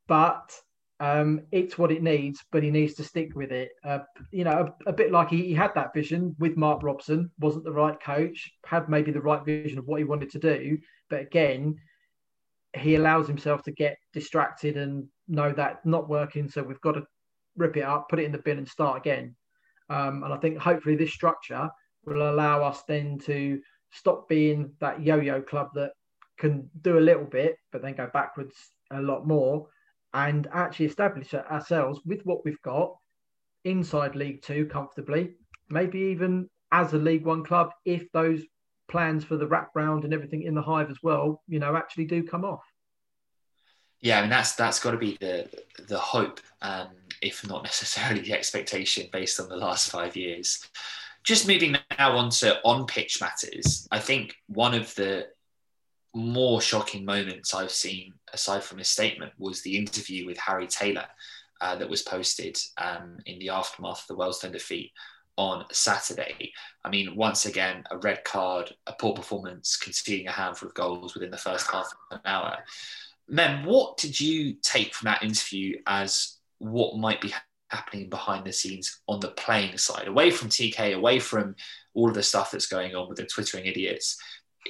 but 0.07 0.53
um, 0.99 1.41
it's 1.51 1.80
what 1.80 1.91
it 1.91 2.03
needs. 2.03 2.45
But 2.51 2.62
he 2.62 2.70
needs 2.70 2.93
to 2.95 3.03
stick 3.03 3.32
with 3.34 3.51
it. 3.51 3.72
Uh, 3.84 3.99
you 4.32 4.43
know, 4.43 4.72
a, 4.86 4.89
a 4.89 4.93
bit 4.93 5.12
like 5.12 5.30
he, 5.30 5.47
he, 5.47 5.53
had 5.55 5.74
that 5.74 5.95
vision 5.95 6.36
with 6.38 6.57
Mark 6.57 6.84
Robson, 6.84 7.32
wasn't 7.39 7.66
the 7.66 7.72
right 7.72 7.99
coach, 7.99 8.51
had 8.64 8.88
maybe 8.88 9.12
the 9.12 9.20
right 9.20 9.43
vision 9.43 9.80
of 9.80 9.88
what 9.88 9.99
he 9.99 10.03
wanted 10.03 10.30
to 10.32 10.39
do, 10.39 10.78
but 11.09 11.22
again, 11.22 11.76
he 12.78 12.95
allows 12.95 13.28
himself 13.28 13.64
to 13.64 13.72
get 13.72 13.97
distracted 14.14 14.78
and 14.78 15.07
know 15.28 15.51
that 15.53 15.84
not 15.86 16.07
working. 16.07 16.47
So 16.47 16.62
we've 16.62 16.80
got 16.82 16.93
to 16.93 17.03
rip 17.57 17.76
it 17.78 17.84
up, 17.84 18.09
put 18.09 18.20
it 18.20 18.26
in 18.26 18.32
the 18.32 18.38
bin, 18.38 18.59
and 18.59 18.68
start 18.68 18.97
again. 18.97 19.36
Um, 19.91 20.23
and 20.23 20.33
I 20.33 20.37
think 20.37 20.57
hopefully 20.57 20.95
this 20.95 21.13
structure 21.13 21.69
will 22.05 22.31
allow 22.31 22.63
us 22.63 22.81
then 22.87 23.19
to 23.25 23.59
stop 23.91 24.29
being 24.29 24.71
that 24.79 25.01
yo-yo 25.01 25.41
club 25.41 25.69
that 25.75 25.91
can 26.39 26.69
do 26.81 26.97
a 26.97 27.07
little 27.09 27.25
bit 27.25 27.57
but 27.71 27.81
then 27.81 27.93
go 27.93 28.09
backwards 28.13 28.55
a 28.91 29.01
lot 29.01 29.27
more 29.27 29.67
and 30.13 30.47
actually 30.53 30.85
establish 30.85 31.33
ourselves 31.33 31.99
with 32.05 32.21
what 32.23 32.43
we've 32.45 32.61
got 32.61 32.95
inside 33.65 34.15
League 34.15 34.41
Two 34.41 34.65
comfortably, 34.65 35.35
maybe 35.69 35.99
even 35.99 36.49
as 36.71 36.93
a 36.93 36.97
League 36.97 37.25
One 37.25 37.43
club 37.43 37.71
if 37.85 38.11
those 38.11 38.41
plans 38.89 39.23
for 39.23 39.37
the 39.37 39.47
wrap 39.47 39.71
round 39.75 40.03
and 40.03 40.13
everything 40.13 40.43
in 40.43 40.55
the 40.55 40.61
hive 40.61 40.89
as 40.89 40.97
well, 41.03 41.41
you 41.47 41.59
know, 41.59 41.75
actually 41.75 42.05
do 42.05 42.23
come 42.23 42.43
off. 42.43 42.63
Yeah, 44.01 44.19
I 44.19 44.21
mean 44.21 44.31
that's 44.31 44.55
that's 44.55 44.79
got 44.79 44.91
to 44.91 44.97
be 44.97 45.17
the 45.21 45.47
the 45.87 45.99
hope, 45.99 46.39
um, 46.61 46.87
if 47.22 47.47
not 47.47 47.63
necessarily 47.63 48.22
the 48.22 48.34
expectation, 48.34 49.07
based 49.11 49.39
on 49.39 49.49
the 49.49 49.55
last 49.55 49.91
five 49.91 50.15
years. 50.15 50.67
Just 51.24 51.47
moving 51.47 51.78
now 51.97 52.17
on 52.17 52.32
to 52.32 52.59
on 52.63 52.88
pitch 52.88 53.22
matters. 53.22 53.88
I 53.91 53.99
think 53.99 54.36
one 54.47 54.74
of 54.74 54.93
the 54.95 55.28
more 56.13 56.61
shocking 56.61 57.05
moments 57.05 57.53
I've 57.53 57.72
seen, 57.72 58.13
aside 58.34 58.63
from 58.63 58.80
his 58.80 58.89
statement, 58.89 59.32
was 59.38 59.61
the 59.61 59.78
interview 59.78 60.26
with 60.26 60.38
Harry 60.38 60.67
Taylor 60.67 61.05
uh, 61.61 61.76
that 61.76 61.89
was 61.89 62.01
posted 62.01 62.57
um, 62.78 63.17
in 63.26 63.39
the 63.39 63.49
aftermath 63.49 64.01
of 64.01 64.07
the 64.07 64.15
Wealdstone 64.15 64.51
defeat 64.51 64.91
on 65.38 65.65
Saturday. 65.72 66.51
I 66.84 66.89
mean, 66.89 67.15
once 67.15 67.45
again, 67.45 67.84
a 67.91 67.97
red 67.97 68.24
card, 68.24 68.74
a 68.88 68.93
poor 68.93 69.13
performance, 69.13 69.78
conceding 69.78 70.28
a 70.28 70.32
handful 70.32 70.67
of 70.67 70.76
goals 70.76 71.13
within 71.13 71.32
the 71.32 71.38
first 71.38 71.69
half 71.72 71.86
of 72.11 72.17
an 72.17 72.22
hour. 72.26 72.57
Mem, 73.28 73.65
what 73.65 73.97
did 73.97 74.19
you 74.19 74.55
take 74.61 74.93
from 74.93 75.05
that 75.05 75.24
interview 75.24 75.78
as 75.88 76.38
what 76.62 76.97
might 76.97 77.22
be 77.22 77.34
happening 77.70 78.09
behind 78.09 78.45
the 78.45 78.53
scenes 78.53 79.01
on 79.07 79.20
the 79.20 79.30
playing 79.30 79.78
side, 79.78 80.07
away 80.07 80.32
from 80.32 80.49
TK, 80.49 80.95
away 80.95 81.20
from 81.20 81.55
all 81.93 82.09
of 82.09 82.16
the 82.16 82.24
stuff 82.24 82.51
that's 82.51 82.68
going 82.68 82.95
on 82.95 83.07
with 83.09 83.18
the 83.18 83.26
twittering 83.26 83.66
idiots, 83.66 84.18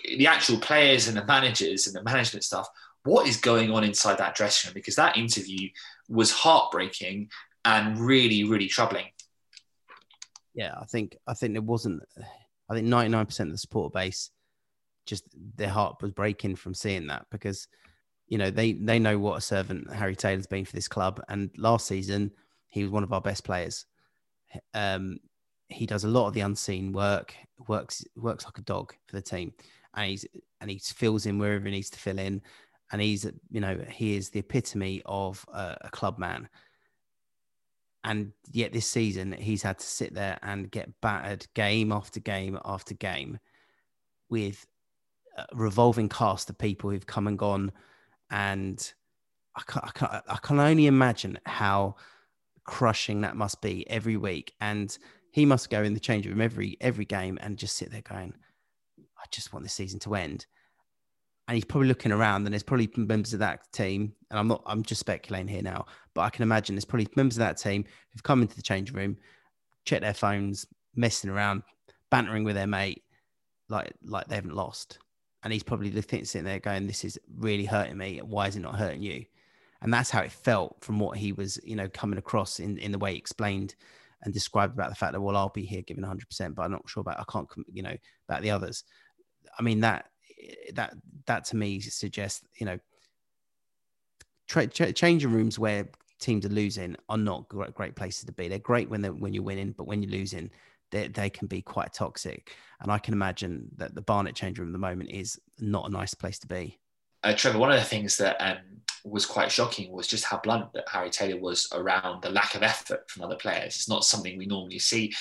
the 0.06 0.28
actual 0.28 0.58
players 0.58 1.08
and 1.08 1.18
the 1.18 1.26
managers 1.26 1.88
and 1.88 1.96
the 1.96 2.04
management 2.04 2.44
stuff? 2.44 2.68
What 3.04 3.28
is 3.28 3.38
going 3.38 3.72
on 3.72 3.84
inside 3.84 4.20
that 4.20 4.36
dressing 4.36 4.70
room? 4.70 4.74
Because 4.76 4.96
that 4.96 5.18
interview 5.18 5.70
was 6.08 6.32
heartbreaking 6.32 7.30
and 7.66 8.00
really, 8.00 8.44
really 8.44 8.68
troubling. 8.68 9.06
Yeah, 10.54 10.74
I 10.80 10.86
think 10.86 11.18
I 11.28 11.34
think 11.34 11.56
it 11.56 11.64
wasn't. 11.64 12.04
I 12.70 12.76
think 12.76 12.88
ninety 12.88 13.10
nine 13.10 13.26
percent 13.26 13.50
of 13.50 13.54
the 13.54 13.60
supporter 13.60 13.94
base 13.94 14.30
just 15.06 15.24
their 15.56 15.70
heart 15.70 16.02
was 16.02 16.12
breaking 16.12 16.56
from 16.56 16.74
seeing 16.74 17.08
that 17.08 17.26
because 17.32 17.68
you 18.32 18.38
know 18.38 18.49
they 18.49 18.71
they 18.71 18.97
know 18.97 19.19
what 19.19 19.38
a 19.38 19.41
servant 19.41 19.93
Harry 19.93 20.15
Taylor's 20.15 20.47
been 20.47 20.63
for 20.63 20.73
this 20.73 20.88
club, 20.88 21.21
and 21.27 21.51
last 21.57 21.86
season 21.86 22.32
he 22.69 22.82
was 22.82 22.89
one 22.89 23.03
of 23.03 23.11
our 23.11 23.19
best 23.19 23.43
players. 23.43 23.86
Um, 24.73 25.19
he 25.67 25.86
does 25.86 26.05
a 26.05 26.07
lot 26.07 26.27
of 26.27 26.34
the 26.34 26.39
unseen 26.39 26.93
work, 26.93 27.36
works 27.67 28.05
works 28.15 28.45
like 28.45 28.57
a 28.57 28.61
dog 28.61 28.93
for 29.05 29.17
the 29.17 29.21
team, 29.21 29.53
and 29.95 30.09
he's 30.09 30.25
and 30.61 30.71
he 30.71 30.79
fills 30.79 31.25
in 31.25 31.39
wherever 31.39 31.65
he 31.65 31.71
needs 31.71 31.89
to 31.89 31.99
fill 31.99 32.17
in, 32.17 32.41
and 32.93 33.01
he's 33.01 33.29
you 33.49 33.59
know 33.59 33.77
he 33.89 34.15
is 34.15 34.29
the 34.29 34.39
epitome 34.39 35.01
of 35.05 35.45
a, 35.53 35.75
a 35.82 35.89
club 35.89 36.17
man. 36.17 36.47
And 38.05 38.32
yet 38.49 38.71
this 38.71 38.88
season 38.88 39.34
he's 39.34 39.61
had 39.61 39.77
to 39.79 39.86
sit 39.86 40.13
there 40.13 40.39
and 40.41 40.71
get 40.71 41.01
battered 41.01 41.45
game 41.53 41.91
after 41.91 42.21
game 42.21 42.57
after 42.63 42.93
game 42.93 43.39
with 44.29 44.65
a 45.38 45.45
revolving 45.53 46.07
cast 46.07 46.49
of 46.49 46.57
people 46.57 46.89
who've 46.89 47.05
come 47.05 47.27
and 47.27 47.38
gone 47.38 47.73
and 48.32 48.93
I 49.55 49.61
can, 49.67 49.82
I 49.84 49.91
can, 49.91 50.21
I 50.27 50.38
can 50.38 50.59
only 50.59 50.88
imagine 50.88 51.38
how 51.45 51.95
crushing 52.63 53.21
that 53.21 53.36
must 53.36 53.61
be 53.61 53.88
every 53.89 54.17
week. 54.17 54.53
And 54.61 54.97
he 55.32 55.45
must 55.45 55.69
go 55.69 55.84
in 55.84 55.93
the 55.93 55.99
change 55.99 56.25
room 56.25 56.41
every 56.41 56.77
every 56.82 57.05
game 57.05 57.38
and 57.41 57.57
just 57.57 57.75
sit 57.75 57.91
there 57.91 58.01
going, 58.01 58.34
I 59.19 59.25
just 59.29 59.53
want 59.53 59.63
this 59.63 59.73
season 59.73 59.99
to 60.01 60.15
end. 60.15 60.45
And 61.47 61.55
he's 61.55 61.65
probably 61.65 61.89
looking 61.89 62.13
around, 62.13 62.45
and 62.45 62.53
there's 62.53 62.63
probably 62.63 62.89
members 62.95 63.34
of 63.34 63.39
that 63.39 63.71
team. 63.73 64.13
And 64.29 64.39
I'm 64.39 64.47
not, 64.47 64.63
I'm 64.65 64.84
just 64.84 65.01
speculating 65.01 65.49
here 65.49 65.61
now, 65.61 65.86
but 66.13 66.21
I 66.21 66.29
can 66.29 66.43
imagine 66.43 66.75
there's 66.75 66.86
probably 66.86 67.07
members 67.15 67.36
of 67.36 67.41
that 67.41 67.57
team 67.57 67.84
who've 68.11 68.23
come 68.23 68.41
into 68.41 68.55
the 68.55 68.61
change 68.61 68.93
room, 68.93 69.17
checked 69.84 70.03
their 70.03 70.13
phones, 70.13 70.65
messing 70.95 71.29
around, 71.29 71.63
bantering 72.09 72.45
with 72.45 72.55
their 72.55 72.67
mate, 72.67 73.03
like 73.67 73.93
like 74.05 74.27
they 74.27 74.36
haven't 74.36 74.55
lost 74.55 74.99
and 75.44 75.52
he's 75.52 75.64
probably 75.64 75.92
sitting 76.02 76.44
there 76.44 76.60
going, 76.60 76.88
"This 76.88 77.04
is 77.04 77.20
really 77.38 77.66
hurting 77.66 77.98
me. 77.98 78.20
Why 78.20 78.48
is 78.48 78.56
it 78.56 78.62
not 78.62 78.76
hurting 78.76 79.02
you?" 79.02 79.26
And 79.82 79.94
that's 79.94 80.10
how 80.12 80.22
it 80.22 80.32
felt 80.32 80.78
from 80.82 81.00
what 81.00 81.18
he 81.18 81.32
was, 81.34 81.60
you 81.64 81.76
know, 81.76 81.89
coming 81.89 82.20
across 82.20 82.60
in 82.60 82.78
in 82.78 82.92
the 82.92 83.00
way 83.00 83.14
he 83.14 83.18
explained 83.18 83.76
and 84.24 84.34
described 84.34 84.74
about 84.74 84.89
the 84.89 84.96
fact 84.96 85.14
that 85.14 85.22
well, 85.22 85.36
I'll 85.36 85.50
be 85.50 85.66
here 85.66 85.82
giving 85.82 86.04
100, 86.04 86.28
percent 86.28 86.56
but 86.56 86.64
I'm 86.64 86.72
not 86.72 86.88
sure 86.88 87.02
about 87.02 87.20
I 87.20 87.24
can't, 87.32 87.48
you 87.72 87.82
know, 87.82 87.96
about 88.28 88.42
the 88.44 88.52
others. 88.52 88.84
I 89.58 89.64
mean 89.64 89.80
that 89.82 90.12
that 90.74 90.94
that 91.26 91.46
to 91.46 91.56
me 91.56 91.80
suggests, 91.80 92.46
you 92.58 92.66
know, 92.66 92.80
tra- 94.48 94.68
tra- 94.68 94.94
changing 94.94 95.32
rooms 95.32 95.58
where 95.58 95.88
teams 96.20 96.46
are 96.46 96.50
losing 96.50 96.96
are 97.10 97.18
not 97.18 97.50
great, 97.50 97.74
great 97.74 97.96
places 97.96 98.26
to 98.26 98.32
be. 98.32 98.48
They're 98.48 98.60
great 98.60 98.89
when 98.89 99.02
they 99.02 99.10
when 99.10 99.34
you're 99.34 99.44
winning, 99.44 99.74
but 99.78 99.88
when 99.88 100.02
you're 100.02 100.12
losing, 100.12 100.52
they, 100.92 101.08
they 101.08 101.30
can 101.30 101.48
be 101.48 101.62
quite 101.62 101.94
toxic. 101.94 102.56
And 102.82 102.92
I 102.92 103.00
can 103.00 103.14
imagine 103.14 103.70
that 103.78 103.96
the 103.96 104.02
Barnet 104.02 104.36
change 104.36 104.60
room 104.60 104.70
at 104.70 104.74
the 104.74 104.80
moment 104.80 105.10
is 105.10 105.39
not 105.60 105.88
a 105.88 105.92
nice 105.92 106.14
place 106.14 106.39
to 106.39 106.48
be. 106.48 106.80
Uh, 107.24 107.34
Trevor, 107.34 107.60
one 107.60 107.72
of 107.72 107.80
the 107.80 107.86
things 107.86 108.18
that 108.18 108.38
um, 108.39 108.58
was 109.04 109.26
quite 109.26 109.52
shocking 109.52 109.92
was 109.92 110.08
just 110.08 110.26
how 110.26 110.39
blunt 110.39 110.74
that 110.74 110.89
Harry 110.89 111.10
Taylor 111.10 111.39
was 111.39 111.68
around 111.74 112.22
the 112.22 112.30
lack 112.30 112.56
of 112.56 112.64
effort 112.64 113.10
from 113.10 113.24
other 113.24 113.36
players. 113.36 113.76
It's 113.76 113.89
not 113.89 114.06
something 114.06 114.38
we 114.38 114.46
normally 114.46 114.80
see 114.80 115.14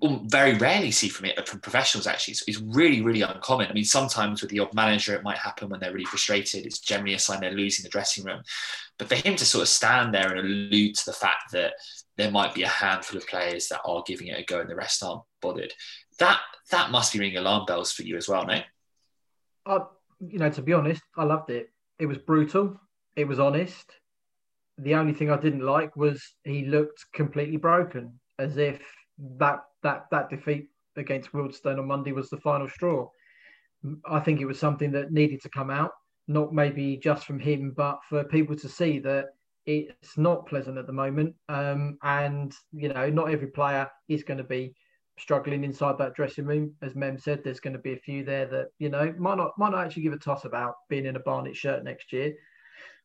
or 0.00 0.20
very 0.26 0.54
rarely 0.54 0.90
see 0.90 1.08
from 1.08 1.26
it 1.26 1.48
from 1.48 1.60
professionals 1.60 2.06
actually 2.06 2.32
it's, 2.32 2.44
it's, 2.46 2.60
really 2.60 3.00
really 3.00 3.22
uncommon 3.22 3.66
i 3.68 3.72
mean 3.72 3.84
sometimes 3.84 4.40
with 4.40 4.50
the 4.50 4.58
odd 4.58 4.72
manager 4.74 5.14
it 5.14 5.22
might 5.22 5.38
happen 5.38 5.68
when 5.68 5.80
they're 5.80 5.92
really 5.92 6.04
frustrated 6.04 6.66
it's 6.66 6.78
generally 6.78 7.14
a 7.14 7.18
sign 7.18 7.40
they're 7.40 7.52
losing 7.52 7.82
the 7.82 7.88
dressing 7.88 8.24
room 8.24 8.42
but 8.98 9.08
for 9.08 9.14
him 9.14 9.34
to 9.34 9.44
sort 9.44 9.62
of 9.62 9.68
stand 9.68 10.14
there 10.14 10.28
and 10.28 10.40
allude 10.40 10.94
to 10.94 11.06
the 11.06 11.12
fact 11.12 11.52
that 11.52 11.72
there 12.18 12.30
might 12.30 12.52
be 12.52 12.64
a 12.64 12.68
handful 12.68 13.16
of 13.16 13.26
players 13.26 13.68
that 13.68 13.80
are 13.84 14.02
giving 14.06 14.26
it 14.26 14.38
a 14.38 14.44
go 14.44 14.60
and 14.60 14.68
the 14.68 14.74
rest 14.76 15.02
aren't 15.02 15.22
bothered. 15.40 15.72
That 16.18 16.40
that 16.70 16.90
must 16.90 17.12
be 17.12 17.20
ringing 17.20 17.38
alarm 17.38 17.64
bells 17.64 17.92
for 17.92 18.02
you 18.02 18.16
as 18.16 18.28
well 18.28 18.44
no 18.44 18.60
uh, 19.64 19.84
you 20.20 20.38
know 20.38 20.50
to 20.50 20.60
be 20.60 20.74
honest 20.74 21.00
i 21.16 21.24
loved 21.24 21.50
it. 21.50 21.70
It 21.98 22.06
was 22.06 22.18
brutal. 22.18 22.78
It 23.16 23.26
was 23.26 23.40
honest. 23.40 23.90
The 24.76 24.94
only 24.94 25.14
thing 25.14 25.30
i 25.30 25.40
didn't 25.40 25.64
like 25.64 25.96
was 25.96 26.22
he 26.44 26.66
looked 26.66 27.06
completely 27.14 27.56
broken 27.56 28.20
as 28.38 28.56
if 28.58 28.80
that 29.38 29.60
that 29.82 30.06
that 30.10 30.28
defeat 30.28 30.68
against 30.96 31.32
Wealdstone 31.32 31.78
on 31.78 31.86
Monday 31.86 32.12
was 32.12 32.28
the 32.28 32.38
final 32.38 32.68
straw. 32.68 33.08
I 34.04 34.18
think 34.18 34.40
it 34.40 34.46
was 34.46 34.58
something 34.58 34.90
that 34.92 35.12
needed 35.12 35.40
to 35.42 35.48
come 35.50 35.70
out, 35.70 35.92
not 36.26 36.52
maybe 36.52 36.96
just 36.96 37.24
from 37.24 37.38
him, 37.38 37.72
but 37.76 38.00
for 38.08 38.24
people 38.24 38.56
to 38.56 38.68
see 38.68 38.98
that 39.00 39.26
it's 39.68 40.16
not 40.16 40.46
pleasant 40.46 40.78
at 40.78 40.86
the 40.86 40.92
moment. 40.92 41.34
Um, 41.48 41.98
and 42.02 42.52
you 42.72 42.88
know, 42.88 43.08
not 43.10 43.30
every 43.30 43.48
player 43.48 43.88
is 44.08 44.24
going 44.24 44.38
to 44.38 44.44
be 44.44 44.74
struggling 45.18 45.64
inside 45.64 45.98
that 45.98 46.14
dressing 46.14 46.46
room. 46.46 46.74
As 46.82 46.94
Mem 46.94 47.18
said, 47.18 47.42
there's 47.44 47.60
going 47.60 47.74
to 47.74 47.78
be 47.78 47.92
a 47.92 47.98
few 47.98 48.24
there 48.24 48.46
that 48.46 48.68
you 48.78 48.88
know 48.88 49.14
might 49.18 49.36
not 49.36 49.52
might 49.58 49.70
not 49.70 49.84
actually 49.84 50.02
give 50.02 50.12
a 50.12 50.18
toss 50.18 50.44
about 50.44 50.74
being 50.88 51.06
in 51.06 51.16
a 51.16 51.20
Barnet 51.20 51.56
shirt 51.56 51.84
next 51.84 52.12
year. 52.12 52.34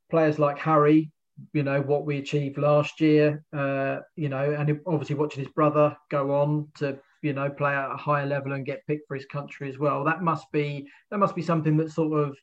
Players 0.09 0.39
like 0.39 0.57
Harry, 0.57 1.11
you 1.53 1.63
know 1.63 1.81
what 1.81 2.05
we 2.05 2.17
achieved 2.17 2.57
last 2.57 3.01
year 3.01 3.43
uh, 3.53 3.97
you 4.15 4.29
know 4.29 4.55
and 4.57 4.79
obviously 4.85 5.15
watching 5.15 5.43
his 5.43 5.53
brother 5.53 5.95
go 6.11 6.31
on 6.33 6.67
to 6.75 6.97
you 7.21 7.33
know 7.33 7.49
play 7.49 7.73
at 7.73 7.91
a 7.91 7.97
higher 7.97 8.25
level 8.25 8.53
and 8.53 8.65
get 8.65 8.85
picked 8.87 9.07
for 9.07 9.15
his 9.15 9.25
country 9.25 9.69
as 9.69 9.79
well 9.79 10.03
that 10.03 10.21
must 10.21 10.51
be 10.51 10.87
that 11.09 11.17
must 11.17 11.35
be 11.35 11.41
something 11.41 11.77
that 11.77 11.91
sort 11.91 12.17
of 12.19 12.35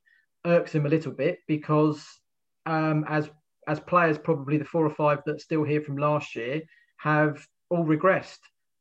irks 0.46 0.74
him 0.74 0.86
a 0.86 0.88
little 0.88 1.12
bit 1.12 1.38
because 1.46 2.04
um, 2.66 3.04
as 3.08 3.30
as 3.68 3.80
players 3.80 4.18
probably 4.18 4.58
the 4.58 4.64
four 4.64 4.84
or 4.84 4.94
five 4.94 5.18
that 5.26 5.40
still 5.40 5.64
here 5.64 5.80
from 5.80 5.96
last 5.96 6.34
year 6.34 6.60
have 6.96 7.44
all 7.70 7.84
regressed 7.84 8.38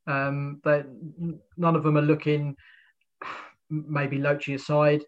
um, 0.07 0.59
that 0.63 0.85
none 1.57 1.75
of 1.75 1.83
them 1.83 1.97
are 1.97 2.01
looking 2.01 2.55
maybe 3.69 4.17
Lochi 4.17 4.55
aside 4.55 5.03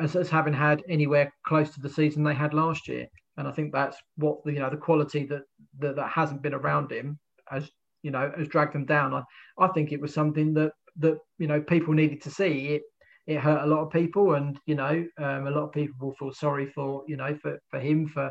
as, 0.00 0.14
as 0.14 0.30
having 0.30 0.54
had 0.54 0.82
anywhere 0.88 1.32
close 1.46 1.70
to 1.74 1.80
the 1.80 1.88
season 1.88 2.22
they 2.22 2.34
had 2.34 2.54
last 2.54 2.86
year 2.88 3.06
and 3.36 3.48
I 3.48 3.52
think 3.52 3.72
that's 3.72 3.96
what 4.16 4.44
the 4.44 4.52
you 4.52 4.60
know 4.60 4.70
the 4.70 4.76
quality 4.76 5.24
that 5.26 5.42
that, 5.78 5.96
that 5.96 6.10
hasn't 6.10 6.42
been 6.42 6.54
around 6.54 6.90
him 6.92 7.18
has 7.48 7.70
you 8.02 8.10
know 8.10 8.30
has 8.36 8.48
dragged 8.48 8.74
them 8.74 8.84
down. 8.84 9.14
I, 9.14 9.22
I 9.58 9.68
think 9.68 9.92
it 9.92 10.00
was 10.00 10.12
something 10.12 10.52
that 10.54 10.72
that 10.98 11.18
you 11.38 11.46
know 11.46 11.60
people 11.60 11.94
needed 11.94 12.22
to 12.22 12.30
see. 12.30 12.68
It 12.68 12.82
it 13.26 13.38
hurt 13.38 13.62
a 13.62 13.66
lot 13.66 13.82
of 13.82 13.90
people, 13.90 14.34
and 14.34 14.58
you 14.66 14.74
know 14.74 15.06
um, 15.18 15.46
a 15.46 15.50
lot 15.50 15.64
of 15.64 15.72
people 15.72 15.94
will 16.00 16.14
feel 16.14 16.32
sorry 16.32 16.66
for 16.66 17.04
you 17.06 17.16
know 17.16 17.36
for 17.40 17.58
for 17.70 17.80
him 17.80 18.06
for 18.06 18.30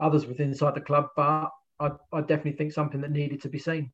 others 0.00 0.26
within 0.26 0.48
inside 0.48 0.74
the 0.74 0.80
club. 0.80 1.08
But 1.16 1.50
I, 1.80 1.90
I 2.12 2.20
definitely 2.20 2.52
think 2.52 2.72
something 2.72 3.00
that 3.00 3.10
needed 3.10 3.42
to 3.42 3.48
be 3.48 3.58
seen. 3.58 3.92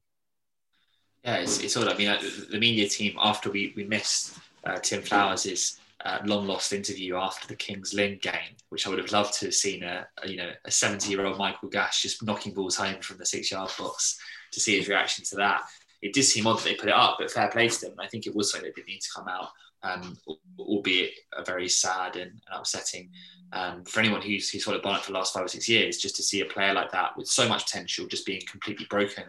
Yeah, 1.24 1.36
it's, 1.36 1.60
it's 1.60 1.76
all. 1.76 1.88
I 1.88 1.94
mean, 1.96 2.16
the 2.50 2.58
media 2.58 2.88
team 2.88 3.16
after 3.20 3.50
we 3.50 3.72
we 3.76 3.84
missed 3.84 4.38
uh, 4.64 4.78
Tim 4.78 5.02
Flowers' 5.02 5.78
uh, 6.04 6.18
long 6.24 6.46
lost 6.46 6.72
interview 6.72 7.16
after 7.16 7.46
the 7.46 7.54
Kings 7.54 7.94
Lynn 7.94 8.18
game, 8.20 8.56
which 8.70 8.86
I 8.86 8.90
would 8.90 8.98
have 8.98 9.12
loved 9.12 9.34
to 9.34 9.46
have 9.46 9.54
seen 9.54 9.82
a, 9.84 10.06
a 10.22 10.28
you 10.28 10.36
know 10.36 10.50
a 10.64 10.70
70 10.70 11.08
year 11.08 11.24
old 11.24 11.38
Michael 11.38 11.68
Gash 11.68 12.02
just 12.02 12.24
knocking 12.24 12.54
balls 12.54 12.76
home 12.76 13.00
from 13.00 13.18
the 13.18 13.26
six 13.26 13.50
yard 13.50 13.70
box 13.78 14.18
to 14.52 14.60
see 14.60 14.76
his 14.78 14.88
reaction 14.88 15.24
to 15.26 15.36
that. 15.36 15.62
It 16.00 16.12
did 16.12 16.24
seem 16.24 16.46
odd 16.48 16.58
that 16.58 16.64
they 16.64 16.74
put 16.74 16.88
it 16.88 16.94
up, 16.94 17.16
but 17.20 17.30
fair 17.30 17.48
play 17.48 17.68
to 17.68 17.80
them. 17.80 17.94
I 18.00 18.08
think 18.08 18.26
it 18.26 18.34
was 18.34 18.50
something 18.50 18.68
that 18.68 18.74
did 18.74 18.86
need 18.86 19.00
to 19.00 19.12
come 19.14 19.28
out, 19.28 19.48
um, 19.82 20.16
albeit 20.58 21.12
a 21.36 21.44
very 21.44 21.68
sad 21.68 22.16
and, 22.16 22.40
upsetting 22.52 23.10
um, 23.52 23.84
for 23.84 24.00
anyone 24.00 24.22
who's, 24.22 24.48
who's 24.48 24.64
followed 24.64 24.82
Barnet 24.82 25.04
for 25.04 25.12
the 25.12 25.18
last 25.18 25.34
five 25.34 25.44
or 25.44 25.48
six 25.48 25.68
years, 25.68 25.98
just 25.98 26.16
to 26.16 26.22
see 26.22 26.40
a 26.40 26.46
player 26.46 26.72
like 26.72 26.90
that 26.92 27.16
with 27.16 27.26
so 27.26 27.48
much 27.48 27.66
potential 27.66 28.06
just 28.06 28.24
being 28.24 28.42
completely 28.50 28.86
broken. 28.88 29.24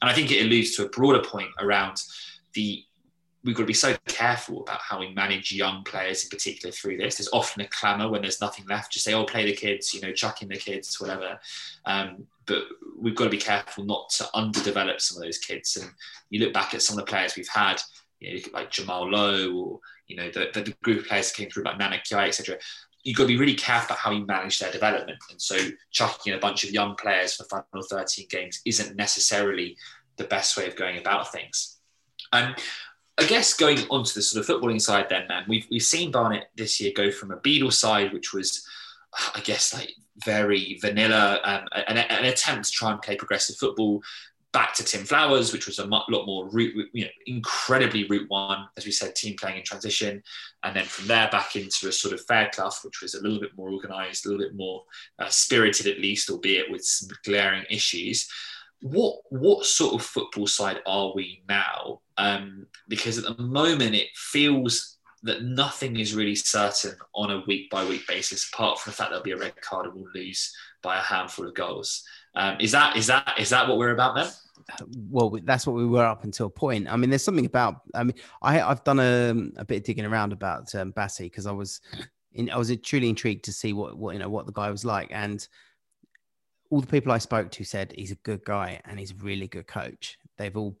And 0.00 0.10
I 0.10 0.14
think 0.14 0.30
it 0.30 0.44
alludes 0.44 0.76
to 0.76 0.84
a 0.84 0.88
broader 0.88 1.22
point 1.22 1.50
around 1.58 2.02
the 2.54 2.84
we've 3.44 3.54
got 3.54 3.62
to 3.62 3.66
be 3.66 3.74
so 3.74 3.94
careful 4.06 4.62
about 4.62 4.80
how 4.80 4.98
we 4.98 5.12
manage 5.12 5.52
young 5.52 5.84
players 5.84 6.24
in 6.24 6.30
particular 6.30 6.72
through 6.72 6.96
this. 6.96 7.16
There's 7.16 7.28
often 7.32 7.62
a 7.62 7.68
clamour 7.68 8.08
when 8.08 8.22
there's 8.22 8.40
nothing 8.40 8.66
left, 8.66 8.92
just 8.92 9.04
say, 9.04 9.12
oh, 9.12 9.24
play 9.24 9.44
the 9.44 9.52
kids, 9.52 9.92
you 9.92 10.00
know, 10.00 10.12
chuck 10.12 10.40
in 10.40 10.48
the 10.48 10.56
kids, 10.56 10.98
whatever. 10.98 11.38
Um, 11.84 12.26
but 12.46 12.62
we've 12.98 13.14
got 13.14 13.24
to 13.24 13.30
be 13.30 13.36
careful 13.36 13.84
not 13.84 14.08
to 14.10 14.24
underdevelop 14.34 15.00
some 15.00 15.18
of 15.18 15.22
those 15.22 15.38
kids. 15.38 15.76
And 15.76 15.90
you 16.30 16.40
look 16.40 16.54
back 16.54 16.72
at 16.72 16.82
some 16.82 16.98
of 16.98 17.04
the 17.04 17.10
players 17.10 17.36
we've 17.36 17.48
had, 17.48 17.82
you 18.20 18.34
know, 18.34 18.40
like 18.54 18.70
Jamal 18.70 19.10
Lowe 19.10 19.52
or, 19.54 19.80
you 20.06 20.16
know, 20.16 20.30
the, 20.30 20.50
the, 20.52 20.74
group 20.82 21.00
of 21.00 21.06
players 21.06 21.32
came 21.32 21.50
through 21.50 21.64
like 21.64 21.78
Nana 21.78 21.96
Kiai, 21.96 22.28
etc. 22.28 22.56
You've 23.02 23.16
got 23.16 23.24
to 23.24 23.28
be 23.28 23.38
really 23.38 23.54
careful 23.54 23.86
about 23.86 23.98
how 23.98 24.10
you 24.10 24.24
manage 24.26 24.58
their 24.58 24.72
development. 24.72 25.18
And 25.30 25.40
so 25.40 25.56
chucking 25.90 26.32
in 26.32 26.38
a 26.38 26.40
bunch 26.40 26.64
of 26.64 26.70
young 26.70 26.94
players 26.96 27.34
for 27.34 27.44
final 27.44 27.86
13 27.88 28.26
games 28.30 28.60
isn't 28.64 28.96
necessarily 28.96 29.76
the 30.16 30.24
best 30.24 30.56
way 30.56 30.66
of 30.66 30.76
going 30.76 30.98
about 30.98 31.32
things. 31.32 31.78
And 32.32 32.54
I 33.18 33.26
guess 33.26 33.54
going 33.54 33.78
on 33.90 34.04
to 34.04 34.14
the 34.14 34.22
sort 34.22 34.48
of 34.48 34.62
footballing 34.62 34.80
side, 34.80 35.06
then, 35.08 35.28
man, 35.28 35.44
we've 35.48 35.66
we've 35.70 35.82
seen 35.82 36.10
Barnet 36.10 36.44
this 36.56 36.80
year 36.80 36.92
go 36.94 37.10
from 37.10 37.30
a 37.30 37.36
Beadle 37.36 37.70
side, 37.70 38.12
which 38.12 38.32
was, 38.32 38.66
I 39.34 39.40
guess, 39.40 39.72
like 39.72 39.92
very 40.24 40.78
vanilla, 40.80 41.40
um, 41.44 41.66
an, 41.72 41.98
an, 41.98 42.24
attempt 42.24 42.66
to 42.66 42.72
try 42.72 42.92
and 42.92 43.02
play 43.02 43.16
progressive 43.16 43.56
football, 43.56 44.02
back 44.54 44.72
to 44.74 44.84
Tim 44.84 45.04
Flowers, 45.04 45.52
which 45.52 45.66
was 45.66 45.78
a 45.78 45.84
lot 45.84 46.08
more 46.08 46.48
route, 46.48 46.88
you 46.94 47.04
know, 47.04 47.10
incredibly 47.26 48.06
route 48.08 48.30
one, 48.30 48.66
as 48.78 48.86
we 48.86 48.92
said, 48.92 49.14
team 49.14 49.36
playing 49.38 49.58
in 49.58 49.64
transition, 49.64 50.22
and 50.62 50.74
then 50.74 50.86
from 50.86 51.06
there 51.06 51.28
back 51.30 51.56
into 51.56 51.88
a 51.88 51.92
sort 51.92 52.14
of 52.14 52.24
Fairclough, 52.24 52.70
which 52.84 53.02
was 53.02 53.14
a 53.14 53.20
little 53.20 53.40
bit 53.40 53.54
more 53.56 53.70
organised, 53.70 54.24
a 54.24 54.30
little 54.30 54.46
bit 54.46 54.56
more 54.56 54.84
uh, 55.18 55.28
spirited, 55.28 55.86
at 55.86 56.00
least, 56.00 56.30
albeit 56.30 56.70
with 56.70 56.82
some 56.84 57.10
glaring 57.24 57.64
issues 57.68 58.26
what 58.84 59.16
what 59.30 59.64
sort 59.64 59.94
of 59.94 60.02
football 60.06 60.46
side 60.46 60.80
are 60.84 61.12
we 61.14 61.42
now? 61.48 62.00
Um, 62.18 62.66
because 62.86 63.16
at 63.16 63.36
the 63.36 63.42
moment 63.42 63.94
it 63.94 64.08
feels 64.14 64.98
that 65.22 65.42
nothing 65.42 65.98
is 65.98 66.14
really 66.14 66.34
certain 66.34 66.94
on 67.14 67.30
a 67.30 67.42
week 67.46 67.70
by 67.70 67.82
week 67.86 68.06
basis, 68.06 68.50
apart 68.52 68.78
from 68.78 68.90
the 68.90 68.96
fact 68.96 69.10
there'll 69.10 69.24
be 69.24 69.30
a 69.30 69.38
red 69.38 69.58
card 69.62 69.86
and 69.86 69.94
we'll 69.94 70.10
lose 70.14 70.54
by 70.82 70.98
a 70.98 71.02
handful 71.02 71.48
of 71.48 71.54
goals. 71.54 72.04
Um, 72.34 72.56
is 72.60 72.72
that 72.72 72.96
is 72.96 73.06
that 73.06 73.34
is 73.38 73.50
that 73.50 73.68
what 73.68 73.78
we're 73.78 73.92
about 73.92 74.14
then? 74.14 74.28
Well, 75.10 75.38
that's 75.44 75.66
what 75.66 75.76
we 75.76 75.86
were 75.86 76.04
up 76.04 76.24
until 76.24 76.46
a 76.46 76.50
point. 76.50 76.88
I 76.88 76.96
mean, 76.96 77.10
there's 77.10 77.24
something 77.24 77.46
about. 77.46 77.82
I 77.94 78.04
mean, 78.04 78.14
I 78.42 78.60
I've 78.60 78.82
done 78.84 78.98
a, 78.98 79.34
a 79.56 79.64
bit 79.64 79.78
of 79.78 79.82
digging 79.84 80.06
around 80.06 80.32
about 80.32 80.74
um, 80.74 80.92
Bassey 80.92 81.24
because 81.24 81.46
I 81.46 81.52
was 81.52 81.80
in, 82.32 82.50
I 82.50 82.56
was 82.56 82.74
truly 82.78 83.08
intrigued 83.08 83.44
to 83.44 83.52
see 83.52 83.72
what 83.72 83.96
what 83.96 84.12
you 84.12 84.18
know 84.18 84.28
what 84.28 84.46
the 84.46 84.52
guy 84.52 84.70
was 84.70 84.84
like 84.84 85.08
and 85.10 85.46
all 86.70 86.80
the 86.80 86.86
people 86.86 87.12
I 87.12 87.18
spoke 87.18 87.50
to 87.52 87.64
said 87.64 87.94
he's 87.96 88.10
a 88.10 88.16
good 88.16 88.44
guy 88.44 88.80
and 88.84 88.98
he's 88.98 89.12
a 89.12 89.16
really 89.16 89.46
good 89.46 89.66
coach. 89.66 90.18
They've 90.38 90.56
all 90.56 90.76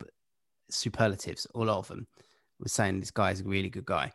superlatives, 0.70 1.46
all 1.54 1.70
of 1.70 1.88
them 1.88 2.06
were 2.58 2.68
saying 2.68 3.00
this 3.00 3.10
guy 3.10 3.30
is 3.30 3.40
a 3.40 3.44
really 3.44 3.70
good 3.70 3.84
guy. 3.84 4.12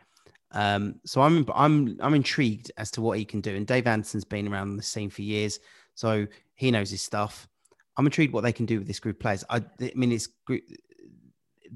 Um, 0.52 0.96
so 1.06 1.22
I'm 1.22 1.46
I'm 1.54 1.98
I'm 2.02 2.16
intrigued 2.16 2.72
as 2.78 2.92
to 2.92 3.02
what 3.02 3.18
he 3.18 3.26
can 3.26 3.40
do. 3.40 3.56
And 3.56 3.68
Dave 3.68 3.88
Anderson's 3.88 4.26
been 4.26 4.52
around 4.52 4.76
the 4.76 4.84
scene 4.84 5.10
for 5.10 5.22
years, 5.22 5.60
so 5.96 6.26
he 6.60 6.72
knows 6.72 6.90
his 6.90 7.02
stuff. 7.02 7.48
I'm 7.96 8.06
intrigued 8.06 8.34
what 8.34 8.42
they 8.42 8.52
can 8.52 8.66
do 8.66 8.80
with 8.80 8.88
this 8.88 9.00
group 9.00 9.16
of 9.16 9.22
players. 9.22 9.46
I, 9.50 9.64
I 9.82 9.92
mean, 9.96 10.12
it's 10.12 10.28
group. 10.28 10.62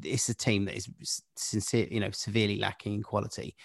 it's 0.04 0.28
a 0.28 0.34
team 0.34 0.66
that 0.66 0.76
is 0.76 0.90
sincere, 1.38 1.88
you 1.90 2.02
know, 2.02 2.12
severely 2.12 2.58
lacking 2.58 2.96
in 2.96 3.02
quality. 3.02 3.56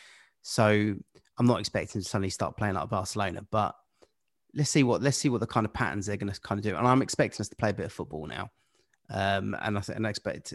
So 0.42 0.94
I'm 1.36 1.46
not 1.46 1.58
expecting 1.58 2.00
to 2.00 2.08
suddenly 2.08 2.30
start 2.30 2.56
playing 2.56 2.74
like 2.74 2.88
Barcelona, 2.88 3.44
but 3.50 3.74
let's 4.54 4.70
see 4.70 4.84
what 4.84 5.02
let's 5.02 5.16
see 5.16 5.28
what 5.28 5.40
the 5.40 5.46
kind 5.46 5.66
of 5.66 5.72
patterns 5.72 6.06
they're 6.06 6.16
going 6.16 6.32
to 6.32 6.40
kind 6.40 6.60
of 6.60 6.62
do. 6.62 6.76
And 6.76 6.86
I'm 6.86 7.02
expecting 7.02 7.40
us 7.40 7.48
to 7.48 7.56
play 7.56 7.70
a 7.70 7.74
bit 7.74 7.86
of 7.86 7.92
football 7.92 8.26
now. 8.26 8.48
Um, 9.10 9.56
and 9.60 9.76
I, 9.76 9.82
and 9.92 10.06
I 10.06 10.10
expect, 10.10 10.54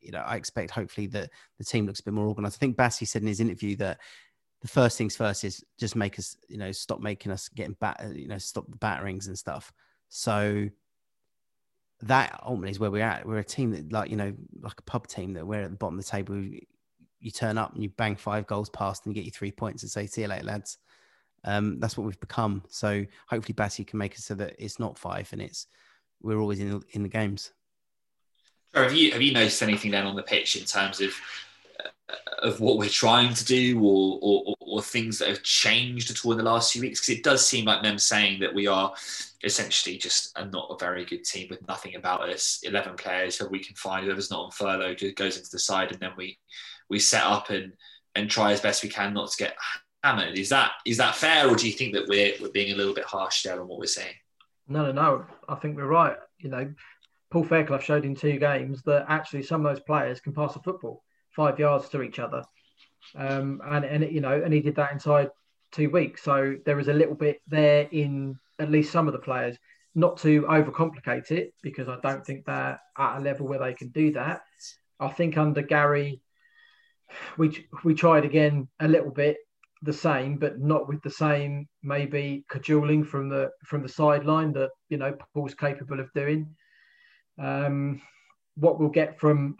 you 0.00 0.12
know, 0.12 0.20
I 0.20 0.36
expect 0.36 0.70
hopefully 0.70 1.06
that 1.08 1.28
the 1.58 1.64
team 1.64 1.84
looks 1.84 2.00
a 2.00 2.04
bit 2.04 2.14
more 2.14 2.28
organized. 2.28 2.56
I 2.56 2.60
think 2.60 2.78
Bassey 2.78 3.06
said 3.06 3.20
in 3.20 3.28
his 3.28 3.40
interview 3.40 3.76
that 3.76 3.98
the 4.62 4.68
first 4.68 4.96
things 4.96 5.16
first 5.16 5.44
is 5.44 5.62
just 5.78 5.96
make 5.96 6.18
us, 6.18 6.34
you 6.48 6.56
know, 6.56 6.72
stop 6.72 7.00
making 7.00 7.30
us 7.30 7.50
getting 7.50 7.76
bat, 7.78 8.02
you 8.14 8.26
know, 8.26 8.38
stop 8.38 8.64
the 8.70 8.76
batterings 8.78 9.26
and 9.26 9.38
stuff. 9.38 9.70
So 10.08 10.68
that 12.02 12.40
ultimately 12.44 12.70
is 12.70 12.80
where 12.80 12.90
we're 12.90 13.02
at. 13.02 13.26
We're 13.26 13.38
a 13.38 13.44
team 13.44 13.72
that, 13.72 13.92
like, 13.92 14.10
you 14.10 14.16
know, 14.16 14.34
like 14.60 14.78
a 14.78 14.82
pub 14.82 15.06
team 15.06 15.34
that 15.34 15.46
we're 15.46 15.62
at 15.62 15.70
the 15.70 15.76
bottom 15.76 15.98
of 15.98 16.04
the 16.04 16.10
table. 16.10 16.36
You 17.20 17.30
turn 17.30 17.58
up 17.58 17.74
and 17.74 17.82
you 17.82 17.88
bang 17.90 18.16
five 18.16 18.46
goals 18.46 18.70
past 18.70 19.04
and 19.04 19.14
you 19.14 19.20
get 19.20 19.26
you 19.26 19.32
three 19.32 19.50
points 19.50 19.82
and 19.82 19.90
say, 19.90 20.06
see 20.06 20.22
you 20.22 20.28
later, 20.28 20.44
lads 20.44 20.78
um, 21.44 21.78
that's 21.80 21.96
what 21.96 22.04
we've 22.04 22.20
become. 22.20 22.62
So 22.68 23.04
hopefully 23.28 23.54
Bassey 23.54 23.86
can 23.86 23.98
make 23.98 24.14
it 24.14 24.20
so 24.20 24.34
that 24.34 24.56
it's 24.58 24.78
not 24.78 24.98
five 24.98 25.28
and 25.32 25.40
it's 25.40 25.66
we're 26.20 26.40
always 26.40 26.60
in 26.60 26.82
in 26.90 27.02
the 27.02 27.08
games. 27.08 27.52
Have 28.74 28.92
you 28.92 29.12
have 29.12 29.22
you 29.22 29.32
noticed 29.32 29.62
anything 29.62 29.90
then 29.90 30.06
on 30.06 30.16
the 30.16 30.22
pitch 30.22 30.56
in 30.56 30.64
terms 30.64 31.00
of 31.00 31.12
of 32.42 32.60
what 32.60 32.78
we're 32.78 32.88
trying 32.88 33.34
to 33.34 33.44
do, 33.44 33.80
or, 33.82 34.18
or, 34.22 34.54
or 34.60 34.82
things 34.82 35.18
that 35.18 35.28
have 35.28 35.42
changed 35.42 36.10
at 36.10 36.24
all 36.24 36.32
in 36.32 36.38
the 36.38 36.44
last 36.44 36.72
few 36.72 36.82
weeks? 36.82 37.00
Because 37.00 37.18
it 37.18 37.24
does 37.24 37.46
seem 37.46 37.64
like 37.64 37.82
them 37.82 37.98
saying 37.98 38.40
that 38.40 38.54
we 38.54 38.66
are 38.66 38.92
essentially 39.44 39.96
just 39.96 40.36
a 40.36 40.44
not 40.44 40.68
a 40.70 40.78
very 40.78 41.04
good 41.04 41.24
team 41.24 41.48
with 41.50 41.66
nothing 41.68 41.96
about 41.96 42.28
us. 42.28 42.60
Eleven 42.62 42.94
players 42.96 43.36
who 43.36 43.48
we 43.48 43.58
can 43.58 43.74
find, 43.76 44.04
whoever's 44.04 44.30
not 44.30 44.44
on 44.44 44.50
furlough 44.50 44.94
just 44.94 45.16
goes 45.16 45.36
into 45.36 45.50
the 45.50 45.58
side, 45.58 45.92
and 45.92 46.00
then 46.00 46.12
we 46.16 46.38
we 46.88 46.98
set 46.98 47.24
up 47.24 47.50
and 47.50 47.72
and 48.14 48.30
try 48.30 48.52
as 48.52 48.60
best 48.60 48.82
we 48.82 48.88
can 48.88 49.12
not 49.12 49.30
to 49.30 49.36
get 49.36 49.56
hammered. 50.02 50.38
Is 50.38 50.48
that 50.48 50.72
is 50.86 50.96
that 50.98 51.14
fair, 51.14 51.48
or 51.48 51.56
do 51.56 51.66
you 51.66 51.72
think 51.72 51.94
that 51.94 52.08
we're 52.08 52.34
we're 52.40 52.50
being 52.50 52.72
a 52.72 52.76
little 52.76 52.94
bit 52.94 53.04
harsh 53.04 53.42
there 53.42 53.60
on 53.60 53.68
what 53.68 53.78
we're 53.78 53.86
saying? 53.86 54.14
No, 54.68 54.86
no, 54.86 54.92
no. 54.92 55.26
I 55.48 55.54
think 55.56 55.76
we're 55.76 55.86
right. 55.86 56.16
You 56.38 56.50
know, 56.50 56.72
Paul 57.30 57.44
Fairclough 57.44 57.80
showed 57.80 58.04
in 58.04 58.14
two 58.14 58.38
games 58.38 58.82
that 58.82 59.06
actually 59.08 59.42
some 59.42 59.64
of 59.64 59.74
those 59.74 59.84
players 59.84 60.20
can 60.20 60.32
pass 60.32 60.56
a 60.56 60.60
football 60.60 61.02
five 61.38 61.56
yards 61.60 61.88
to 61.90 62.02
each 62.02 62.18
other, 62.18 62.42
um, 63.14 63.62
and 63.64 63.84
and 63.84 64.12
you 64.12 64.20
know, 64.20 64.42
and 64.44 64.52
he 64.52 64.60
did 64.60 64.74
that 64.74 64.92
inside 64.92 65.30
two 65.70 65.88
weeks. 65.88 66.24
So 66.24 66.56
there 66.66 66.80
is 66.80 66.88
a 66.88 66.92
little 66.92 67.14
bit 67.14 67.40
there 67.46 67.86
in 67.92 68.36
at 68.58 68.72
least 68.72 68.90
some 68.90 69.06
of 69.06 69.12
the 69.12 69.20
players. 69.20 69.56
Not 69.94 70.18
to 70.18 70.42
overcomplicate 70.42 71.30
it, 71.30 71.54
because 71.62 71.88
I 71.88 71.98
don't 72.02 72.24
think 72.26 72.44
they're 72.44 72.78
at 72.98 73.18
a 73.18 73.20
level 73.20 73.46
where 73.46 73.60
they 73.60 73.74
can 73.74 73.88
do 73.90 74.12
that. 74.12 74.40
I 75.00 75.08
think 75.08 75.38
under 75.38 75.62
Gary, 75.62 76.20
we 77.36 77.66
we 77.84 77.94
tried 77.94 78.24
again 78.24 78.68
a 78.80 78.88
little 78.88 79.12
bit 79.12 79.36
the 79.82 79.92
same, 79.92 80.38
but 80.38 80.58
not 80.58 80.88
with 80.88 81.00
the 81.02 81.10
same 81.24 81.68
maybe 81.84 82.44
cajoling 82.50 83.04
from 83.04 83.28
the 83.28 83.50
from 83.64 83.82
the 83.82 83.88
sideline 83.88 84.52
that 84.54 84.70
you 84.88 84.98
know 84.98 85.14
Paul's 85.32 85.54
capable 85.54 86.00
of 86.00 86.12
doing. 86.14 86.54
Um, 87.40 88.02
what 88.56 88.80
we'll 88.80 88.88
get 88.88 89.20
from 89.20 89.56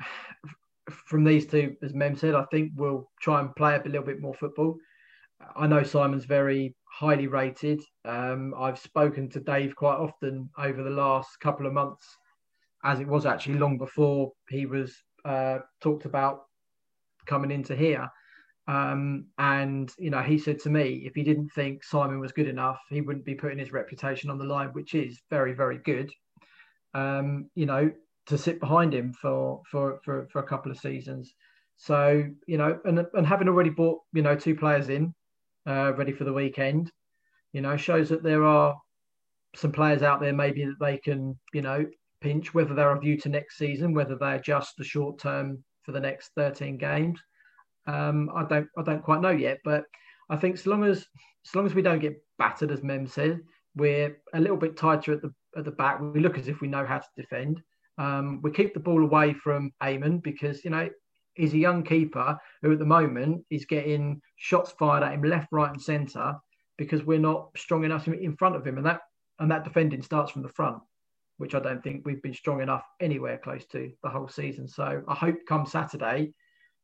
from 0.90 1.24
these 1.24 1.46
two, 1.46 1.76
as 1.82 1.94
Mem 1.94 2.16
said, 2.16 2.34
I 2.34 2.44
think 2.50 2.72
we'll 2.76 3.10
try 3.20 3.40
and 3.40 3.54
play 3.56 3.74
up 3.74 3.86
a 3.86 3.88
little 3.88 4.06
bit 4.06 4.20
more 4.20 4.34
football. 4.34 4.76
I 5.56 5.66
know 5.66 5.82
Simon's 5.82 6.24
very 6.24 6.74
highly 6.84 7.26
rated. 7.26 7.80
Um, 8.04 8.54
I've 8.58 8.78
spoken 8.78 9.28
to 9.30 9.40
Dave 9.40 9.76
quite 9.76 9.96
often 9.96 10.50
over 10.58 10.82
the 10.82 10.90
last 10.90 11.38
couple 11.40 11.66
of 11.66 11.72
months, 11.72 12.04
as 12.84 13.00
it 13.00 13.06
was 13.06 13.26
actually 13.26 13.58
long 13.58 13.78
before 13.78 14.32
he 14.48 14.66
was 14.66 14.96
uh, 15.24 15.58
talked 15.80 16.04
about 16.04 16.44
coming 17.26 17.50
into 17.50 17.76
here. 17.76 18.08
Um, 18.66 19.26
and 19.38 19.90
you 19.98 20.10
know, 20.10 20.20
he 20.20 20.38
said 20.38 20.58
to 20.60 20.70
me, 20.70 21.02
if 21.06 21.14
he 21.14 21.22
didn't 21.22 21.50
think 21.50 21.84
Simon 21.84 22.20
was 22.20 22.32
good 22.32 22.48
enough, 22.48 22.80
he 22.90 23.00
wouldn't 23.00 23.24
be 23.24 23.34
putting 23.34 23.58
his 23.58 23.72
reputation 23.72 24.30
on 24.30 24.38
the 24.38 24.44
line, 24.44 24.68
which 24.68 24.94
is 24.94 25.20
very, 25.30 25.52
very 25.54 25.78
good. 25.78 26.10
Um, 26.94 27.48
you 27.54 27.66
know, 27.66 27.90
to 28.28 28.38
sit 28.38 28.60
behind 28.60 28.94
him 28.94 29.12
for 29.12 29.62
for 29.70 30.00
for, 30.04 30.28
for 30.30 30.40
a 30.40 30.46
couple 30.46 30.70
of 30.70 30.78
seasons. 30.78 31.34
So 31.76 32.24
you 32.46 32.58
know, 32.58 32.78
and 32.84 33.06
and 33.14 33.26
having 33.26 33.48
already 33.48 33.70
bought 33.70 34.00
you 34.12 34.22
know 34.22 34.36
two 34.36 34.54
players 34.54 34.88
in, 34.88 35.14
uh, 35.66 35.92
ready 35.94 36.12
for 36.12 36.24
the 36.24 36.32
weekend, 36.32 36.90
you 37.52 37.60
know, 37.60 37.76
shows 37.76 38.08
that 38.10 38.22
there 38.22 38.44
are 38.44 38.76
some 39.56 39.72
players 39.72 40.02
out 40.02 40.20
there 40.20 40.32
maybe 40.32 40.64
that 40.64 40.80
they 40.80 40.98
can 40.98 41.38
you 41.52 41.62
know 41.62 41.86
pinch, 42.20 42.54
whether 42.54 42.74
they're 42.74 42.96
a 42.96 43.00
view 43.00 43.16
to 43.18 43.28
next 43.28 43.58
season, 43.58 43.94
whether 43.94 44.16
they're 44.16 44.40
just 44.40 44.76
the 44.76 44.84
short 44.84 45.18
term 45.18 45.62
for 45.82 45.92
the 45.92 46.00
next 46.00 46.32
13 46.36 46.76
games 46.76 47.18
um, 47.88 48.30
I 48.34 48.44
don't 48.44 48.68
I 48.76 48.82
don't 48.82 49.02
quite 49.02 49.22
know 49.22 49.30
yet, 49.30 49.58
but 49.64 49.84
I 50.30 50.36
think 50.36 50.58
so 50.58 50.70
long 50.70 50.84
as 50.84 50.98
as 51.46 51.54
long 51.54 51.66
as 51.66 51.74
we 51.74 51.82
don't 51.82 52.00
get 52.00 52.22
battered, 52.38 52.70
as 52.70 52.82
Mem 52.82 53.06
said, 53.06 53.40
we're 53.74 54.18
a 54.34 54.40
little 54.40 54.58
bit 54.58 54.76
tighter 54.76 55.14
at 55.14 55.22
the 55.22 55.32
at 55.56 55.64
the 55.64 55.70
back. 55.70 56.00
We 56.00 56.20
look 56.20 56.38
as 56.38 56.48
if 56.48 56.60
we 56.60 56.68
know 56.68 56.84
how 56.84 56.98
to 56.98 57.08
defend. 57.16 57.62
Um, 57.98 58.40
we 58.42 58.50
keep 58.50 58.74
the 58.74 58.80
ball 58.80 59.02
away 59.02 59.34
from 59.34 59.72
Eamon 59.82 60.22
because 60.22 60.64
you 60.64 60.70
know 60.70 60.88
he's 61.34 61.54
a 61.54 61.58
young 61.58 61.82
keeper 61.82 62.38
who 62.62 62.72
at 62.72 62.78
the 62.78 62.84
moment 62.84 63.44
is 63.50 63.64
getting 63.64 64.20
shots 64.36 64.72
fired 64.78 65.02
at 65.02 65.12
him 65.12 65.22
left, 65.22 65.48
right, 65.52 65.70
and 65.70 65.80
centre 65.80 66.34
because 66.76 67.04
we're 67.04 67.18
not 67.18 67.50
strong 67.56 67.84
enough 67.84 68.06
in 68.06 68.36
front 68.36 68.56
of 68.56 68.66
him, 68.66 68.76
and 68.76 68.86
that 68.86 69.00
and 69.40 69.50
that 69.50 69.64
defending 69.64 70.02
starts 70.02 70.32
from 70.32 70.42
the 70.42 70.48
front, 70.48 70.78
which 71.38 71.54
I 71.54 71.60
don't 71.60 71.82
think 71.82 72.04
we've 72.04 72.22
been 72.22 72.34
strong 72.34 72.62
enough 72.62 72.84
anywhere 73.00 73.38
close 73.38 73.64
to 73.66 73.90
the 74.02 74.08
whole 74.08 74.28
season. 74.28 74.68
So 74.68 75.02
I 75.06 75.14
hope 75.14 75.36
come 75.48 75.66
Saturday, 75.66 76.32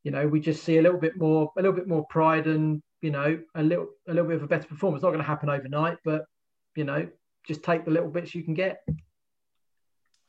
you 0.02 0.10
know, 0.10 0.26
we 0.26 0.40
just 0.40 0.64
see 0.64 0.78
a 0.78 0.82
little 0.82 1.00
bit 1.00 1.16
more, 1.16 1.52
a 1.58 1.62
little 1.62 1.76
bit 1.76 1.88
more 1.88 2.06
pride 2.06 2.46
and 2.46 2.82
you 3.04 3.10
know, 3.10 3.38
a 3.54 3.62
little 3.62 3.88
a 4.08 4.14
little 4.14 4.28
bit 4.28 4.36
of 4.36 4.44
a 4.44 4.46
better 4.46 4.66
performance. 4.66 5.00
It's 5.00 5.02
not 5.02 5.10
going 5.10 5.20
to 5.20 5.26
happen 5.26 5.50
overnight, 5.50 5.98
but 6.06 6.24
you 6.74 6.84
know, 6.84 7.06
just 7.46 7.62
take 7.62 7.84
the 7.84 7.90
little 7.90 8.08
bits 8.08 8.34
you 8.34 8.42
can 8.42 8.54
get. 8.54 8.78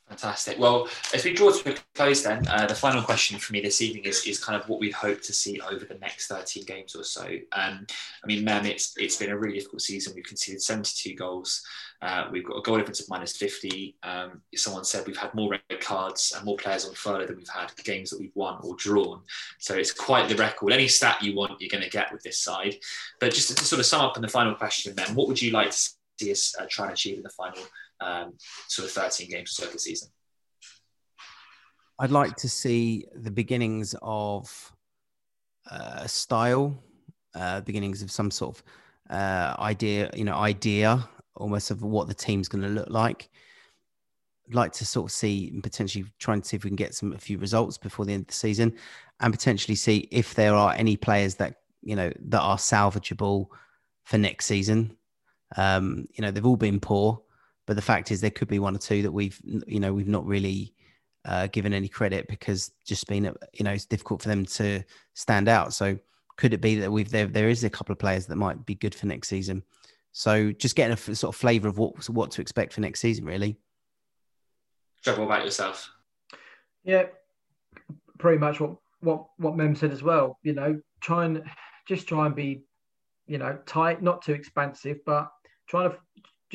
Fantastic. 0.08 0.60
Well, 0.60 0.88
as 1.16 1.26
we 1.26 1.34
draw 1.34 1.52
to 1.52 1.74
a 1.74 1.78
close, 1.96 2.22
then 2.22 2.48
uh, 2.48 2.68
the 2.68 2.76
final 2.76 3.02
question 3.02 3.40
for 3.40 3.54
me 3.54 3.60
this 3.60 3.82
evening 3.82 4.04
is, 4.04 4.24
is 4.28 4.44
kind 4.44 4.62
of 4.62 4.70
what 4.70 4.80
we 4.80 4.92
hope 4.92 5.20
to 5.24 5.34
see 5.34 5.60
over 5.60 5.84
the 5.84 5.98
next 5.98 6.28
13 6.28 6.64
games 6.64 6.96
or 6.96 7.04
so. 7.04 7.24
Um, 7.54 7.88
I 8.24 8.28
mean, 8.28 8.44
Mem, 8.44 8.68
it's 8.68 8.94
it's 8.98 9.18
been 9.18 9.32
a 9.32 9.38
really 9.38 9.56
difficult 9.56 9.82
season. 9.82 10.14
We've 10.16 10.24
conceded 10.24 10.62
72 10.62 11.16
goals. 11.16 11.64
Uh, 12.04 12.26
we've 12.32 12.46
got 12.46 12.58
a 12.58 12.62
goal 12.62 12.78
difference 12.78 13.00
of 13.00 13.10
minus 13.10 13.36
50. 13.36 13.98
Um, 14.04 14.42
someone 14.54 14.86
said 14.86 15.08
we've 15.08 15.18
had 15.18 15.34
more 15.34 15.50
red 15.50 15.82
cards 15.82 16.34
and 16.36 16.46
more 16.46 16.58
players 16.58 16.86
on 16.86 16.94
furlough 16.94 17.26
than 17.26 17.38
we've 17.38 17.50
had 17.50 17.72
games 17.84 18.12
that 18.12 18.20
we've 18.20 18.36
won 18.36 18.60
or 18.62 18.76
drawn. 18.76 19.22
So 19.58 19.74
it's 19.74 19.92
quite 19.92 20.30
the 20.30 20.36
record. 20.36 20.72
Any 20.72 20.88
stat 20.88 21.24
you 21.24 21.36
want, 21.36 21.60
you're 21.60 21.70
going 21.70 21.84
to 21.84 21.90
get 21.90 22.14
with 22.14 22.22
this 22.22 22.40
side. 22.40 22.76
But 23.20 23.34
just 23.34 23.50
to, 23.50 23.56
to 23.56 23.66
sort 23.66 23.80
of 23.80 23.88
sum 23.88 24.02
up 24.02 24.18
in 24.18 24.22
the 24.22 24.28
final 24.28 24.54
question, 24.54 24.96
then, 24.96 25.16
what 25.16 25.28
would 25.28 25.42
you 25.42 25.50
like 25.50 25.72
to 25.72 25.90
see 26.20 26.32
us 26.32 26.56
uh, 26.60 26.68
try 26.70 26.86
and 26.86 26.94
achieve 26.94 27.18
in 27.18 27.24
the 27.24 27.30
final 27.30 27.64
um, 28.02 28.34
sort 28.68 28.88
of 28.88 28.92
13 28.94 29.30
games 29.30 29.52
so 29.52 29.66
the 29.66 29.80
season? 29.80 30.10
I'd 32.00 32.12
like 32.12 32.36
to 32.38 32.50
see 32.50 33.06
the 33.16 33.32
beginnings 33.32 33.96
of 34.02 34.74
uh, 35.72 36.06
style, 36.08 36.78
uh, 37.34 37.62
beginnings 37.62 38.02
of 38.02 38.12
some 38.12 38.30
sort 38.32 38.58
of 38.58 38.64
uh, 39.16 39.56
idea, 39.60 40.10
you 40.14 40.26
know, 40.26 40.36
idea 40.36 41.08
almost 41.36 41.72
of 41.72 41.84
what 41.84 42.08
the 42.08 42.14
team's 42.14 42.48
going 42.48 42.64
to 42.64 42.70
look 42.70 42.90
like. 42.90 43.30
I'd 44.48 44.56
like 44.56 44.72
to 44.74 44.86
sort 44.86 45.06
of 45.06 45.12
see 45.12 45.50
and 45.50 45.64
potentially 45.64 46.06
try 46.20 46.34
and 46.34 46.46
see 46.46 46.56
if 46.56 46.64
we 46.64 46.70
can 46.70 46.76
get 46.76 46.94
some 46.94 47.14
a 47.14 47.18
few 47.18 47.38
results 47.38 47.78
before 47.78 48.06
the 48.06 48.14
end 48.14 48.22
of 48.22 48.28
the 48.28 48.34
season, 48.34 48.74
and 49.20 49.34
potentially 49.34 49.76
see 49.76 50.08
if 50.12 50.36
there 50.36 50.54
are 50.54 50.74
any 50.74 50.98
players 50.98 51.36
that 51.36 51.56
you 51.82 51.96
know 51.96 52.12
that 52.28 52.42
are 52.42 52.58
salvageable 52.58 53.48
for 54.04 54.18
next 54.18 54.46
season. 54.46 54.96
Um, 55.58 56.08
you 56.14 56.22
know, 56.22 56.32
they've 56.32 56.46
all 56.46 56.58
been 56.58 56.80
poor, 56.80 57.22
but 57.66 57.76
the 57.76 57.82
fact 57.82 58.12
is, 58.12 58.22
there 58.22 58.30
could 58.30 58.48
be 58.48 58.60
one 58.60 58.76
or 58.76 58.80
two 58.80 59.02
that 59.02 59.12
we've, 59.12 59.40
you 59.44 59.80
know, 59.80 59.94
we've 59.94 60.08
not 60.08 60.26
really 60.26 60.74
uh, 61.26 61.48
given 61.48 61.74
any 61.74 61.88
credit 61.88 62.28
because 62.28 62.72
just 62.86 63.08
been, 63.08 63.24
you 63.54 63.64
know, 63.64 63.72
it's 63.72 63.86
difficult 63.86 64.22
for 64.22 64.30
them 64.30 64.46
to 64.46 64.84
stand 65.14 65.50
out. 65.50 65.74
So 65.74 65.98
could 66.38 66.54
it 66.54 66.62
be 66.62 66.76
that 66.76 66.92
we've 66.92 67.10
there 67.10 67.28
there 67.28 67.50
is 67.50 67.64
a 67.64 67.70
couple 67.70 67.94
of 67.94 68.00
players 68.00 68.28
that 68.28 68.36
might 68.36 68.66
be 68.66 68.76
good 68.76 68.94
for 68.94 69.08
next 69.08 69.30
season? 69.30 69.64
So 70.12 70.52
just 70.52 70.76
getting 70.76 70.94
a 70.94 71.16
sort 71.16 71.34
of 71.34 71.40
flavour 71.40 71.68
of 71.68 71.78
what 71.78 72.08
what 72.10 72.32
to 72.32 72.42
expect 72.42 72.74
for 72.74 72.82
next 72.82 73.00
season, 73.00 73.26
really. 73.26 73.58
Trevor, 75.04 75.22
what 75.22 75.28
about 75.28 75.46
yourself? 75.46 75.90
Yeah, 76.84 77.06
pretty 78.20 78.38
much 78.38 78.60
what 78.60 78.76
what 79.00 79.26
what 79.38 79.58
Mem 79.58 79.76
said 79.76 79.92
as 79.92 80.04
well. 80.04 80.38
You 80.44 80.54
know, 80.54 80.80
try 81.02 81.26
and 81.26 81.44
just 81.88 82.08
try 82.08 82.28
and 82.28 82.36
be, 82.36 82.64
you 83.28 83.38
know, 83.38 83.58
tight, 83.66 84.02
not 84.02 84.22
too 84.22 84.34
expansive, 84.34 85.00
but 85.06 85.32
trying 85.68 85.90
to 85.90 85.98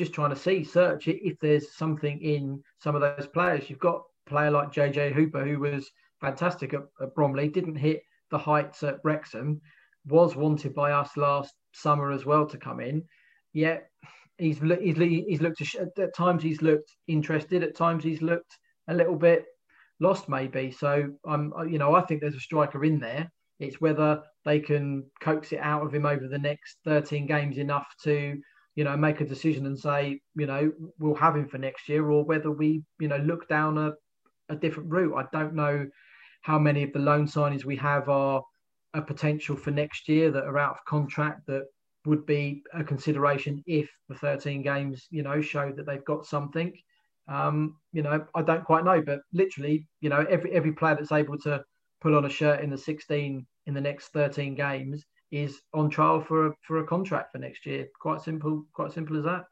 just 0.01 0.13
trying 0.13 0.31
to 0.31 0.35
see, 0.35 0.63
search 0.63 1.07
it 1.07 1.19
if 1.21 1.37
there's 1.39 1.75
something 1.75 2.19
in 2.21 2.63
some 2.79 2.95
of 2.95 3.01
those 3.01 3.27
players. 3.27 3.69
You've 3.69 3.77
got 3.77 4.01
a 4.25 4.29
player 4.29 4.49
like 4.49 4.73
JJ 4.73 5.13
Hooper, 5.13 5.45
who 5.45 5.59
was 5.59 5.91
fantastic 6.19 6.73
at, 6.73 6.81
at 6.99 7.13
Bromley, 7.13 7.49
didn't 7.49 7.75
hit 7.75 8.01
the 8.31 8.37
heights 8.37 8.81
at 8.81 8.99
Wrexham, 9.03 9.61
was 10.07 10.35
wanted 10.35 10.73
by 10.73 10.91
us 10.91 11.15
last 11.17 11.53
summer 11.73 12.11
as 12.11 12.25
well 12.25 12.47
to 12.47 12.57
come 12.57 12.79
in. 12.79 13.03
Yet 13.53 13.89
he's 14.39 14.59
he's, 14.59 14.97
he's 14.97 15.41
looked 15.41 15.61
at 15.61 16.15
times 16.15 16.41
he's 16.41 16.63
looked 16.63 16.91
interested, 17.07 17.61
at 17.61 17.75
times 17.75 18.03
he's 18.03 18.23
looked 18.23 18.57
a 18.87 18.95
little 18.95 19.17
bit 19.17 19.45
lost 19.99 20.27
maybe. 20.27 20.71
So 20.71 21.11
I'm 21.27 21.53
you 21.69 21.77
know 21.77 21.93
I 21.93 22.01
think 22.01 22.21
there's 22.21 22.35
a 22.35 22.39
striker 22.39 22.83
in 22.83 22.99
there. 22.99 23.31
It's 23.59 23.79
whether 23.79 24.23
they 24.45 24.59
can 24.59 25.03
coax 25.21 25.51
it 25.51 25.59
out 25.59 25.85
of 25.85 25.93
him 25.93 26.07
over 26.07 26.27
the 26.27 26.39
next 26.39 26.77
13 26.85 27.27
games 27.27 27.59
enough 27.59 27.85
to 28.03 28.41
you 28.75 28.83
know, 28.83 28.95
make 28.95 29.21
a 29.21 29.25
decision 29.25 29.65
and 29.65 29.77
say, 29.77 30.19
you 30.35 30.45
know, 30.45 30.71
we'll 30.99 31.15
have 31.15 31.35
him 31.35 31.47
for 31.47 31.57
next 31.57 31.89
year, 31.89 32.09
or 32.09 32.23
whether 32.23 32.51
we, 32.51 32.83
you 32.99 33.07
know, 33.07 33.17
look 33.17 33.47
down 33.47 33.77
a, 33.77 33.91
a 34.49 34.55
different 34.55 34.91
route. 34.91 35.15
I 35.15 35.25
don't 35.31 35.55
know 35.55 35.87
how 36.41 36.57
many 36.57 36.83
of 36.83 36.93
the 36.93 36.99
loan 36.99 37.27
signings 37.27 37.65
we 37.65 37.75
have 37.77 38.09
are 38.09 38.41
a 38.93 39.01
potential 39.01 39.55
for 39.55 39.71
next 39.71 40.07
year 40.09 40.31
that 40.31 40.43
are 40.43 40.57
out 40.57 40.71
of 40.71 40.85
contract 40.85 41.41
that 41.47 41.63
would 42.05 42.25
be 42.25 42.63
a 42.73 42.83
consideration 42.83 43.63
if 43.67 43.89
the 44.09 44.15
13 44.15 44.63
games, 44.63 45.07
you 45.11 45.23
know, 45.23 45.39
show 45.41 45.71
that 45.71 45.85
they've 45.85 46.05
got 46.05 46.25
something. 46.25 46.73
Um, 47.27 47.77
you 47.93 48.01
know, 48.01 48.25
I 48.33 48.41
don't 48.41 48.63
quite 48.65 48.83
know, 48.83 49.01
but 49.01 49.19
literally, 49.31 49.87
you 50.01 50.09
know, 50.09 50.25
every 50.29 50.51
every 50.51 50.73
player 50.73 50.95
that's 50.95 51.11
able 51.11 51.37
to 51.39 51.63
put 52.01 52.13
on 52.13 52.25
a 52.25 52.29
shirt 52.29 52.61
in 52.61 52.69
the 52.69 52.77
16 52.77 53.45
in 53.67 53.73
the 53.73 53.81
next 53.81 54.07
13 54.09 54.55
games 54.55 55.05
is 55.31 55.61
on 55.73 55.89
trial 55.89 56.21
for 56.21 56.47
a, 56.47 56.55
for 56.61 56.79
a 56.79 56.87
contract 56.87 57.31
for 57.31 57.37
next 57.37 57.65
year. 57.65 57.87
Quite 57.99 58.21
simple, 58.21 58.65
quite 58.73 58.91
simple 58.91 59.17
as 59.17 59.23
that. 59.23 59.45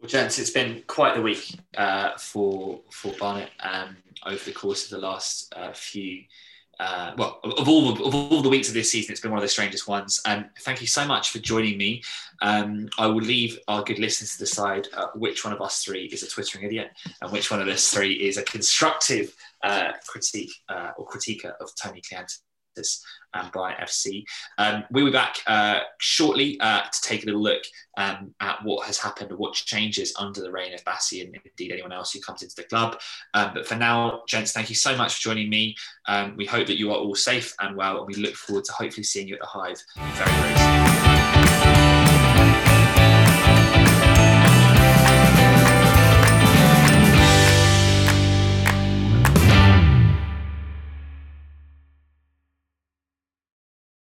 Well, 0.00 0.08
gents, 0.08 0.38
it's 0.38 0.50
been 0.50 0.82
quite 0.86 1.14
the 1.14 1.20
week 1.20 1.58
uh, 1.76 2.16
for 2.16 2.80
for 2.90 3.12
Barnet 3.20 3.50
um, 3.62 3.96
over 4.24 4.42
the 4.42 4.52
course 4.52 4.84
of 4.84 4.98
the 4.98 5.06
last 5.06 5.52
uh, 5.54 5.72
few. 5.72 6.22
Uh, 6.78 7.12
well, 7.18 7.38
of 7.44 7.68
all 7.68 7.92
of 8.06 8.14
all 8.14 8.40
the 8.40 8.48
weeks 8.48 8.68
of 8.68 8.72
this 8.72 8.90
season, 8.90 9.12
it's 9.12 9.20
been 9.20 9.30
one 9.30 9.36
of 9.36 9.42
the 9.42 9.48
strangest 9.48 9.86
ones. 9.86 10.22
And 10.24 10.48
thank 10.60 10.80
you 10.80 10.86
so 10.86 11.06
much 11.06 11.28
for 11.28 11.38
joining 11.38 11.76
me. 11.76 12.02
Um, 12.40 12.88
I 12.96 13.08
will 13.08 13.20
leave 13.20 13.58
our 13.68 13.84
good 13.84 13.98
listeners 13.98 14.32
to 14.32 14.38
decide 14.38 14.88
uh, 14.94 15.08
which 15.14 15.44
one 15.44 15.52
of 15.52 15.60
us 15.60 15.84
three 15.84 16.06
is 16.06 16.22
a 16.22 16.28
twittering 16.28 16.64
idiot 16.64 16.92
and 17.20 17.30
which 17.30 17.50
one 17.50 17.60
of 17.60 17.68
us 17.68 17.92
three 17.92 18.14
is 18.14 18.38
a 18.38 18.42
constructive 18.44 19.36
uh, 19.62 19.92
critique 20.06 20.54
uh, 20.70 20.92
or 20.96 21.06
critiquer 21.06 21.52
of 21.60 21.68
Tony 21.76 22.00
Kleanthous 22.00 22.40
and 23.34 23.52
by 23.52 23.72
FC. 23.74 24.24
Um, 24.58 24.84
we'll 24.90 25.06
be 25.06 25.12
back 25.12 25.36
uh, 25.46 25.80
shortly 25.98 26.58
uh, 26.60 26.82
to 26.82 27.00
take 27.02 27.22
a 27.22 27.26
little 27.26 27.42
look 27.42 27.62
um, 27.96 28.34
at 28.40 28.62
what 28.64 28.86
has 28.86 28.98
happened 28.98 29.30
and 29.30 29.38
what 29.38 29.54
changes 29.54 30.14
under 30.18 30.40
the 30.40 30.50
reign 30.50 30.74
of 30.74 30.84
Bassey 30.84 31.24
and 31.24 31.36
indeed 31.44 31.72
anyone 31.72 31.92
else 31.92 32.12
who 32.12 32.20
comes 32.20 32.42
into 32.42 32.56
the 32.56 32.64
club. 32.64 32.98
Um, 33.34 33.52
but 33.54 33.66
for 33.66 33.76
now, 33.76 34.22
gents, 34.28 34.52
thank 34.52 34.68
you 34.68 34.76
so 34.76 34.96
much 34.96 35.14
for 35.14 35.22
joining 35.22 35.48
me. 35.50 35.76
Um, 36.08 36.34
we 36.36 36.46
hope 36.46 36.66
that 36.66 36.78
you 36.78 36.90
are 36.90 36.98
all 36.98 37.14
safe 37.14 37.54
and 37.60 37.76
well, 37.76 37.98
and 37.98 38.06
we 38.06 38.14
look 38.14 38.34
forward 38.34 38.64
to 38.64 38.72
hopefully 38.72 39.04
seeing 39.04 39.28
you 39.28 39.34
at 39.34 39.40
the 39.40 39.46
Hive 39.46 39.80
very, 39.96 40.30
very 40.32 40.56
soon. 42.64 42.69